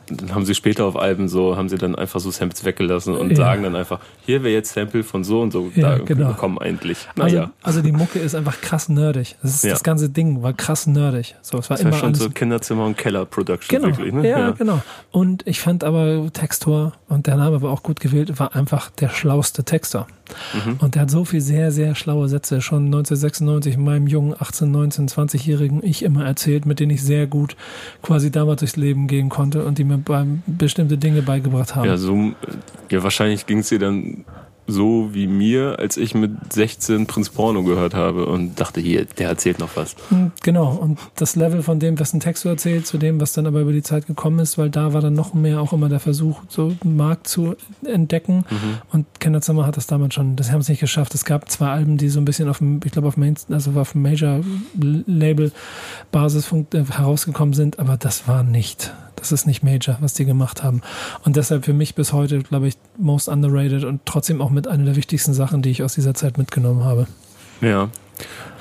[0.07, 3.31] dann haben sie später auf Alben so, haben sie dann einfach so Samples weggelassen und
[3.31, 3.35] Ja.
[3.37, 6.27] sagen dann einfach, hier wäre jetzt Sample von so und so Ja, da genau.
[6.29, 7.07] bekommen eigentlich.
[7.17, 9.35] also, Naja, also die Mucke ist einfach krass nerdig.
[9.41, 9.71] Das, ist, Ja.
[9.71, 11.35] das ganze Ding war krass nerdig.
[11.41, 12.19] So, es war das war immer schon alles.
[12.19, 14.27] so Kinderzimmer und Keller Production Genau, wirklich, ne?
[14.29, 14.81] ja, genau.
[15.11, 19.09] Und ich fand aber Textor, und der Name war auch gut gewählt, war einfach der
[19.09, 20.07] schlauste Texter.
[20.53, 20.77] Mhm.
[20.79, 25.07] Und der hat so viel sehr, sehr schlaue Sätze schon 1996 meinem jungen 18, 19,
[25.07, 27.55] 20-jährigen Ich immer erzählt, mit denen ich sehr gut
[28.01, 30.01] quasi damals durchs Leben gehen konnte und die mir
[30.45, 31.87] bestimmte Dinge beigebracht haben.
[31.87, 32.31] Ja, so,
[32.89, 34.25] ja, wahrscheinlich ging es dir dann
[34.67, 39.29] so wie mir, als ich mit 16 Prinz Porno gehört habe und dachte, hier, der
[39.29, 39.95] erzählt noch was.
[40.09, 43.33] Hm, Genau, und das Level von dem, was ein Text so erzählt, zu dem, was
[43.33, 45.89] dann aber über die Zeit gekommen ist, weil da war dann noch mehr auch immer
[45.89, 48.45] der Versuch, so einen Markt zu entdecken.
[48.91, 51.13] Und Kinderzimmer hat das damals schon, das haben es nicht geschafft.
[51.15, 53.71] Es gab zwei Alben, die so ein bisschen auf dem, ich glaube auf Main, also
[53.79, 58.93] auf dem Major-Label-Basis äh, herausgekommen sind, aber das war nicht.
[59.25, 60.81] Das ist nicht Major, was die gemacht haben.
[61.23, 64.85] Und deshalb für mich bis heute, glaube ich, most underrated und trotzdem auch mit einer
[64.85, 67.07] der wichtigsten Sachen, die ich aus dieser Zeit mitgenommen habe.
[67.61, 67.89] Ja.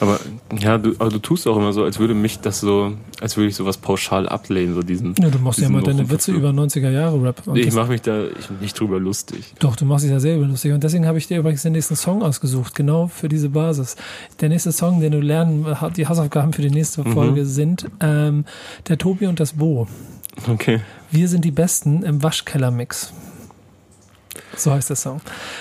[0.00, 0.18] Aber
[0.58, 3.48] ja, du, aber du tust auch immer so, als würde mich das so, als würde
[3.48, 5.14] ich sowas pauschal ablehnen, so diesen.
[5.20, 7.42] Ja, du machst ja immer deine Witze über 90er Jahre Rap.
[7.46, 9.54] Und Ich mache mich da ich, nicht drüber lustig.
[9.60, 10.72] Doch, du machst dich ja selber lustig.
[10.72, 13.94] Und deswegen habe ich dir übrigens den nächsten Song ausgesucht, genau für diese Basis.
[14.40, 15.64] Der nächste Song, den du lernen,
[15.96, 17.12] die Hausaufgaben für die nächste Mhm.
[17.12, 18.44] Folge sind ähm,
[18.88, 19.86] der Tobi und das Bo.
[20.48, 20.80] Okay.
[21.10, 23.12] Wir sind die Besten im Waschkeller-Mix.
[24.56, 25.20] So heißt der Song.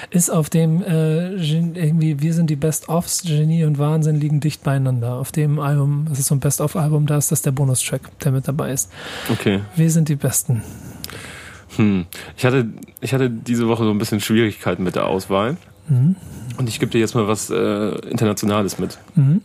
[0.10, 4.64] Ist auf dem äh, Gen- irgendwie Wir sind die Best-Offs, Genie und Wahnsinn liegen dicht
[4.64, 5.16] beieinander.
[5.16, 8.48] Auf dem Album, das ist so ein Best-Of-Album, da ist das der Bonustrack, der mit
[8.48, 8.92] dabei ist.
[9.32, 9.62] Okay.
[9.76, 10.64] Wir sind die Besten.
[11.76, 12.06] Hm.
[12.38, 12.68] Ich hatte,
[13.02, 15.58] ich hatte diese Woche so ein bisschen Schwierigkeiten mit der Auswahl.
[15.88, 16.16] Mhm.
[16.58, 19.00] Und ich gebe dir jetzt mal was äh, Internationales mit.
[19.16, 19.42] Mhm.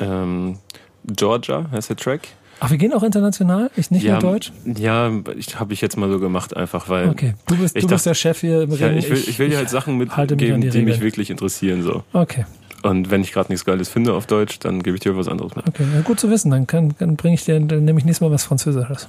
[0.00, 0.58] Ähm,
[1.06, 2.22] Georgia heißt der Track.
[2.62, 3.70] Ach, wir gehen auch international?
[3.76, 4.52] Ich nicht ja, nur Deutsch?
[4.64, 7.08] Ja, ich habe ich jetzt mal so gemacht, einfach weil.
[7.08, 8.98] Okay, du bist, du bist dachte- der Chef hier im Ja, Ring.
[8.98, 11.82] ich, will, ich will dir halt Sachen mitgeben, die die, mich wirklich interessieren.
[11.82, 12.02] so.
[12.12, 12.44] Okay,
[12.82, 15.56] Und wenn ich gerade nichts Geiles finde auf Deutsch, dann gebe ich dir was anderes
[15.56, 15.66] mit.
[15.66, 15.84] okay.
[15.94, 16.50] Ja, gut zu wissen.
[16.50, 19.08] Dann, kann, dann bringe ich dir, dann nehme ich nächstes Mal was Französisches.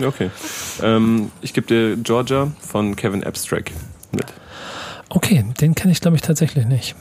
[0.00, 0.30] Okay.
[0.82, 3.72] Ähm, ich gebe dir Georgia von Kevin Abstract
[4.12, 4.26] mit.
[5.10, 6.94] Okay, den kenne ich, glaube ich, tatsächlich nicht.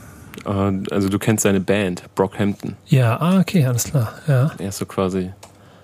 [0.45, 0.49] Äh,
[0.91, 2.75] also du kennst seine Band, Brockhampton.
[2.85, 4.13] Ja, ah, okay, alles klar.
[4.27, 4.51] Ja.
[4.57, 5.31] Er ist so quasi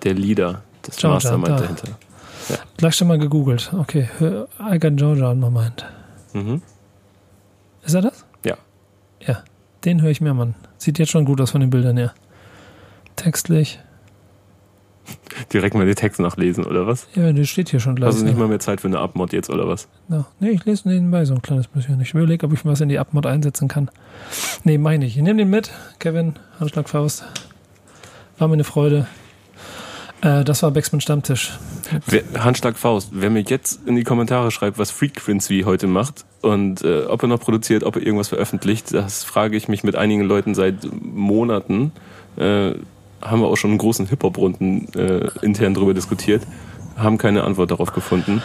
[0.04, 1.56] der Leader des Georgia, Mastermind da.
[1.60, 1.88] dahinter.
[2.76, 3.72] Gleich schon mal gegoogelt.
[3.72, 5.84] Okay, hör- I got Georgia my mind.
[6.34, 6.62] Mhm.
[7.84, 8.24] Ist er das?
[8.44, 8.56] Ja.
[9.26, 9.42] Ja,
[9.84, 10.54] den höre ich mir an.
[10.78, 12.12] Sieht jetzt schon gut aus von den Bildern her.
[13.16, 13.80] Textlich.
[15.52, 17.06] Direkt mal die Texte nachlesen, oder was?
[17.14, 18.08] Ja, der steht hier schon gleich.
[18.08, 19.88] Hast du nicht mal mehr Zeit für eine Abmod jetzt, oder was?
[20.08, 20.24] Ja.
[20.40, 22.00] Nee, ich lese nebenbei so ein kleines bisschen.
[22.00, 23.90] Ich überlege, ob ich was in die Abmod einsetzen kann.
[24.64, 25.16] Nee, meine ich.
[25.16, 25.70] Ich nehme den mit.
[25.98, 27.24] Kevin, Handschlag Faust.
[28.38, 29.06] War mir eine Freude.
[30.24, 31.52] Äh, das war Backspin Stammtisch.
[32.06, 36.82] Wer, Handschlag Faust, wer mir jetzt in die Kommentare schreibt, was Frequency heute macht und
[36.82, 40.22] äh, ob er noch produziert, ob er irgendwas veröffentlicht, das frage ich mich mit einigen
[40.22, 41.92] Leuten seit Monaten.
[42.36, 42.72] Äh,
[43.20, 46.42] haben wir auch schon in großen Hip-Hop-Runden äh, intern drüber diskutiert,
[46.96, 48.42] haben keine Antwort darauf gefunden.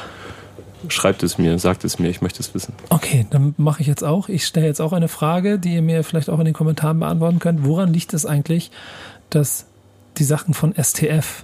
[0.87, 2.73] Schreibt es mir, sagt es mir, ich möchte es wissen.
[2.87, 4.29] Okay, dann mache ich jetzt auch.
[4.29, 7.39] Ich stelle jetzt auch eine Frage, die ihr mir vielleicht auch in den Kommentaren beantworten
[7.39, 7.65] könnt.
[7.65, 8.71] Woran liegt es eigentlich,
[9.29, 9.65] dass
[10.17, 11.43] die Sachen von STF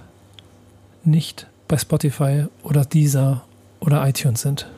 [1.06, 3.44] nicht bei Spotify oder Deezer
[3.80, 4.70] oder iTunes sind?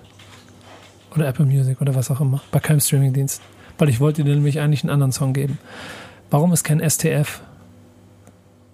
[1.15, 2.43] Oder Apple Music oder was auch immer.
[2.51, 3.41] Bei keinem Streamingdienst.
[3.79, 5.59] Weil ich wollte dir nämlich eigentlich einen anderen Song geben.
[6.31, 7.41] Warum ist kein STF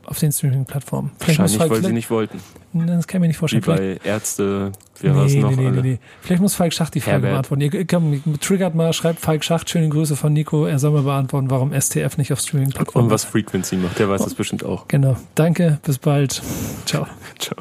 [0.07, 1.13] auf den Streaming-Plattformen.
[1.19, 2.41] Wahrscheinlich, weil sie nicht wollten.
[2.75, 3.65] Das kann ich mir nicht Wie vorstellen.
[3.65, 5.57] bei Ärzte, wer war es noch?
[5.57, 5.99] alle?
[6.21, 7.49] Vielleicht muss Falk Schacht die Frage Herbert.
[7.49, 7.61] beantworten.
[7.63, 10.67] Ihr, komm, triggert mal, schreibt Falk Schacht, schöne Grüße von Nico.
[10.67, 14.23] Er soll mal beantworten, warum STF nicht auf Streaming-Plattformen Und was Frequency macht, der weiß
[14.25, 14.89] das bestimmt auch.
[14.89, 15.17] Genau.
[15.35, 16.43] Danke, bis bald.
[16.87, 17.07] Ciao.
[17.39, 17.57] Ciao.